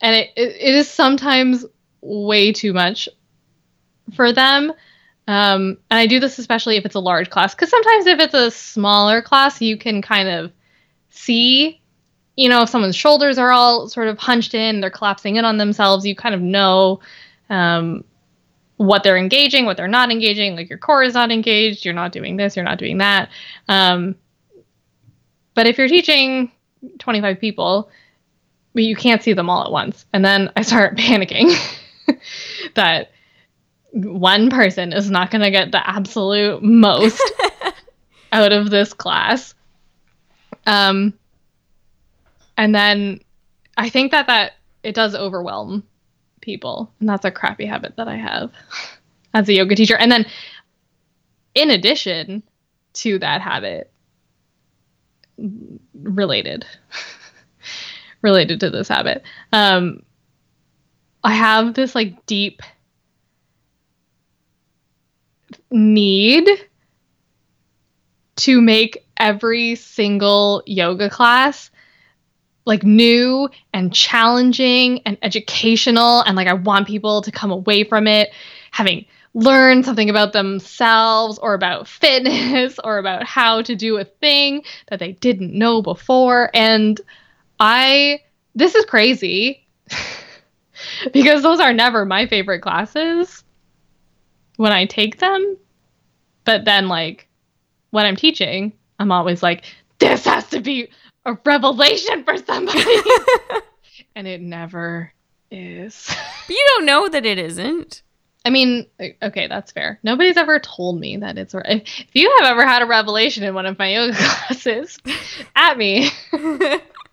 And 0.00 0.14
it, 0.14 0.30
it, 0.36 0.56
it 0.56 0.74
is 0.74 0.88
sometimes 0.88 1.64
way 2.00 2.52
too 2.52 2.72
much 2.72 3.08
for 4.14 4.32
them. 4.32 4.72
Um, 5.26 5.76
and 5.90 5.98
I 5.98 6.06
do 6.06 6.20
this 6.20 6.38
especially 6.38 6.76
if 6.76 6.86
it's 6.86 6.94
a 6.94 7.00
large 7.00 7.28
class, 7.28 7.54
because 7.54 7.68
sometimes 7.68 8.06
if 8.06 8.18
it's 8.18 8.34
a 8.34 8.50
smaller 8.50 9.20
class, 9.20 9.60
you 9.60 9.76
can 9.76 10.00
kind 10.00 10.28
of 10.28 10.52
see, 11.10 11.82
you 12.36 12.48
know, 12.48 12.62
if 12.62 12.70
someone's 12.70 12.96
shoulders 12.96 13.36
are 13.36 13.52
all 13.52 13.88
sort 13.88 14.08
of 14.08 14.18
hunched 14.18 14.54
in, 14.54 14.80
they're 14.80 14.90
collapsing 14.90 15.36
in 15.36 15.44
on 15.44 15.58
themselves, 15.58 16.06
you 16.06 16.14
kind 16.14 16.34
of 16.34 16.40
know 16.40 17.00
um, 17.50 18.04
what 18.78 19.02
they're 19.02 19.18
engaging, 19.18 19.66
what 19.66 19.76
they're 19.76 19.86
not 19.86 20.10
engaging. 20.10 20.56
Like 20.56 20.70
your 20.70 20.78
core 20.78 21.02
is 21.02 21.14
not 21.14 21.30
engaged, 21.30 21.84
you're 21.84 21.92
not 21.92 22.12
doing 22.12 22.36
this, 22.36 22.56
you're 22.56 22.64
not 22.64 22.78
doing 22.78 22.98
that. 22.98 23.28
Um, 23.68 24.14
but 25.54 25.66
if 25.66 25.76
you're 25.76 25.88
teaching 25.88 26.50
25 27.00 27.38
people, 27.38 27.90
you 28.84 28.96
can't 28.96 29.22
see 29.22 29.32
them 29.32 29.50
all 29.50 29.64
at 29.64 29.72
once. 29.72 30.06
And 30.12 30.24
then 30.24 30.50
I 30.56 30.62
start 30.62 30.96
panicking 30.98 31.52
that 32.74 33.10
one 33.92 34.50
person 34.50 34.92
is 34.92 35.10
not 35.10 35.30
going 35.30 35.42
to 35.42 35.50
get 35.50 35.72
the 35.72 35.88
absolute 35.88 36.62
most 36.62 37.20
out 38.32 38.52
of 38.52 38.70
this 38.70 38.92
class. 38.92 39.54
Um, 40.66 41.14
and 42.56 42.74
then 42.74 43.20
I 43.76 43.88
think 43.88 44.10
that 44.12 44.26
that 44.26 44.52
it 44.82 44.94
does 44.94 45.14
overwhelm 45.14 45.84
people, 46.40 46.92
and 47.00 47.08
that's 47.08 47.24
a 47.24 47.30
crappy 47.30 47.66
habit 47.66 47.96
that 47.96 48.08
I 48.08 48.16
have 48.16 48.50
as 49.32 49.48
a 49.48 49.54
yoga 49.54 49.74
teacher. 49.74 49.96
And 49.96 50.10
then, 50.10 50.26
in 51.54 51.70
addition 51.70 52.42
to 52.94 53.18
that 53.20 53.40
habit, 53.40 53.90
related, 55.94 56.66
related 58.22 58.60
to 58.60 58.70
this 58.70 58.88
habit, 58.88 59.22
um, 59.52 60.02
I 61.22 61.34
have 61.34 61.74
this 61.74 61.94
like 61.94 62.26
deep 62.26 62.62
need 65.70 66.48
to 68.36 68.60
make 68.60 69.04
every 69.16 69.74
single 69.74 70.62
yoga 70.66 71.10
class 71.10 71.70
like 72.64 72.84
new 72.84 73.48
and 73.72 73.92
challenging 73.92 75.00
and 75.06 75.18
educational 75.22 76.20
and 76.20 76.36
like 76.36 76.46
I 76.46 76.52
want 76.52 76.86
people 76.86 77.22
to 77.22 77.32
come 77.32 77.50
away 77.50 77.82
from 77.82 78.06
it 78.06 78.30
having 78.70 79.06
learned 79.34 79.84
something 79.84 80.10
about 80.10 80.32
themselves 80.32 81.38
or 81.38 81.54
about 81.54 81.88
fitness 81.88 82.78
or 82.84 82.98
about 82.98 83.24
how 83.24 83.62
to 83.62 83.74
do 83.74 83.98
a 83.98 84.04
thing 84.04 84.62
that 84.88 84.98
they 84.98 85.12
didn't 85.12 85.52
know 85.52 85.82
before. 85.82 86.50
And 86.54 87.00
I 87.60 88.20
this 88.54 88.74
is 88.74 88.84
crazy 88.84 89.66
because 91.12 91.42
those 91.42 91.60
are 91.60 91.72
never 91.72 92.04
my 92.04 92.26
favorite 92.26 92.60
classes 92.60 93.44
when 94.56 94.72
I 94.72 94.84
take 94.84 95.18
them. 95.18 95.56
But 96.44 96.64
then, 96.64 96.88
like, 96.88 97.28
when 97.90 98.06
I'm 98.06 98.16
teaching, 98.16 98.72
I'm 98.98 99.12
always 99.12 99.42
like, 99.42 99.64
this 99.98 100.24
has 100.24 100.48
to 100.48 100.60
be 100.60 100.88
a 101.24 101.38
revelation 101.44 102.24
for 102.24 102.36
somebody. 102.36 102.84
and 104.16 104.26
it 104.26 104.40
never 104.40 105.12
is. 105.50 106.06
But 106.46 106.54
you 106.54 106.66
don't 106.76 106.86
know 106.86 107.08
that 107.08 107.24
it 107.24 107.38
isn't. 107.38 108.02
I 108.44 108.50
mean, 108.50 108.86
okay, 109.22 109.46
that's 109.46 109.72
fair. 109.72 109.98
Nobody's 110.02 110.36
ever 110.36 110.58
told 110.58 110.98
me 110.98 111.18
that 111.18 111.36
it's. 111.36 111.54
If 111.54 112.06
you 112.14 112.34
have 112.38 112.46
ever 112.46 112.66
had 112.66 112.82
a 112.82 112.86
revelation 112.86 113.42
in 113.42 113.52
one 113.52 113.66
of 113.66 113.78
my 113.78 113.92
yoga 113.92 114.14
classes, 114.16 114.98
at 115.54 115.76
me. 115.76 116.10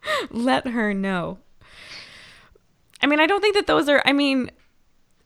Let 0.29 0.67
her 0.67 0.93
know. 0.93 1.39
I 3.01 3.07
mean, 3.07 3.19
I 3.19 3.27
don't 3.27 3.41
think 3.41 3.55
that 3.55 3.67
those 3.67 3.89
are. 3.89 4.01
I 4.05 4.13
mean, 4.13 4.49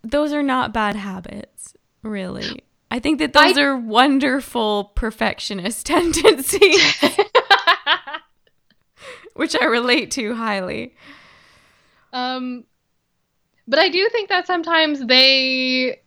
those 0.03 0.33
are 0.33 0.43
not 0.43 0.73
bad 0.73 0.95
habits 0.95 1.59
really. 2.03 2.63
I 2.91 2.99
think 2.99 3.19
that 3.19 3.33
those 3.33 3.57
I, 3.57 3.61
are 3.61 3.77
wonderful 3.77 4.85
perfectionist 4.95 5.85
tendencies, 5.85 6.93
which 9.35 9.55
I 9.59 9.65
relate 9.65 10.11
to 10.11 10.35
highly. 10.35 10.95
Um, 12.11 12.65
but 13.67 13.79
I 13.79 13.89
do 13.89 14.09
think 14.11 14.29
that 14.29 14.47
sometimes 14.47 15.05
they 15.05 16.01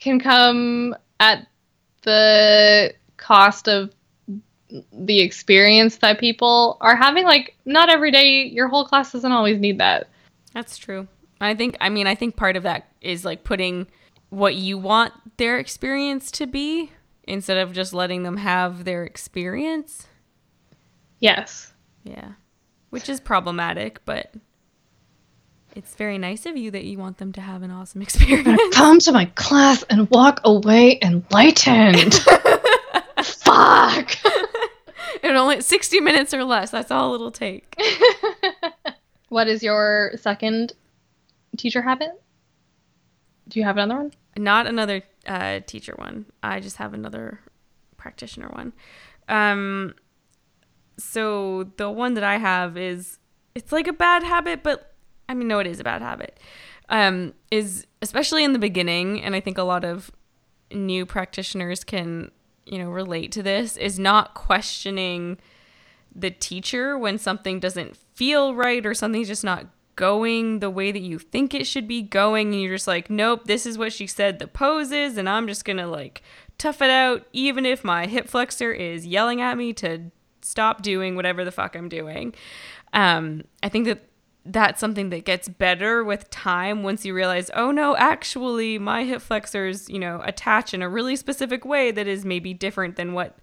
can 0.00 0.20
come 0.20 0.94
at 1.20 1.46
the 2.02 2.94
cost 3.18 3.68
of 3.68 3.92
the 4.92 5.20
experience 5.20 5.96
that 5.98 6.18
people 6.18 6.76
are 6.80 6.96
having. 6.96 7.24
Like, 7.24 7.56
not 7.64 7.88
every 7.88 8.10
day, 8.10 8.44
your 8.44 8.68
whole 8.68 8.84
class 8.84 9.12
doesn't 9.12 9.32
always 9.32 9.58
need 9.58 9.78
that. 9.78 10.08
That's 10.52 10.76
true. 10.76 11.08
I 11.40 11.54
think, 11.54 11.76
I 11.80 11.88
mean, 11.88 12.06
I 12.06 12.14
think 12.14 12.36
part 12.36 12.56
of 12.56 12.64
that 12.64 12.88
is 13.00 13.24
like 13.24 13.44
putting 13.44 13.86
what 14.30 14.54
you 14.54 14.76
want 14.76 15.12
their 15.36 15.58
experience 15.58 16.30
to 16.32 16.46
be 16.46 16.90
instead 17.24 17.58
of 17.58 17.72
just 17.72 17.92
letting 17.92 18.22
them 18.22 18.38
have 18.38 18.84
their 18.84 19.04
experience. 19.04 20.06
Yes. 21.20 21.72
Yeah. 22.04 22.32
Which 22.90 23.08
is 23.08 23.20
problematic, 23.20 24.04
but 24.04 24.34
it's 25.76 25.94
very 25.94 26.18
nice 26.18 26.46
of 26.46 26.56
you 26.56 26.70
that 26.70 26.84
you 26.84 26.98
want 26.98 27.18
them 27.18 27.32
to 27.32 27.40
have 27.40 27.62
an 27.62 27.70
awesome 27.70 28.02
experience. 28.02 28.74
Come 28.74 28.98
to 29.00 29.12
my 29.12 29.26
class 29.26 29.82
and 29.84 30.10
walk 30.10 30.40
away 30.44 30.98
enlightened. 31.02 32.18
Fuck. 33.22 34.16
it 35.22 35.36
only 35.36 35.60
60 35.60 36.00
minutes 36.00 36.34
or 36.34 36.44
less. 36.44 36.70
That's 36.70 36.90
all 36.90 37.14
it'll 37.14 37.30
take. 37.30 37.80
what 39.28 39.48
is 39.48 39.62
your 39.62 40.12
second 40.16 40.72
teacher 41.56 41.82
habit? 41.82 42.10
Do 43.48 43.58
you 43.58 43.64
have 43.64 43.76
another 43.76 44.02
one? 44.02 44.12
Not 44.36 44.66
another 44.66 45.02
uh, 45.26 45.60
teacher 45.66 45.94
one. 45.96 46.26
I 46.42 46.60
just 46.60 46.76
have 46.76 46.94
another 46.94 47.40
practitioner 47.96 48.48
one. 48.48 48.72
Um, 49.28 49.94
so 50.98 51.64
the 51.76 51.90
one 51.90 52.14
that 52.14 52.24
I 52.24 52.38
have 52.38 52.76
is 52.76 53.18
it's 53.54 53.72
like 53.72 53.86
a 53.86 53.92
bad 53.92 54.22
habit, 54.22 54.62
but 54.62 54.94
I 55.28 55.34
mean, 55.34 55.48
no, 55.48 55.58
it 55.58 55.66
is 55.66 55.80
a 55.80 55.84
bad 55.84 56.02
habit. 56.02 56.38
Um, 56.88 57.34
is 57.50 57.86
especially 58.00 58.44
in 58.44 58.52
the 58.52 58.58
beginning, 58.58 59.22
and 59.22 59.34
I 59.34 59.40
think 59.40 59.58
a 59.58 59.62
lot 59.62 59.84
of 59.84 60.10
new 60.72 61.04
practitioners 61.04 61.84
can 61.84 62.30
you 62.70 62.78
know 62.78 62.90
relate 62.90 63.32
to 63.32 63.42
this 63.42 63.76
is 63.76 63.98
not 63.98 64.34
questioning 64.34 65.38
the 66.14 66.30
teacher 66.30 66.98
when 66.98 67.18
something 67.18 67.60
doesn't 67.60 67.96
feel 68.14 68.54
right 68.54 68.84
or 68.84 68.94
something's 68.94 69.28
just 69.28 69.44
not 69.44 69.66
going 69.96 70.60
the 70.60 70.70
way 70.70 70.92
that 70.92 71.02
you 71.02 71.18
think 71.18 71.52
it 71.52 71.66
should 71.66 71.88
be 71.88 72.02
going. 72.02 72.52
And 72.52 72.62
you're 72.62 72.76
just 72.76 72.86
like 72.86 73.10
nope 73.10 73.44
this 73.44 73.66
is 73.66 73.76
what 73.76 73.92
she 73.92 74.06
said 74.06 74.38
the 74.38 74.46
pose 74.46 74.92
is 74.92 75.16
and 75.16 75.28
i'm 75.28 75.46
just 75.46 75.64
gonna 75.64 75.88
like 75.88 76.22
tough 76.56 76.80
it 76.82 76.90
out 76.90 77.26
even 77.32 77.66
if 77.66 77.84
my 77.84 78.06
hip 78.06 78.28
flexor 78.28 78.72
is 78.72 79.06
yelling 79.06 79.40
at 79.40 79.56
me 79.56 79.72
to 79.74 80.10
stop 80.40 80.82
doing 80.82 81.16
whatever 81.16 81.44
the 81.44 81.52
fuck 81.52 81.74
i'm 81.74 81.88
doing. 81.88 82.34
Um, 82.92 83.44
i 83.62 83.68
think 83.68 83.86
that 83.86 84.07
that's 84.50 84.80
something 84.80 85.10
that 85.10 85.24
gets 85.24 85.48
better 85.48 86.02
with 86.02 86.30
time 86.30 86.82
once 86.82 87.04
you 87.04 87.14
realize 87.14 87.50
oh 87.54 87.70
no 87.70 87.96
actually 87.96 88.78
my 88.78 89.04
hip 89.04 89.20
flexors 89.20 89.88
you 89.90 89.98
know 89.98 90.22
attach 90.24 90.72
in 90.72 90.80
a 90.80 90.88
really 90.88 91.16
specific 91.16 91.64
way 91.64 91.90
that 91.90 92.06
is 92.06 92.24
maybe 92.24 92.54
different 92.54 92.96
than 92.96 93.12
what 93.12 93.38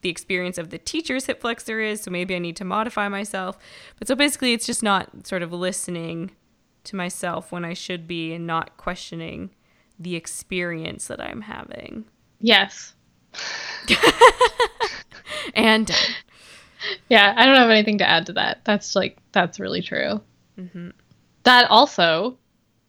the 0.00 0.08
experience 0.08 0.58
of 0.58 0.70
the 0.70 0.78
teacher's 0.78 1.26
hip 1.26 1.40
flexor 1.40 1.80
is. 1.80 2.02
So 2.02 2.10
maybe 2.10 2.34
I 2.34 2.38
need 2.38 2.56
to 2.56 2.64
modify 2.64 3.08
myself. 3.08 3.58
But 3.98 4.08
so 4.08 4.14
basically, 4.14 4.52
it's 4.52 4.66
just 4.66 4.82
not 4.82 5.26
sort 5.26 5.42
of 5.42 5.52
listening 5.52 6.30
to 6.84 6.96
myself 6.96 7.52
when 7.52 7.64
I 7.64 7.74
should 7.74 8.06
be 8.06 8.32
and 8.32 8.46
not 8.46 8.76
questioning 8.76 9.50
the 9.98 10.14
experience 10.14 11.08
that 11.08 11.20
I'm 11.20 11.42
having. 11.42 12.04
Yes. 12.40 12.94
and 15.54 15.86
done. 15.86 15.96
Yeah, 17.08 17.34
I 17.36 17.44
don't 17.44 17.56
have 17.56 17.70
anything 17.70 17.98
to 17.98 18.08
add 18.08 18.26
to 18.26 18.32
that. 18.34 18.60
That's 18.64 18.94
like 18.94 19.18
that's 19.32 19.58
really 19.58 19.82
true. 19.82 20.20
Mm-hmm. 20.58 20.90
That 21.44 21.70
also, 21.70 22.36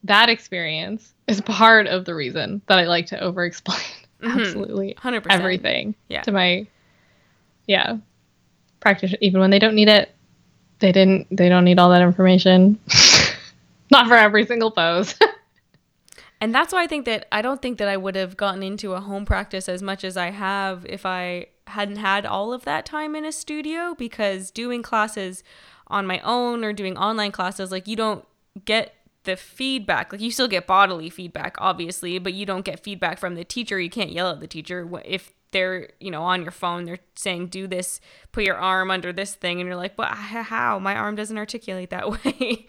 that 0.03 0.30
experience 0.30 1.13
is 1.28 1.41
part 1.41 1.88
of 1.88 2.05
the 2.05 2.15
reason 2.15 2.61
that 2.67 2.80
I 2.80 2.86
like 2.86 3.05
to 3.07 3.20
over 3.20 3.45
explain 3.45 3.78
mm-hmm. 4.22 4.39
absolutely 4.39 4.95
100%. 4.95 5.28
everything 5.30 5.95
yeah. 6.07 6.22
to 6.22 6.32
my 6.32 6.67
yeah 7.67 7.97
practitioner 8.80 9.20
even 9.22 9.39
when 9.39 9.51
they 9.51 9.59
don't 9.59 9.76
need 9.76 9.89
it 9.89 10.11
they 10.80 10.91
didn't 10.91 11.28
they 11.30 11.49
don't 11.49 11.65
need 11.65 11.80
all 11.80 11.89
that 11.89 12.01
information 12.01 12.80
not 13.91 14.07
for 14.07 14.15
every 14.15 14.45
single 14.45 14.72
pose 14.72 15.15
and 16.41 16.55
that's 16.55 16.74
why 16.74 16.84
i 16.84 16.88
think 16.88 17.05
that 17.05 17.28
i 17.32 17.41
don't 17.41 17.61
think 17.61 17.78
that 17.78 17.88
i 17.88 17.97
would 17.97 18.15
have 18.15 18.38
gotten 18.38 18.63
into 18.63 18.93
a 18.93 19.01
home 19.01 19.26
practice 19.26 19.70
as 19.70 19.82
much 19.82 20.03
as 20.03 20.17
i 20.17 20.30
have 20.30 20.86
if 20.88 21.05
i 21.05 21.45
hadn't 21.67 21.97
had 21.97 22.26
all 22.26 22.51
of 22.51 22.65
that 22.65 22.86
time 22.86 23.15
in 23.15 23.26
a 23.26 23.32
studio 23.32 23.93
because 23.97 24.49
doing 24.49 24.82
classes 24.82 25.43
on 25.89 26.05
my 26.05 26.19
own 26.19 26.63
or 26.63 26.73
doing 26.73 26.97
online 26.97 27.31
classes 27.31 27.71
like 27.71 27.87
you 27.87 27.95
don't 27.95 28.25
get 28.65 28.93
the 29.23 29.35
feedback. 29.35 30.11
Like 30.11 30.21
you 30.21 30.31
still 30.31 30.47
get 30.47 30.67
bodily 30.67 31.09
feedback 31.09 31.55
obviously 31.59 32.19
but 32.19 32.33
you 32.33 32.45
don't 32.45 32.65
get 32.65 32.79
feedback 32.79 33.19
from 33.19 33.35
the 33.35 33.43
teacher. 33.43 33.79
You 33.79 33.89
can't 33.89 34.11
yell 34.11 34.31
at 34.31 34.39
the 34.39 34.47
teacher 34.47 34.89
if 35.05 35.33
they're 35.51 35.89
you 35.99 36.11
know 36.11 36.21
on 36.21 36.43
your 36.43 36.51
phone 36.51 36.85
they're 36.85 36.99
saying 37.15 37.47
do 37.47 37.65
this 37.65 37.99
put 38.31 38.43
your 38.43 38.55
arm 38.55 38.91
under 38.91 39.11
this 39.11 39.33
thing 39.33 39.59
and 39.59 39.67
you're 39.67 39.75
like 39.75 39.95
but 39.95 40.09
how? 40.09 40.77
My 40.79 40.95
arm 40.95 41.15
doesn't 41.15 41.37
articulate 41.37 41.89
that 41.89 42.23
way. 42.25 42.67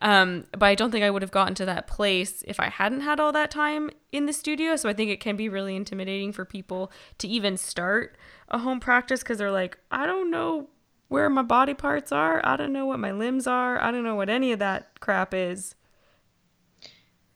Um, 0.00 0.46
but 0.52 0.66
i 0.66 0.74
don't 0.74 0.90
think 0.90 1.04
i 1.04 1.10
would 1.10 1.22
have 1.22 1.30
gotten 1.30 1.54
to 1.56 1.66
that 1.66 1.86
place 1.86 2.42
if 2.46 2.58
i 2.60 2.68
hadn't 2.68 3.02
had 3.02 3.20
all 3.20 3.32
that 3.32 3.50
time 3.50 3.90
in 4.12 4.26
the 4.26 4.32
studio. 4.32 4.76
So 4.76 4.88
i 4.88 4.92
think 4.92 5.10
it 5.10 5.20
can 5.20 5.36
be 5.36 5.48
really 5.48 5.76
intimidating 5.76 6.32
for 6.32 6.44
people 6.44 6.90
to 7.18 7.28
even 7.28 7.56
start 7.56 8.16
a 8.48 8.58
home 8.58 8.80
practice 8.80 9.20
because 9.22 9.38
they're 9.38 9.50
like 9.50 9.78
i 9.90 10.06
don't 10.06 10.30
know 10.30 10.68
where 11.14 11.30
my 11.30 11.42
body 11.42 11.74
parts 11.74 12.10
are 12.12 12.40
i 12.44 12.56
don't 12.56 12.72
know 12.72 12.86
what 12.86 12.98
my 12.98 13.12
limbs 13.12 13.46
are 13.46 13.80
i 13.80 13.90
don't 13.90 14.04
know 14.04 14.16
what 14.16 14.28
any 14.28 14.52
of 14.52 14.58
that 14.58 14.98
crap 15.00 15.32
is 15.32 15.74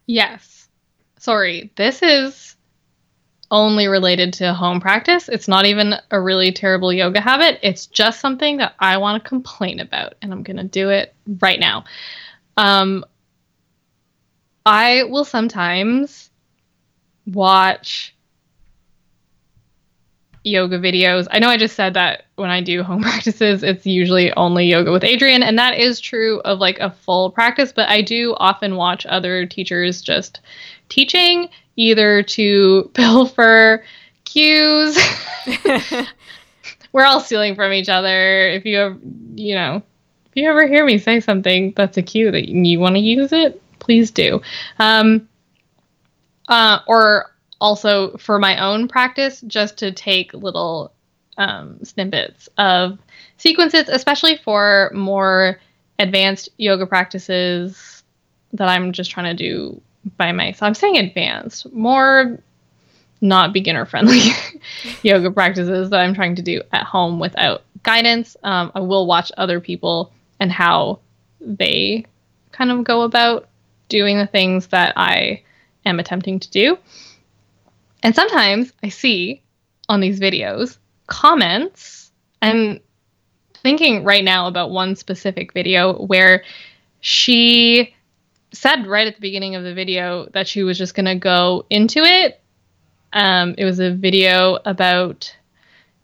yes 0.07 0.69
sorry 1.19 1.73
this 1.77 2.03
is 2.03 2.57
only 3.51 3.87
related 3.87 4.33
to 4.35 4.53
home 4.53 4.81
practice. 4.81 5.29
It's 5.29 5.49
not 5.49 5.65
even 5.65 5.95
a 6.11 6.21
really 6.21 6.53
terrible 6.53 6.93
yoga 6.93 7.21
habit. 7.21 7.59
It's 7.63 7.87
just 7.87 8.21
something 8.21 8.59
that 8.59 8.75
I 8.79 8.99
want 8.99 9.23
to 9.23 9.29
complain 9.29 9.81
about, 9.81 10.17
and 10.21 10.33
I'm 10.33 10.43
going 10.43 10.59
to 10.59 10.65
do 10.65 10.91
it 10.91 11.15
right 11.41 11.59
now. 11.59 11.85
Um, 12.57 13.05
I 14.67 15.05
will 15.05 15.25
sometimes 15.25 16.31
watch 17.27 18.15
yoga 20.45 20.79
videos. 20.79 21.27
I 21.31 21.39
know 21.39 21.49
I 21.49 21.57
just 21.57 21.77
said 21.77 21.95
that 21.95 22.25
when 22.37 22.51
I 22.51 22.61
do 22.61 22.83
home 22.83 23.03
practices, 23.03 23.63
it's 23.63 23.87
usually 23.87 24.33
only 24.35 24.67
yoga 24.67 24.93
with 24.93 25.03
Adriene, 25.03 25.43
and 25.43 25.59
that 25.59 25.79
is 25.79 26.01
true 26.01 26.41
of 26.41 26.59
like 26.59 26.79
a 26.81 26.91
full 26.91 27.31
practice, 27.31 27.73
but 27.73 27.89
I 27.89 28.03
do 28.03 28.35
often 28.39 28.77
watch 28.77 29.07
other 29.07 29.47
teachers 29.47 30.03
just 30.03 30.41
teaching 30.89 31.49
either 31.77 32.23
to 32.23 32.91
pilfer 32.95 33.85
cues. 34.25 34.99
We're 36.93 37.05
all 37.05 37.21
stealing 37.21 37.55
from 37.55 37.73
each 37.73 37.89
other. 37.89 38.49
If 38.49 38.65
you 38.65 38.77
have, 38.77 38.99
you 39.35 39.55
know, 39.55 39.83
if 40.27 40.37
you 40.37 40.49
ever 40.49 40.67
hear 40.67 40.85
me 40.85 40.99
say 40.99 41.21
something 41.21 41.73
that's 41.77 41.97
a 41.97 42.03
cue 42.03 42.31
that 42.31 42.49
you 42.49 42.81
want 42.81 42.97
to 42.97 43.01
use 43.01 43.33
it, 43.33 43.61
please 43.79 44.11
do. 44.11 44.41
Um, 44.79 45.29
uh, 46.49 46.81
or 46.87 47.31
also 47.61 48.17
for 48.17 48.39
my 48.39 48.59
own 48.59 48.89
practice, 48.89 49.41
just 49.43 49.79
to 49.79 49.93
take 49.93 50.33
little 50.35 50.93
um, 51.37 51.83
snippets 51.85 52.49
of 52.59 52.99
sequences, 53.37 53.89
especially 53.89 54.37
for 54.37 54.91
more 54.95 55.61
advanced 55.99 56.49
yoga 56.57 56.87
practices 56.87 58.03
that 58.53 58.69
I'm 58.69 58.93
just 58.93 59.11
trying 59.11 59.37
to 59.37 59.43
do 59.43 59.81
by 60.17 60.33
myself. 60.33 60.63
I'm 60.63 60.75
saying 60.75 60.97
advanced, 60.97 61.73
more 61.73 62.39
not 63.21 63.53
beginner 63.53 63.85
friendly 63.85 64.21
yoga 65.03 65.31
practices 65.31 65.91
that 65.91 66.01
I'm 66.01 66.15
trying 66.15 66.37
to 66.37 66.43
do 66.43 66.63
at 66.73 66.85
home 66.85 67.19
without 67.19 67.63
guidance. 67.83 68.37
Um, 68.43 68.71
I 68.75 68.81
will 68.81 69.07
watch 69.07 69.33
other 69.37 69.61
people 69.61 70.13
and 70.41 70.53
how 70.53 71.01
they 71.41 72.07
kind 72.53 72.71
of 72.71 72.85
go 72.85 73.03
about 73.03 73.49
doing 73.89 74.19
the 74.19 74.27
things 74.27 74.69
that 74.69 74.93
I 74.97 75.43
am 75.85 75.99
attempting 75.99 76.39
to 76.41 76.51
do. 76.51 76.79
And 78.03 78.15
sometimes 78.15 78.73
I 78.83 78.89
see 78.89 79.43
on 79.89 80.01
these 80.01 80.21
videos 80.21 80.79
comments. 81.07 82.13
I'm 82.41 82.81
thinking 83.55 84.05
right 84.05 84.23
now 84.23 84.47
about 84.47 84.71
one 84.71 84.95
specific 84.95 85.53
video 85.53 85.95
where 85.95 86.45
she 87.01 87.95
said 88.53 88.87
right 88.87 89.07
at 89.07 89.15
the 89.15 89.21
beginning 89.21 89.57
of 89.57 89.65
the 89.65 89.75
video 89.75 90.29
that 90.33 90.49
she 90.49 90.63
was 90.63 90.79
just 90.79 90.95
going 90.95 91.07
to 91.07 91.17
go 91.17 91.67
into 91.71 92.01
it. 92.01 92.41
Um, 93.13 93.55
it 93.59 93.65
was 93.65 93.81
a 93.81 93.93
video 93.93 94.59
about 94.65 95.35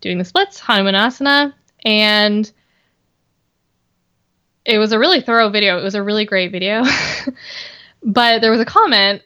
doing 0.01 0.19
the 0.19 0.25
splits, 0.25 0.61
Hanumanasana, 0.61 1.55
and 1.85 2.51
it 4.65 4.79
was 4.79 4.93
a 4.93 4.99
really 4.99 5.21
thorough 5.21 5.51
video. 5.51 5.79
It 5.79 5.83
was 5.83 5.95
a 5.95 6.03
really 6.03 6.25
great 6.25 6.51
video. 6.51 6.83
but 8.03 8.41
there 8.41 8.51
was 8.51 8.61
a 8.61 8.67
comment 8.67 9.23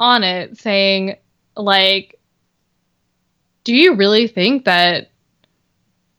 on 0.00 0.24
it 0.24 0.58
saying, 0.58 1.16
like, 1.58 2.18
do 3.64 3.74
you 3.74 3.94
really 3.94 4.26
think 4.26 4.64
that 4.64 5.10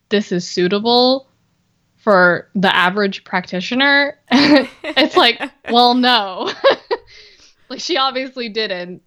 this 0.10 0.32
is 0.32 0.48
suitable 0.48 1.30
for 1.98 2.50
the 2.56 2.74
average 2.76 3.24
practitioner, 3.24 4.18
it's 4.32 5.16
like, 5.16 5.42
well, 5.70 5.94
no. 5.94 6.52
like 7.70 7.80
she 7.80 7.98
obviously 7.98 8.50
didn't. 8.50 9.02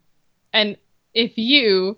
And 0.53 0.77
if 1.15 1.37
you, 1.37 1.97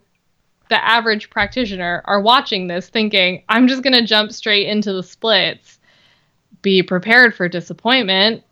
the 0.70 0.82
average 0.82 1.30
practitioner, 1.30 2.02
are 2.06 2.20
watching 2.20 2.68
this 2.68 2.88
thinking, 2.88 3.42
I'm 3.48 3.68
just 3.68 3.82
going 3.82 3.92
to 3.92 4.06
jump 4.06 4.32
straight 4.32 4.68
into 4.68 4.92
the 4.92 5.02
splits, 5.02 5.78
be 6.62 6.82
prepared 6.82 7.34
for 7.34 7.48
disappointment, 7.48 8.42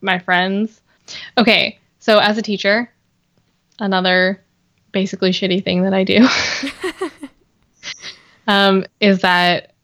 my 0.00 0.18
friends. 0.18 0.82
Okay, 1.38 1.78
so 2.00 2.18
as 2.18 2.36
a 2.38 2.42
teacher, 2.42 2.90
another 3.78 4.43
basically 4.94 5.30
shitty 5.30 5.62
thing 5.62 5.82
that 5.82 5.92
I 5.92 6.04
do 6.04 6.26
um, 8.46 8.86
is 9.00 9.20
that 9.20 9.74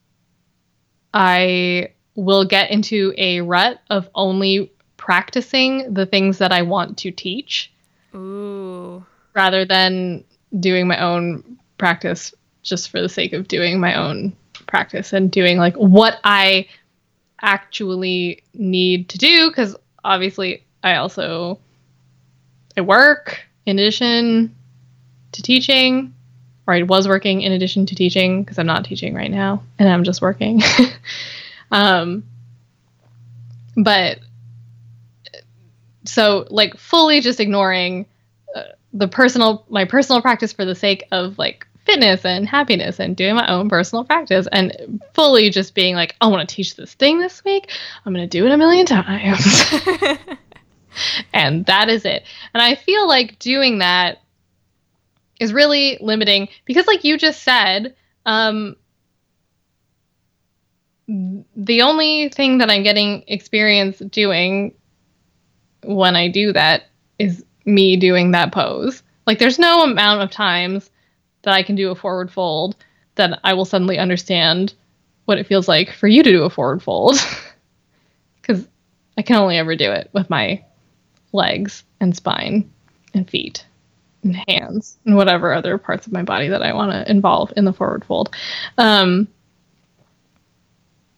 I 1.12 1.92
will 2.14 2.46
get 2.46 2.70
into 2.70 3.12
a 3.18 3.40
rut 3.42 3.80
of 3.90 4.08
only 4.14 4.72
practicing 4.96 5.92
the 5.92 6.06
things 6.06 6.38
that 6.38 6.52
I 6.52 6.62
want 6.62 6.96
to 6.98 7.11
teach. 7.11 7.72
Ooh. 8.14 9.04
Rather 9.34 9.64
than 9.64 10.24
doing 10.58 10.86
my 10.86 10.98
own 11.02 11.58
practice 11.76 12.32
just 12.62 12.90
for 12.90 13.00
the 13.00 13.08
sake 13.08 13.32
of 13.32 13.48
doing 13.48 13.80
my 13.80 13.94
own 13.94 14.36
practice 14.66 15.12
and 15.12 15.30
doing 15.30 15.58
like 15.58 15.74
what 15.74 16.18
I 16.22 16.68
actually 17.40 18.42
need 18.52 19.08
to 19.08 19.18
do 19.18 19.48
because 19.50 19.74
obviously 20.04 20.64
I 20.82 20.96
also 20.96 21.58
I 22.76 22.82
work 22.82 23.40
in 23.66 23.78
addition 23.78 24.54
to 25.33 25.43
teaching 25.43 26.14
or 26.66 26.74
I 26.74 26.83
was 26.83 27.09
working 27.09 27.43
in 27.43 27.53
addition 27.53 27.87
to 27.87 27.95
teaching 27.95 28.43
because 28.43 28.59
I'm 28.59 28.66
not 28.66 28.85
teaching 28.85 29.14
right 29.14 29.31
now 29.31 29.62
and 29.78 29.89
I'm 29.89 30.05
just 30.05 30.22
working. 30.22 30.62
um, 31.72 32.24
but 33.76 34.20
so 36.05 36.47
like 36.49 36.76
fully 36.76 37.20
just 37.20 37.41
ignoring 37.41 38.07
uh, 38.55 38.62
the 38.93 39.09
personal 39.09 39.64
my 39.68 39.85
personal 39.85 40.22
practice 40.22 40.53
for 40.53 40.64
the 40.64 40.74
sake 40.74 41.05
of 41.12 41.39
like 41.39 41.66
fitness 41.85 42.24
and 42.24 42.49
happiness 42.49 43.01
and 43.01 43.16
doing 43.16 43.35
my 43.35 43.47
own 43.49 43.68
personal 43.68 44.05
practice 44.05 44.47
and 44.53 45.01
fully 45.12 45.51
just 45.51 45.74
being 45.74 45.95
like 45.95 46.14
I 46.20 46.28
want 46.28 46.49
to 46.49 46.55
teach 46.55 46.76
this 46.76 46.95
thing 46.95 47.18
this 47.18 47.43
week. 47.45 47.70
I'm 48.05 48.12
going 48.12 48.28
to 48.28 48.39
do 48.39 48.47
it 48.47 48.53
a 48.53 48.57
million 48.57 48.87
times. 48.87 49.74
and 51.33 51.66
that 51.66 51.89
is 51.89 52.05
it. 52.05 52.24
And 52.55 52.62
I 52.62 52.74
feel 52.74 53.09
like 53.09 53.39
doing 53.39 53.78
that 53.78 54.20
is 55.41 55.53
really 55.53 55.99
limiting 56.01 56.49
because 56.64 56.86
like 56.86 57.03
you 57.03 57.18
just 57.18 57.43
said 57.43 57.97
um 58.26 58.76
the 61.09 61.82
only 61.82 62.28
thing 62.28 62.59
that 62.59 62.70
i'm 62.70 62.84
getting 62.84 63.24
experience 63.26 63.99
doing 63.99 64.72
when 65.82 66.14
i 66.14 66.28
do 66.28 66.53
that 66.53 66.84
is 67.18 67.45
me 67.66 67.97
doing 67.97 68.30
that 68.30 68.53
pose. 68.53 69.03
Like 69.26 69.38
there's 69.38 69.59
no 69.59 69.82
amount 69.82 70.22
of 70.22 70.30
times 70.30 70.91
that 71.43 71.55
i 71.55 71.62
can 71.62 71.76
do 71.76 71.91
a 71.91 71.95
forward 71.95 72.30
fold 72.30 72.76
that 73.16 73.38
i 73.45 73.55
will 73.55 73.64
suddenly 73.64 73.99
understand 73.99 74.74
what 75.24 75.38
it 75.38 75.47
feels 75.47 75.68
like 75.68 75.93
for 75.93 76.09
you 76.09 76.22
to 76.22 76.30
do 76.30 76.43
a 76.43 76.51
forward 76.51 76.82
fold. 76.82 77.16
Because 78.41 78.66
i 79.16 79.22
can 79.22 79.36
only 79.36 79.59
ever 79.59 79.76
do 79.76 79.93
it 79.93 80.11
with 80.12 80.28
my 80.28 80.64
legs 81.32 81.84
and 82.01 82.16
spine 82.16 82.68
and 83.14 83.28
feet 83.30 83.64
hands 84.49 84.99
and 85.05 85.16
whatever 85.16 85.53
other 85.53 85.79
parts 85.79 86.07
of 86.07 86.12
my 86.12 86.23
body 86.23 86.49
that 86.49 86.62
I 86.62 86.73
want 86.73 86.93
to 86.93 87.11
involve 87.11 87.53
in 87.57 87.64
the 87.64 87.73
forward 87.73 88.05
fold. 88.05 88.35
Um, 88.79 89.29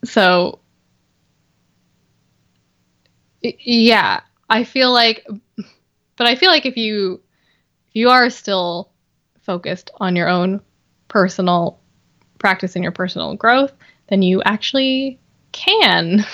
so, 0.05 0.61
yeah, 3.41 4.21
I 4.49 4.65
feel 4.65 4.93
like, 4.93 5.27
but 6.17 6.27
I 6.27 6.35
feel 6.35 6.51
like 6.51 6.67
if 6.67 6.77
you 6.77 7.21
if 7.89 7.97
you 7.97 8.09
are 8.11 8.31
still 8.31 8.91
focused 9.43 9.91
on 9.97 10.17
your 10.17 10.29
own 10.29 10.61
personal 11.09 11.79
practice 12.39 12.75
and 12.75 12.83
your 12.83 12.93
personal 12.93 13.35
growth, 13.35 13.73
then 14.09 14.23
you 14.23 14.43
actually 14.45 15.19
can 15.53 16.25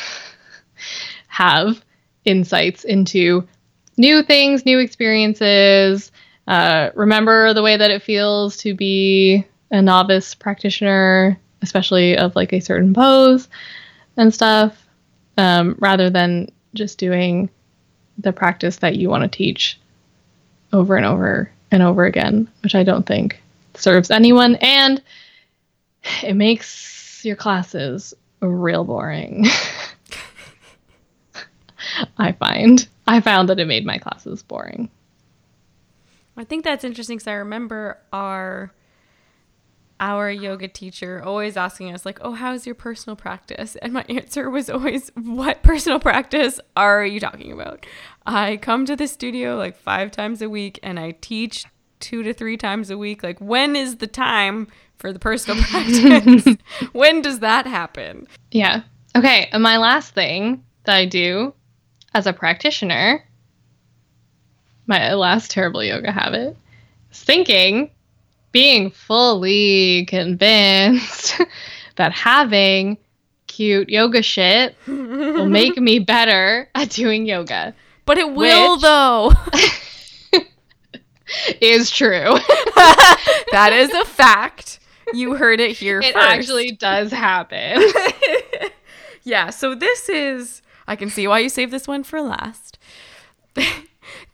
have 1.29 1.85
insights 2.25 2.85
into 2.85 3.47
new 3.97 4.23
things, 4.23 4.65
new 4.65 4.79
experiences. 4.79 6.13
Uh, 6.49 6.91
remember 6.95 7.53
the 7.53 7.63
way 7.63 7.77
that 7.77 7.91
it 7.91 8.03
feels 8.03 8.57
to 8.57 8.75
be 8.75 9.47
a 9.71 9.83
novice 9.83 10.35
practitioner, 10.35 11.39
especially 11.61 12.17
of 12.17 12.35
like 12.35 12.55
a 12.55 12.61
certain 12.61 12.95
pose 12.95 13.49
and 14.17 14.33
stuff, 14.33 14.87
um, 15.37 15.77
rather 15.79 16.09
than 16.09 16.51
just 16.73 16.99
doing 16.99 17.51
the 18.17 18.33
practice 18.33 18.77
that 18.77 18.97
you 18.97 19.11
want 19.11 19.25
to 19.25 19.29
teach 19.29 19.79
over 20.73 20.97
and 20.97 21.05
over 21.05 21.53
and 21.71 21.83
over 21.83 22.07
again, 22.07 22.49
which 22.63 22.75
I 22.75 22.83
don't 22.83 23.07
think 23.07 23.43
serves 23.75 24.11
anyone. 24.11 24.55
And 24.57 25.03
it 26.23 26.33
makes 26.35 27.23
your 27.27 27.37
classes 27.37 28.15
real 28.41 28.85
boring. 28.85 29.45
I 32.17 32.33
find. 32.33 32.89
I 33.07 33.21
found 33.21 33.51
that 33.51 33.61
it 33.61 33.67
made 33.67 33.85
my 33.85 33.99
classes 33.99 34.43
boring. 34.43 34.89
I 36.39 36.45
think 36.45 36.65
that's 36.65 36.85
interesting 36.85 37.17
because 37.17 37.27
I 37.29 37.35
remember 37.35 37.99
our 38.13 38.73
our 40.01 40.31
yoga 40.31 40.69
teacher 40.69 41.21
always 41.25 41.57
asking 41.57 41.93
us 41.93 42.07
like, 42.07 42.21
"Oh, 42.23 42.33
how's 42.33 42.65
your 42.65 42.77
personal 42.77 43.17
practice?" 43.17 43.75
And 43.77 43.93
my 43.93 44.03
answer 44.09 44.49
was 44.49 44.71
always, 44.71 45.11
"What 45.17 45.63
personal 45.63 45.99
practice 45.99 46.61
are 46.77 47.05
you 47.05 47.19
talking 47.19 47.53
about?" 47.53 47.85
I 48.25 48.59
come 48.59 48.87
to 48.87 48.95
the 48.95 49.09
studio 49.09 49.57
like 49.57 49.77
5 49.77 50.11
times 50.13 50.41
a 50.41 50.49
week 50.49 50.79
and 50.83 51.01
I 51.01 51.17
teach 51.21 51.67
2 52.01 52.23
to 52.23 52.33
3 52.33 52.57
times 52.57 52.91
a 52.91 52.99
week. 52.99 53.23
Like, 53.23 53.41
when 53.41 53.75
is 53.75 53.97
the 53.97 54.07
time 54.07 54.69
for 54.97 55.13
the 55.13 55.19
personal 55.19 55.63
practice? 55.65 56.57
when 56.93 57.21
does 57.21 57.41
that 57.41 57.67
happen? 57.67 58.29
Yeah. 58.53 58.83
Okay, 59.17 59.49
and 59.53 59.63
my 59.63 59.79
last 59.79 60.15
thing 60.15 60.65
that 60.85 60.95
I 60.95 61.05
do 61.07 61.55
as 62.15 62.27
a 62.27 62.33
practitioner, 62.33 63.28
my 64.89 65.15
last 65.15 65.51
terrible 65.53 65.85
yoga 65.85 66.11
habit, 66.11 66.57
is 67.13 67.23
thinking 67.23 67.91
being 68.51 68.91
fully 68.91 70.07
convinced 70.07 71.41
that 71.97 72.13
having 72.13 72.97
cute 73.47 73.89
yoga 73.89 74.23
shit 74.23 74.75
will 74.87 75.47
make 75.49 75.77
me 75.77 75.99
better 75.99 76.69
at 76.75 76.91
doing 76.91 77.27
yoga. 77.27 77.75
But 78.07 78.19
it 78.19 78.33
will, 78.33 78.73
Which- 78.75 78.83
though. 78.83 79.33
Is 81.61 81.91
true. 81.91 82.37
that 83.53 83.71
is 83.75 83.93
a 83.93 84.07
fact. 84.07 84.81
You 85.13 85.35
heard 85.35 85.61
it 85.61 85.73
here 85.77 86.01
it 86.01 86.15
first. 86.15 86.27
actually 86.27 86.71
does 86.73 87.11
happen. 87.13 87.83
yeah, 89.25 89.51
so 89.51 89.75
this 89.75 90.09
is 90.09 90.63
I 90.87 90.97
can 90.97 91.11
see 91.11 91.27
why 91.29 91.41
you 91.41 91.51
saved 91.51 91.71
this 91.71 91.87
one 91.87 92.03
for 92.03 92.23
last. 92.23 92.79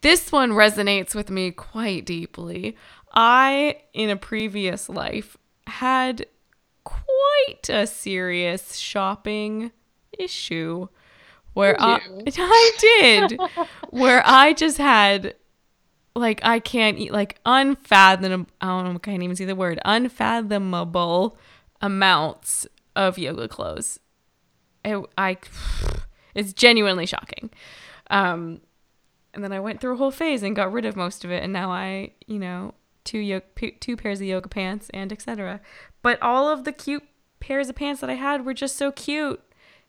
This 0.00 0.32
one 0.32 0.52
resonates 0.52 1.14
with 1.14 1.30
me 1.30 1.50
quite 1.50 2.04
deeply. 2.04 2.76
I 3.12 3.76
in 3.92 4.10
a 4.10 4.16
previous 4.16 4.88
life 4.88 5.36
had 5.66 6.26
quite 6.84 7.68
a 7.68 7.86
serious 7.86 8.76
shopping 8.76 9.72
issue 10.18 10.88
where 11.54 11.80
I? 11.80 12.00
I 12.36 12.72
did 12.78 13.40
where 13.90 14.22
I 14.26 14.52
just 14.52 14.78
had 14.78 15.34
like 16.14 16.40
I 16.44 16.58
can't 16.58 16.98
eat 16.98 17.12
like 17.12 17.38
unfathomable 17.46 18.46
I 18.60 18.66
don't 18.66 18.84
know, 18.84 18.94
I 18.96 18.98
can't 18.98 19.22
even 19.22 19.36
see 19.36 19.44
the 19.44 19.56
word 19.56 19.80
unfathomable 19.84 21.38
amounts 21.80 22.66
of 22.94 23.18
yoga 23.18 23.48
clothes. 23.48 23.98
It, 24.84 25.04
I 25.16 25.38
it's 26.34 26.52
genuinely 26.52 27.06
shocking. 27.06 27.50
Um 28.10 28.60
and 29.35 29.45
then 29.45 29.53
I 29.53 29.61
went 29.61 29.80
through 29.80 29.95
a 29.95 29.97
whole 29.97 30.11
phase 30.11 30.43
and 30.43 30.57
got 30.57 30.72
rid 30.72 30.85
of 30.85 30.97
most 30.97 31.24
of 31.24 31.30
it 31.30 31.43
and 31.43 31.53
now 31.53 31.70
I, 31.70 32.12
you 32.26 32.39
know, 32.39 32.74
two 33.05 33.18
yo- 33.18 33.41
p- 33.55 33.72
two 33.72 33.97
pairs 33.97 34.20
of 34.20 34.26
yoga 34.26 34.49
pants 34.49 34.91
and 34.95 35.12
etc. 35.12 35.61
But 36.03 36.20
all 36.22 36.49
of 36.49 36.64
the 36.64 36.72
cute 36.72 37.05
pairs 37.41 37.68
of 37.68 37.76
pants 37.76 38.01
that 38.01 38.11
I 38.11 38.14
had 38.14 38.45
were 38.45 38.55
just 38.55 38.76
so 38.76 38.93
cute 38.93 39.43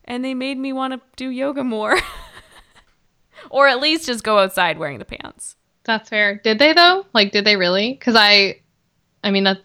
and 0.03 0.23
they 0.23 0.33
made 0.33 0.57
me 0.57 0.73
want 0.73 0.93
to 0.93 1.01
do 1.15 1.29
yoga 1.29 1.63
more. 1.63 1.97
or 3.49 3.67
at 3.67 3.79
least 3.79 4.05
just 4.05 4.23
go 4.23 4.39
outside 4.39 4.77
wearing 4.77 4.99
the 4.99 5.05
pants. 5.05 5.55
That's 5.83 6.09
fair. 6.09 6.35
Did 6.35 6.59
they 6.59 6.73
though? 6.73 7.05
Like, 7.13 7.31
did 7.31 7.45
they 7.45 7.55
really? 7.55 7.93
Because 7.93 8.15
I, 8.17 8.61
I 9.23 9.31
mean, 9.31 9.43
that 9.43 9.59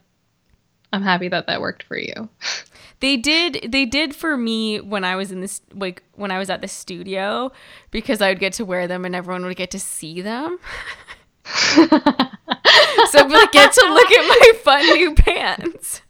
I'm 0.93 1.03
happy 1.03 1.29
that 1.29 1.47
that 1.47 1.61
worked 1.61 1.83
for 1.85 1.99
you. 1.99 2.29
They 3.01 3.17
did 3.17 3.69
they 3.69 3.87
did 3.87 4.15
for 4.15 4.37
me 4.37 4.79
when 4.81 5.05
I 5.05 5.17
was 5.17 5.33
in 5.33 5.41
this 5.41 5.63
like 5.73 6.03
when 6.15 6.31
I 6.31 6.39
was 6.39 6.51
at 6.51 6.61
the 6.61 6.69
studio 6.69 7.51
because 7.91 8.21
I 8.21 8.29
would 8.29 8.41
get 8.41 8.53
to 8.55 8.65
wear 8.65 8.87
them 8.87 9.05
and 9.05 9.15
everyone 9.15 9.45
would 9.47 9.57
get 9.57 9.71
to 9.73 9.81
see 9.81 10.21
them. 10.21 10.59
so 11.45 11.89
I'd 13.19 13.31
like 13.31 13.53
get 13.53 13.73
to 13.73 13.87
look 13.87 14.11
at 14.11 14.29
my 14.29 14.53
fun 14.63 14.85
new 14.87 15.15
pants. 15.15 16.03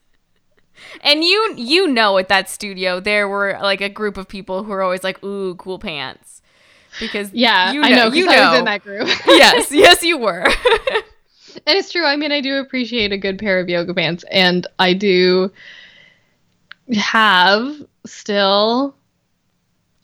And 1.03 1.22
you 1.22 1.55
you 1.57 1.86
know 1.86 2.18
at 2.18 2.28
that 2.28 2.51
studio 2.51 2.99
there 2.99 3.28
were 3.28 3.57
like 3.62 3.80
a 3.80 3.88
group 3.88 4.16
of 4.16 4.26
people 4.26 4.64
who 4.64 4.70
were 4.70 4.82
always 4.82 5.05
like, 5.05 5.22
ooh, 5.22 5.55
cool 5.55 5.78
pants. 5.78 6.43
Because 6.99 7.32
yeah, 7.32 7.72
you 7.72 7.82
I 7.82 7.91
know. 7.91 8.09
you 8.12 8.26
know. 8.26 8.55
in 8.55 8.64
that 8.64 8.82
group. 8.82 9.09
yes, 9.26 9.70
yes 9.70 10.03
you 10.03 10.18
were. 10.18 10.47
And 11.66 11.76
it's 11.76 11.91
true. 11.91 12.05
I 12.05 12.14
mean, 12.14 12.30
I 12.30 12.41
do 12.41 12.59
appreciate 12.59 13.12
a 13.12 13.18
good 13.18 13.38
pair 13.38 13.59
of 13.59 13.68
yoga 13.68 13.93
pants, 13.93 14.24
and 14.30 14.66
I 14.78 14.95
do 14.95 15.51
have 16.95 17.82
still 18.07 18.95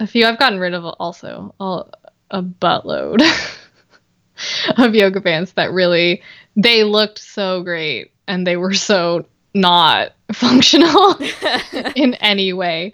a 0.01 0.07
few. 0.07 0.27
I've 0.27 0.39
gotten 0.39 0.59
rid 0.59 0.75
of 0.75 0.85
also 0.85 1.55
a, 1.61 1.85
a 2.31 2.43
buttload 2.43 3.23
of 4.79 4.95
yoga 4.95 5.21
pants 5.21 5.53
that 5.53 5.73
really 5.73 6.23
they 6.57 6.85
looked 6.85 7.19
so 7.19 7.63
great, 7.63 8.13
and 8.27 8.47
they 8.47 8.57
were 8.57 8.75
so 8.75 9.27
not 9.55 10.13
functional 10.33 11.17
in 11.95 12.15
any 12.15 12.53
way. 12.53 12.93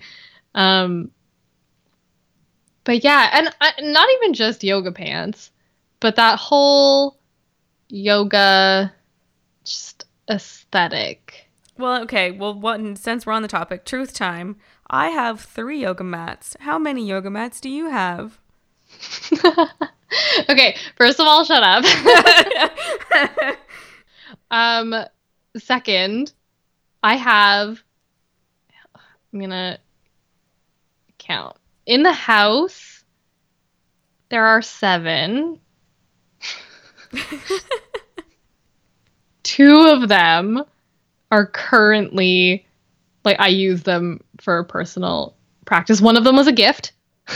Um, 0.54 1.10
but 2.84 3.04
yeah, 3.04 3.30
and 3.32 3.54
I, 3.60 3.72
not 3.80 4.08
even 4.16 4.34
just 4.34 4.64
yoga 4.64 4.92
pants, 4.92 5.50
but 6.00 6.16
that 6.16 6.38
whole 6.38 7.16
yoga 7.88 8.92
just 9.64 10.06
aesthetic. 10.28 11.41
Well, 11.78 12.02
okay. 12.02 12.30
Well, 12.30 12.58
one 12.58 12.96
since 12.96 13.24
we're 13.26 13.32
on 13.32 13.42
the 13.42 13.48
topic, 13.48 13.84
truth 13.84 14.14
time. 14.14 14.56
I 14.90 15.08
have 15.08 15.40
three 15.40 15.80
yoga 15.80 16.04
mats. 16.04 16.56
How 16.60 16.78
many 16.78 17.06
yoga 17.06 17.30
mats 17.30 17.60
do 17.60 17.70
you 17.70 17.88
have? 17.88 18.38
okay, 20.50 20.76
first 20.96 21.18
of 21.18 21.26
all, 21.26 21.44
shut 21.44 21.62
up. 21.62 21.84
um, 24.50 24.94
second, 25.56 26.32
I 27.02 27.16
have. 27.16 27.82
I'm 29.32 29.40
gonna 29.40 29.78
count 31.18 31.56
in 31.86 32.02
the 32.02 32.12
house. 32.12 33.02
There 34.28 34.44
are 34.44 34.60
seven. 34.60 35.58
Two 39.42 39.86
of 39.88 40.08
them 40.08 40.64
are 41.32 41.46
currently 41.46 42.64
like 43.24 43.40
I 43.40 43.48
use 43.48 43.82
them 43.82 44.20
for 44.40 44.62
personal 44.64 45.34
practice. 45.64 46.00
One 46.00 46.16
of 46.16 46.24
them 46.24 46.36
was 46.36 46.46
a 46.46 46.52
gift. 46.52 46.92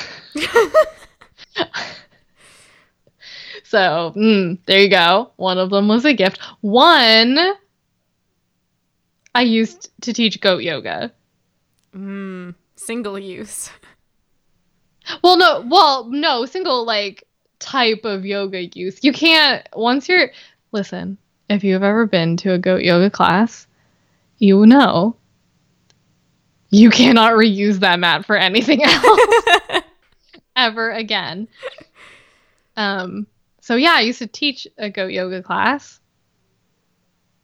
so 3.64 4.12
mm, 4.14 4.58
there 4.66 4.80
you 4.80 4.90
go. 4.90 5.32
One 5.36 5.58
of 5.58 5.70
them 5.70 5.88
was 5.88 6.04
a 6.04 6.12
gift. 6.12 6.38
One 6.60 7.38
I 9.34 9.42
used 9.42 9.90
to 10.02 10.12
teach 10.12 10.40
goat 10.40 10.62
yoga. 10.62 11.12
mm, 11.94 12.54
single 12.76 13.18
use. 13.18 13.70
Well, 15.22 15.38
no, 15.38 15.64
well, 15.68 16.06
no, 16.10 16.46
single 16.46 16.84
like 16.84 17.24
type 17.60 18.04
of 18.04 18.26
yoga 18.26 18.66
use. 18.66 19.02
You 19.02 19.12
can't 19.12 19.66
once 19.74 20.08
you're 20.08 20.32
listen, 20.72 21.16
if 21.48 21.64
you've 21.64 21.82
ever 21.82 22.04
been 22.06 22.36
to 22.38 22.52
a 22.52 22.58
goat 22.58 22.82
yoga 22.82 23.08
class, 23.08 23.66
you 24.38 24.66
know 24.66 25.16
you 26.70 26.90
cannot 26.90 27.32
reuse 27.34 27.78
that 27.80 27.98
mat 27.98 28.24
for 28.26 28.36
anything 28.36 28.82
else 28.84 29.20
ever 30.56 30.90
again. 30.92 31.48
Um 32.76 33.26
so 33.60 33.76
yeah, 33.76 33.94
I 33.94 34.00
used 34.02 34.20
to 34.20 34.26
teach 34.28 34.66
a 34.78 34.90
goat 34.90 35.12
yoga 35.12 35.42
class 35.42 36.00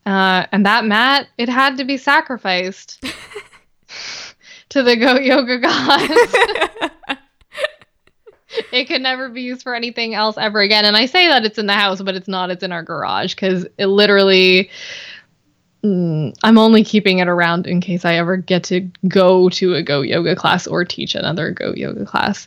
Uh, 0.05 0.47
and 0.53 0.67
that 0.67 0.85
mat, 0.85 1.29
it 1.39 1.49
had 1.49 1.77
to 1.79 1.85
be 1.85 1.97
sacrificed 1.97 3.01
to 4.69 4.83
the 4.83 4.97
goat 4.97 5.23
yoga 5.23 5.59
gods. 5.59 6.35
it 8.73 8.87
could 8.87 9.01
never 9.03 9.29
be 9.29 9.43
used 9.43 9.63
for 9.63 9.75
anything 9.75 10.15
else 10.15 10.37
ever 10.39 10.61
again. 10.61 10.85
And 10.85 10.97
I 10.97 11.07
say 11.07 11.29
that 11.29 11.45
it's 11.45 11.59
in 11.59 11.67
the 11.67 11.73
house, 11.75 12.03
but 12.03 12.17
it's 12.17 12.29
not. 12.29 12.51
It's 12.51 12.65
in 12.65 12.73
our 12.73 12.83
garage 12.83 13.35
because 13.35 13.67
it 13.79 13.87
literally. 13.87 14.71
Mm, 15.85 16.35
I'm 16.45 16.59
only 16.59 16.85
keeping 16.85 17.19
it 17.19 17.29
around 17.29 17.67
in 17.67 17.81
case 17.81 18.05
I 18.05 18.15
ever 18.15 18.37
get 18.37 18.65
to 18.65 18.89
go 19.09 19.49
to 19.51 19.75
a 19.75 19.83
goat 19.83 20.07
yoga 20.07 20.37
class 20.37 20.67
or 20.67 20.85
teach 20.85 21.15
another 21.15 21.51
goat 21.51 21.77
yoga 21.77 22.05
class. 22.05 22.47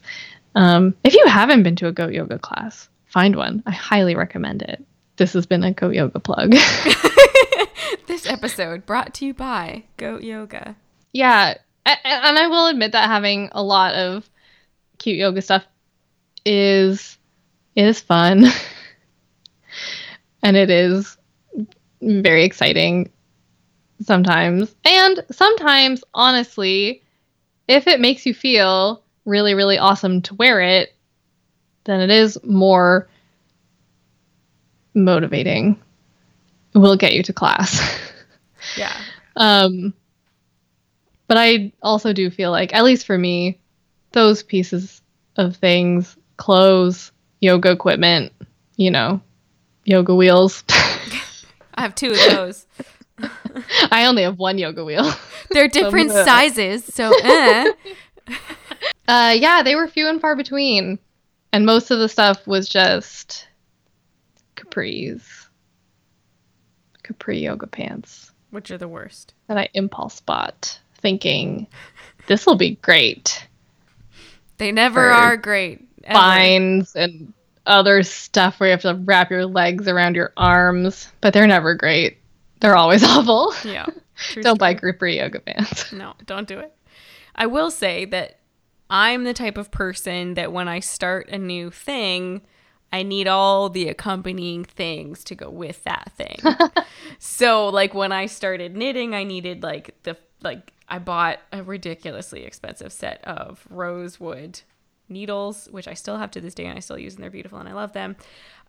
Um, 0.56 0.96
if 1.04 1.14
you 1.14 1.26
haven't 1.28 1.64
been 1.64 1.76
to 1.78 1.88
a 1.88 1.92
goat 1.92 2.14
yoga 2.14 2.40
class, 2.40 2.88
find 3.08 3.36
one. 3.36 3.62
I 3.66 3.72
highly 3.72 4.16
recommend 4.16 4.62
it. 4.62 4.86
This 5.18 5.34
has 5.34 5.46
been 5.46 5.64
a 5.64 5.72
goat 5.72 5.96
yoga 5.96 6.20
plug. 6.20 6.52
this 8.08 8.26
episode 8.26 8.86
brought 8.86 9.14
to 9.16 9.26
you 9.26 9.34
by 9.34 9.84
Goat 9.98 10.24
Yoga. 10.24 10.76
Yeah, 11.14 11.56
and 11.86 12.38
I 12.38 12.48
will 12.48 12.68
admit 12.68 12.94
that 12.94 13.08
having 13.08 13.50
a 13.52 13.64
lot 13.64 13.96
of 13.96 14.30
cute 14.98 15.18
yoga 15.18 15.42
stuff 15.42 15.64
is 16.46 17.18
is 17.76 18.00
fun. 18.00 18.46
and 20.44 20.58
it 20.58 20.70
is 20.70 21.18
very 22.02 22.44
exciting 22.44 23.10
sometimes. 24.02 24.76
And 24.84 25.24
sometimes, 25.32 26.04
honestly, 26.14 27.04
if 27.68 27.88
it 27.88 28.00
makes 28.00 28.26
you 28.26 28.34
feel 28.34 29.04
really, 29.26 29.54
really 29.54 29.78
awesome 29.78 30.22
to 30.24 30.36
wear 30.36 30.62
it, 30.62 30.94
then 31.86 32.02
it 32.02 32.10
is 32.10 32.38
more 32.44 33.08
motivating. 34.94 35.80
It 36.74 36.78
will 36.78 36.98
get 36.98 37.14
you 37.14 37.24
to 37.24 37.34
class. 37.34 37.80
Yeah. 38.76 38.98
um, 39.36 39.94
but 41.28 41.38
I 41.38 41.72
also 41.84 42.14
do 42.14 42.32
feel 42.32 42.50
like, 42.50 42.74
at 42.74 42.84
least 42.84 43.06
for 43.06 43.16
me, 43.16 43.60
those 44.12 44.42
pieces 44.42 45.04
of 45.38 45.56
things, 45.56 46.18
clothes, 46.38 47.12
yoga 47.42 47.70
equipment, 47.70 48.32
you 48.76 48.90
know, 48.90 49.22
yoga 49.84 50.16
wheels. 50.16 50.64
I 51.76 51.82
have 51.82 51.94
two 51.94 52.10
of 52.10 52.18
those. 52.18 52.66
I 53.92 54.06
only 54.06 54.24
have 54.24 54.40
one 54.40 54.58
yoga 54.58 54.84
wheel. 54.84 55.12
They're 55.50 55.68
different 55.68 56.12
so, 56.12 56.26
sizes, 56.26 56.86
so 56.86 57.12
eh. 57.24 57.72
uh, 59.08 59.36
yeah, 59.38 59.64
they 59.64 59.76
were 59.76 59.88
few 59.88 60.08
and 60.08 60.20
far 60.20 60.36
between, 60.36 61.00
and 61.54 61.66
most 61.66 61.92
of 61.92 62.00
the 62.00 62.10
stuff 62.10 62.46
was 62.46 62.68
just 62.68 63.48
capris, 64.56 65.48
capri 67.04 67.40
yoga 67.40 67.68
pants, 67.68 68.32
which 68.52 68.72
are 68.72 68.78
the 68.78 68.88
worst. 68.88 69.34
That 69.48 69.58
I 69.58 69.70
impulse 69.74 70.20
bought, 70.20 70.80
thinking 70.98 71.68
this 72.28 72.46
will 72.46 72.56
be 72.58 72.76
great. 72.82 73.48
They 74.58 74.72
never 74.72 75.10
are 75.10 75.38
great. 75.38 75.82
Binds 76.08 76.96
and 76.96 77.34
other 77.66 78.04
stuff 78.04 78.60
where 78.60 78.70
you 78.70 78.72
have 78.72 78.82
to 78.82 78.96
wrap 79.06 79.32
your 79.32 79.46
legs 79.46 79.88
around 79.88 80.16
your 80.16 80.32
arms, 80.38 81.12
but 81.22 81.34
they're 81.34 81.48
never 81.48 81.74
great. 81.74 82.18
They're 82.66 82.76
always 82.76 83.04
awful. 83.08 83.54
Yeah. 83.64 83.86
don't 84.42 84.58
buy 84.58 84.74
Grippery 84.74 85.18
yoga 85.18 85.40
pants. 85.40 85.92
No, 85.94 86.14
don't 86.26 86.48
do 86.48 86.58
it. 86.58 86.74
I 87.36 87.46
will 87.46 87.70
say 87.70 88.06
that 88.06 88.40
I'm 88.90 89.24
the 89.24 89.36
type 89.36 89.60
of 89.60 89.70
person 89.70 90.34
that 90.34 90.52
when 90.52 90.68
I 90.68 90.80
start 90.80 91.30
a 91.30 91.38
new 91.38 91.70
thing, 91.70 92.42
I 92.92 93.04
need 93.04 93.28
all 93.28 93.70
the 93.70 93.88
accompanying 93.88 94.66
things 94.66 95.24
to 95.26 95.36
go 95.36 95.48
with 95.52 95.84
that 95.84 96.12
thing. 96.18 96.40
so 97.20 97.70
like 97.70 97.94
when 97.94 98.12
I 98.12 98.26
started 98.26 98.76
knitting, 98.76 99.14
I 99.14 99.26
needed 99.26 99.62
like 99.62 100.02
the 100.02 100.18
like 100.42 100.74
I 100.90 100.98
bought 100.98 101.38
a 101.54 101.62
ridiculously 101.62 102.46
expensive 102.46 102.92
set 102.92 103.24
of 103.26 103.64
rosewood 103.70 104.62
needles, 105.10 105.68
which 105.72 105.88
I 105.88 105.94
still 105.94 106.18
have 106.18 106.32
to 106.32 106.42
this 106.42 106.54
day 106.54 106.66
and 106.66 106.78
I 106.78 106.80
still 106.80 106.98
use 106.98 107.16
and 107.16 107.24
they're 107.24 107.30
beautiful 107.30 107.60
and 107.60 107.70
I 107.70 107.74
love 107.74 107.94
them. 107.94 108.16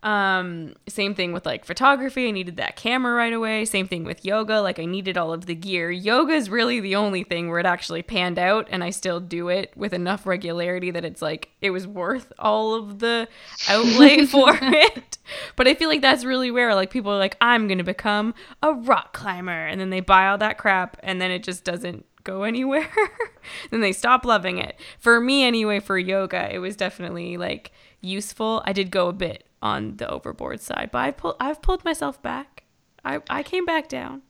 Um, 0.03 0.75
same 0.87 1.15
thing 1.15 1.33
with 1.33 1.45
like 1.45 1.65
photography. 1.65 2.27
I 2.27 2.31
needed 2.31 2.57
that 2.57 2.75
camera 2.75 3.13
right 3.13 3.33
away. 3.33 3.65
Same 3.65 3.87
thing 3.87 4.03
with 4.03 4.23
yoga. 4.23 4.61
Like 4.61 4.77
I 4.77 4.85
needed 4.85 5.17
all 5.17 5.33
of 5.33 5.47
the 5.47 5.55
gear. 5.55 5.89
Yoga 5.89 6.33
is 6.33 6.49
really 6.49 6.79
the 6.79 6.95
only 6.95 7.23
thing 7.23 7.49
where 7.49 7.59
it 7.59 7.65
actually 7.65 8.03
panned 8.03 8.37
out 8.37 8.67
and 8.69 8.83
I 8.83 8.91
still 8.91 9.19
do 9.19 9.49
it 9.49 9.73
with 9.75 9.93
enough 9.93 10.27
regularity 10.27 10.91
that 10.91 11.03
it's 11.03 11.21
like 11.21 11.49
it 11.61 11.71
was 11.71 11.87
worth 11.87 12.31
all 12.37 12.75
of 12.75 12.99
the 12.99 13.27
outlay 13.67 14.25
for 14.27 14.57
it. 14.61 15.17
But 15.55 15.67
I 15.67 15.73
feel 15.73 15.89
like 15.89 16.01
that's 16.01 16.23
really 16.23 16.51
rare. 16.51 16.75
Like 16.75 16.91
people 16.91 17.11
are 17.11 17.17
like, 17.17 17.35
I'm 17.41 17.67
gonna 17.67 17.83
become 17.83 18.35
a 18.61 18.73
rock 18.73 19.13
climber 19.13 19.65
and 19.65 19.81
then 19.81 19.89
they 19.89 19.99
buy 19.99 20.27
all 20.27 20.37
that 20.37 20.59
crap 20.59 20.97
and 21.01 21.19
then 21.19 21.31
it 21.31 21.41
just 21.41 21.63
doesn't 21.63 22.05
go 22.27 22.43
anywhere. 22.43 22.89
then 23.71 23.81
they 23.81 23.93
stop 23.93 24.25
loving 24.25 24.57
it. 24.57 24.77
For 24.99 25.19
me 25.21 25.43
anyway, 25.43 25.79
for 25.79 25.97
yoga, 25.97 26.53
it 26.53 26.59
was 26.59 26.75
definitely 26.75 27.37
like 27.37 27.71
useful. 28.01 28.61
I 28.65 28.73
did 28.73 28.91
go 28.91 29.07
a 29.07 29.13
bit 29.13 29.45
on 29.61 29.95
the 29.97 30.07
overboard 30.09 30.61
side, 30.61 30.89
but 30.91 30.99
I 30.99 31.11
pull 31.11 31.37
I've 31.39 31.61
pulled 31.61 31.83
myself 31.85 32.21
back. 32.21 32.63
I 33.03 33.21
I 33.29 33.41
came 33.41 33.65
back 33.65 33.87
down. 33.87 34.21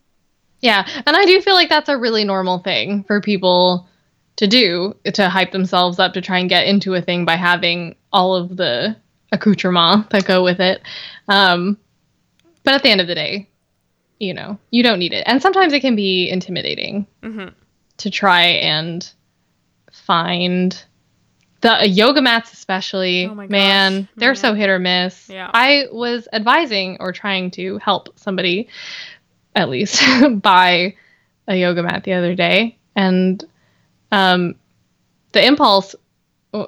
Yeah, 0.61 0.87
and 1.05 1.15
I 1.15 1.25
do 1.25 1.41
feel 1.41 1.55
like 1.55 1.69
that's 1.69 1.89
a 1.89 1.97
really 1.97 2.23
normal 2.23 2.59
thing 2.59 3.03
for 3.03 3.19
people 3.19 3.87
to 4.37 4.47
do 4.47 4.95
to 5.13 5.29
hype 5.29 5.51
themselves 5.51 5.99
up 5.99 6.13
to 6.13 6.21
try 6.21 6.39
and 6.39 6.49
get 6.49 6.67
into 6.67 6.93
a 6.93 7.01
thing 7.01 7.25
by 7.25 7.35
having 7.35 7.95
all 8.13 8.35
of 8.35 8.57
the 8.57 8.95
accoutrements 9.31 10.09
that 10.11 10.25
go 10.25 10.43
with 10.43 10.59
it. 10.59 10.81
Um, 11.27 11.77
but 12.63 12.75
at 12.75 12.83
the 12.83 12.89
end 12.89 13.01
of 13.01 13.07
the 13.07 13.15
day, 13.15 13.49
you 14.19 14.33
know, 14.33 14.57
you 14.71 14.83
don't 14.83 14.99
need 14.99 15.13
it, 15.13 15.23
and 15.27 15.41
sometimes 15.41 15.73
it 15.73 15.81
can 15.81 15.95
be 15.95 16.29
intimidating 16.29 17.07
mm-hmm. 17.23 17.49
To 17.97 18.09
try 18.09 18.43
and 18.43 19.11
find 19.91 20.83
the 21.61 21.87
yoga 21.87 22.21
mats 22.21 22.53
especially. 22.53 23.25
Oh 23.25 23.33
man 23.35 24.07
they're 24.15 24.29
yeah. 24.29 24.33
so 24.33 24.53
hit 24.53 24.69
or 24.69 24.79
miss. 24.79 25.29
Yeah. 25.29 25.49
i 25.53 25.85
was 25.91 26.27
advising 26.33 26.97
or 26.99 27.11
trying 27.11 27.51
to 27.51 27.77
help 27.79 28.17
somebody 28.19 28.69
at 29.55 29.69
least 29.69 30.01
buy 30.41 30.95
a 31.47 31.55
yoga 31.55 31.83
mat 31.83 32.03
the 32.03 32.13
other 32.13 32.35
day. 32.35 32.77
And 32.95 33.43
um 34.11 34.55
the 35.31 35.45
impulse 35.45 35.95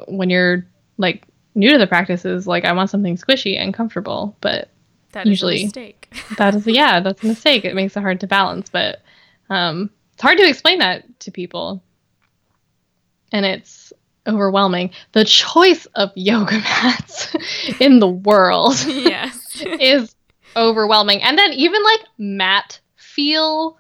when 0.08 0.30
you're 0.30 0.66
like 0.98 1.24
new 1.56 1.72
to 1.72 1.78
the 1.78 1.88
practice 1.88 2.26
is 2.26 2.46
like 2.46 2.66
i 2.66 2.72
want 2.74 2.90
something 2.90 3.16
squishy 3.18 3.58
and 3.58 3.74
comfortable 3.74 4.36
but 4.42 4.70
that 5.14 5.26
usually 5.26 5.64
mistake. 5.64 6.14
that 6.38 6.54
is 6.54 6.68
yeah 6.68 7.00
that's 7.00 7.24
a 7.24 7.28
mistake. 7.28 7.66
It 7.66 7.76
makes 7.76 7.96
it 7.96 8.02
hard 8.02 8.20
to 8.20 8.28
balance 8.28 8.70
but 8.70 9.02
um 9.50 9.90
it's 10.14 10.22
hard 10.22 10.38
to 10.38 10.48
explain 10.48 10.80
that 10.80 11.06
to 11.20 11.32
people 11.32 11.84
and 13.32 13.46
it's 13.46 13.94
overwhelming. 14.28 14.92
The 15.14 15.26
choice 15.26 15.86
of 15.96 16.12
yoga 16.16 16.58
mats 16.60 17.36
in 17.80 18.00
the 18.00 18.08
world 18.08 18.76
yes. 18.88 19.62
is 19.80 20.16
overwhelming. 20.56 21.22
And 21.24 21.38
then 21.38 21.54
even 21.54 21.84
like 21.84 22.02
mat 22.18 22.80
feel 22.96 23.78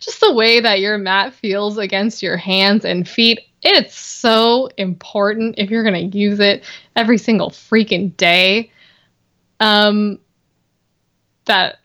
just 0.00 0.20
the 0.20 0.34
way 0.34 0.60
that 0.60 0.80
your 0.80 0.98
mat 0.98 1.32
feels 1.32 1.78
against 1.78 2.22
your 2.22 2.36
hands 2.36 2.84
and 2.84 3.08
feet 3.08 3.40
it's 3.62 3.96
so 3.96 4.68
important 4.76 5.54
if 5.58 5.70
you're 5.70 5.84
going 5.84 6.10
to 6.10 6.18
use 6.18 6.40
it 6.40 6.64
every 6.96 7.18
single 7.18 7.50
freaking 7.50 8.16
day 8.16 8.72
um 9.60 10.18
that 11.44 11.76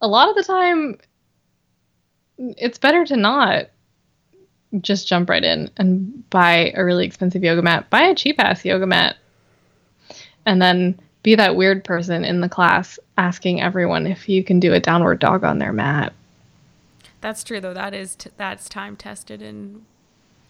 a 0.00 0.08
lot 0.08 0.30
of 0.30 0.34
the 0.34 0.42
time 0.42 0.96
it's 2.56 2.78
better 2.78 3.04
to 3.04 3.16
not 3.16 3.66
just 4.80 5.08
jump 5.08 5.28
right 5.28 5.42
in 5.42 5.70
and 5.76 6.28
buy 6.30 6.72
a 6.74 6.84
really 6.84 7.04
expensive 7.04 7.42
yoga 7.42 7.62
mat. 7.62 7.90
Buy 7.90 8.02
a 8.02 8.14
cheap 8.14 8.36
ass 8.38 8.64
yoga 8.64 8.86
mat. 8.86 9.16
And 10.46 10.62
then 10.62 10.98
be 11.22 11.34
that 11.34 11.56
weird 11.56 11.84
person 11.84 12.24
in 12.24 12.40
the 12.40 12.48
class 12.48 12.98
asking 13.18 13.60
everyone 13.60 14.06
if 14.06 14.28
you 14.28 14.42
can 14.42 14.58
do 14.58 14.72
a 14.72 14.80
downward 14.80 15.18
dog 15.18 15.44
on 15.44 15.58
their 15.58 15.72
mat. 15.72 16.12
That's 17.20 17.44
true 17.44 17.60
though. 17.60 17.74
That 17.74 17.92
is 17.92 18.16
t- 18.16 18.30
that's 18.36 18.68
time 18.68 18.96
tested 18.96 19.42
and 19.42 19.84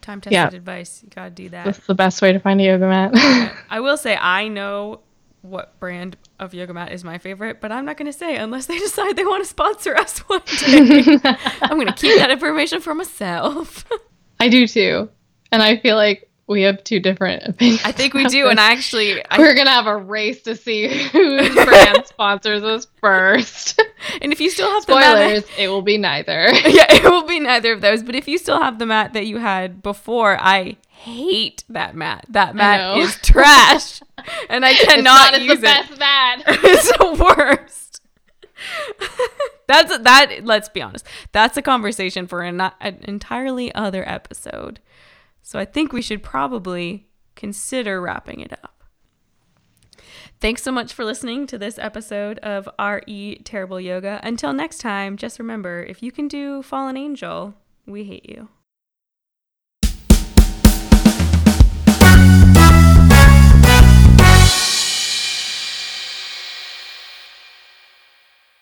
time 0.01 0.21
tested 0.21 0.33
yeah. 0.33 0.57
advice. 0.57 1.03
You 1.03 1.11
got 1.11 1.25
to 1.25 1.31
do 1.31 1.49
that. 1.49 1.65
That's 1.65 1.87
the 1.87 1.95
best 1.95 2.23
way 2.23 2.33
to 2.33 2.39
find 2.39 2.61
a 2.61 2.65
yoga 2.65 2.87
mat. 2.87 3.57
I 3.71 3.81
will 3.81 3.97
say 3.97 4.17
I 4.17 4.47
know 4.47 5.01
what 5.43 5.79
brand 5.81 6.17
of 6.39 6.55
yoga 6.55 6.75
mat 6.75 6.93
is 6.93 7.05
my 7.05 7.19
favorite, 7.19 7.61
but 7.61 7.73
I'm 7.73 7.85
not 7.85 7.97
going 7.97 8.11
to 8.11 8.17
say 8.17 8.37
unless 8.37 8.67
they 8.67 8.79
decide 8.79 9.17
they 9.17 9.25
want 9.25 9.43
to 9.43 9.49
sponsor 9.49 9.97
us 9.97 10.19
one 10.21 10.43
day. 10.59 11.19
I'm 11.63 11.77
going 11.77 11.87
to 11.87 11.93
keep 11.95 12.19
that 12.19 12.31
information 12.31 12.81
for 12.81 12.95
myself. 12.95 13.85
I 14.41 14.49
do 14.49 14.67
too. 14.67 15.09
And 15.53 15.63
I 15.63 15.77
feel 15.79 15.97
like 15.97 16.30
we 16.51 16.63
have 16.63 16.83
two 16.83 16.99
different 16.99 17.45
opinions. 17.47 17.81
I 17.85 17.93
think 17.93 18.13
we 18.13 18.25
do, 18.25 18.43
this. 18.43 18.51
and 18.51 18.59
I 18.59 18.73
actually 18.73 19.23
we're 19.39 19.55
gonna 19.55 19.71
have 19.71 19.87
a 19.87 19.97
race 19.97 20.43
to 20.43 20.57
see 20.57 20.89
whose 20.89 21.55
brand 21.65 22.07
sponsors 22.07 22.65
us 22.65 22.89
first. 23.01 23.81
And 24.21 24.33
if 24.33 24.41
you 24.41 24.51
still 24.51 24.69
have 24.69 24.83
spoilers, 24.83 25.45
it 25.57 25.69
will 25.69 25.83
be 25.83 25.97
neither. 25.97 26.49
Yeah, 26.71 26.87
it 26.89 27.05
will 27.05 27.27
be 27.27 27.39
neither 27.39 27.73
of 27.73 27.81
those. 27.81 28.03
But 28.03 28.17
if 28.17 28.27
you 28.27 28.37
still 28.37 28.61
have 28.61 28.79
the 28.81 28.87
mat 28.87 29.13
that 29.13 29.27
you 29.27 29.39
had 29.39 29.83
before, 29.83 30.39
I 30.41 30.77
hate 30.89 31.63
that 31.69 31.95
mat. 31.95 32.27
That 32.29 32.57
mat 32.57 32.99
is 32.99 33.17
trash, 33.23 34.01
and 34.49 34.65
I 34.65 34.75
cannot 34.85 35.35
it's 35.35 35.45
use 35.45 35.61
the 35.61 35.69
it. 35.69 35.89
Best 35.89 35.99
mat. 35.99 36.43
it's 36.47 36.99
the 36.99 37.35
worst. 37.37 38.03
that's 39.69 39.99
that. 39.99 40.41
Let's 40.43 40.69
be 40.69 40.83
honest. 40.83 41.07
That's 41.31 41.57
a 41.57 41.63
conversation 41.63 42.27
for 42.27 42.43
an, 42.43 42.61
an 42.81 42.99
entirely 43.03 43.73
other 43.75 44.09
episode. 44.09 44.81
So 45.43 45.59
I 45.59 45.65
think 45.65 45.93
we 45.93 46.03
should 46.03 46.23
probably 46.23 47.09
consider 47.35 48.01
wrapping 48.01 48.41
it 48.41 48.53
up. 48.53 48.85
Thanks 50.41 50.63
so 50.63 50.73
much 50.73 50.93
for 50.93 51.05
listening 51.05 51.47
to 51.49 51.59
this 51.59 51.79
episode 51.79 52.39
of 52.39 52.69
RE 52.79 53.41
Terrible 53.45 53.81
Yoga. 53.81 54.21
Until 54.23 54.53
next 54.53 54.79
time, 54.79 55.17
just 55.17 55.39
remember 55.39 55.83
if 55.83 56.03
you 56.03 56.11
can 56.11 56.29
do 56.29 56.63
Fallen 56.63 56.97
Angel, 56.97 57.55
we 57.87 58.05
hate 58.05 58.29
you. 58.29 58.49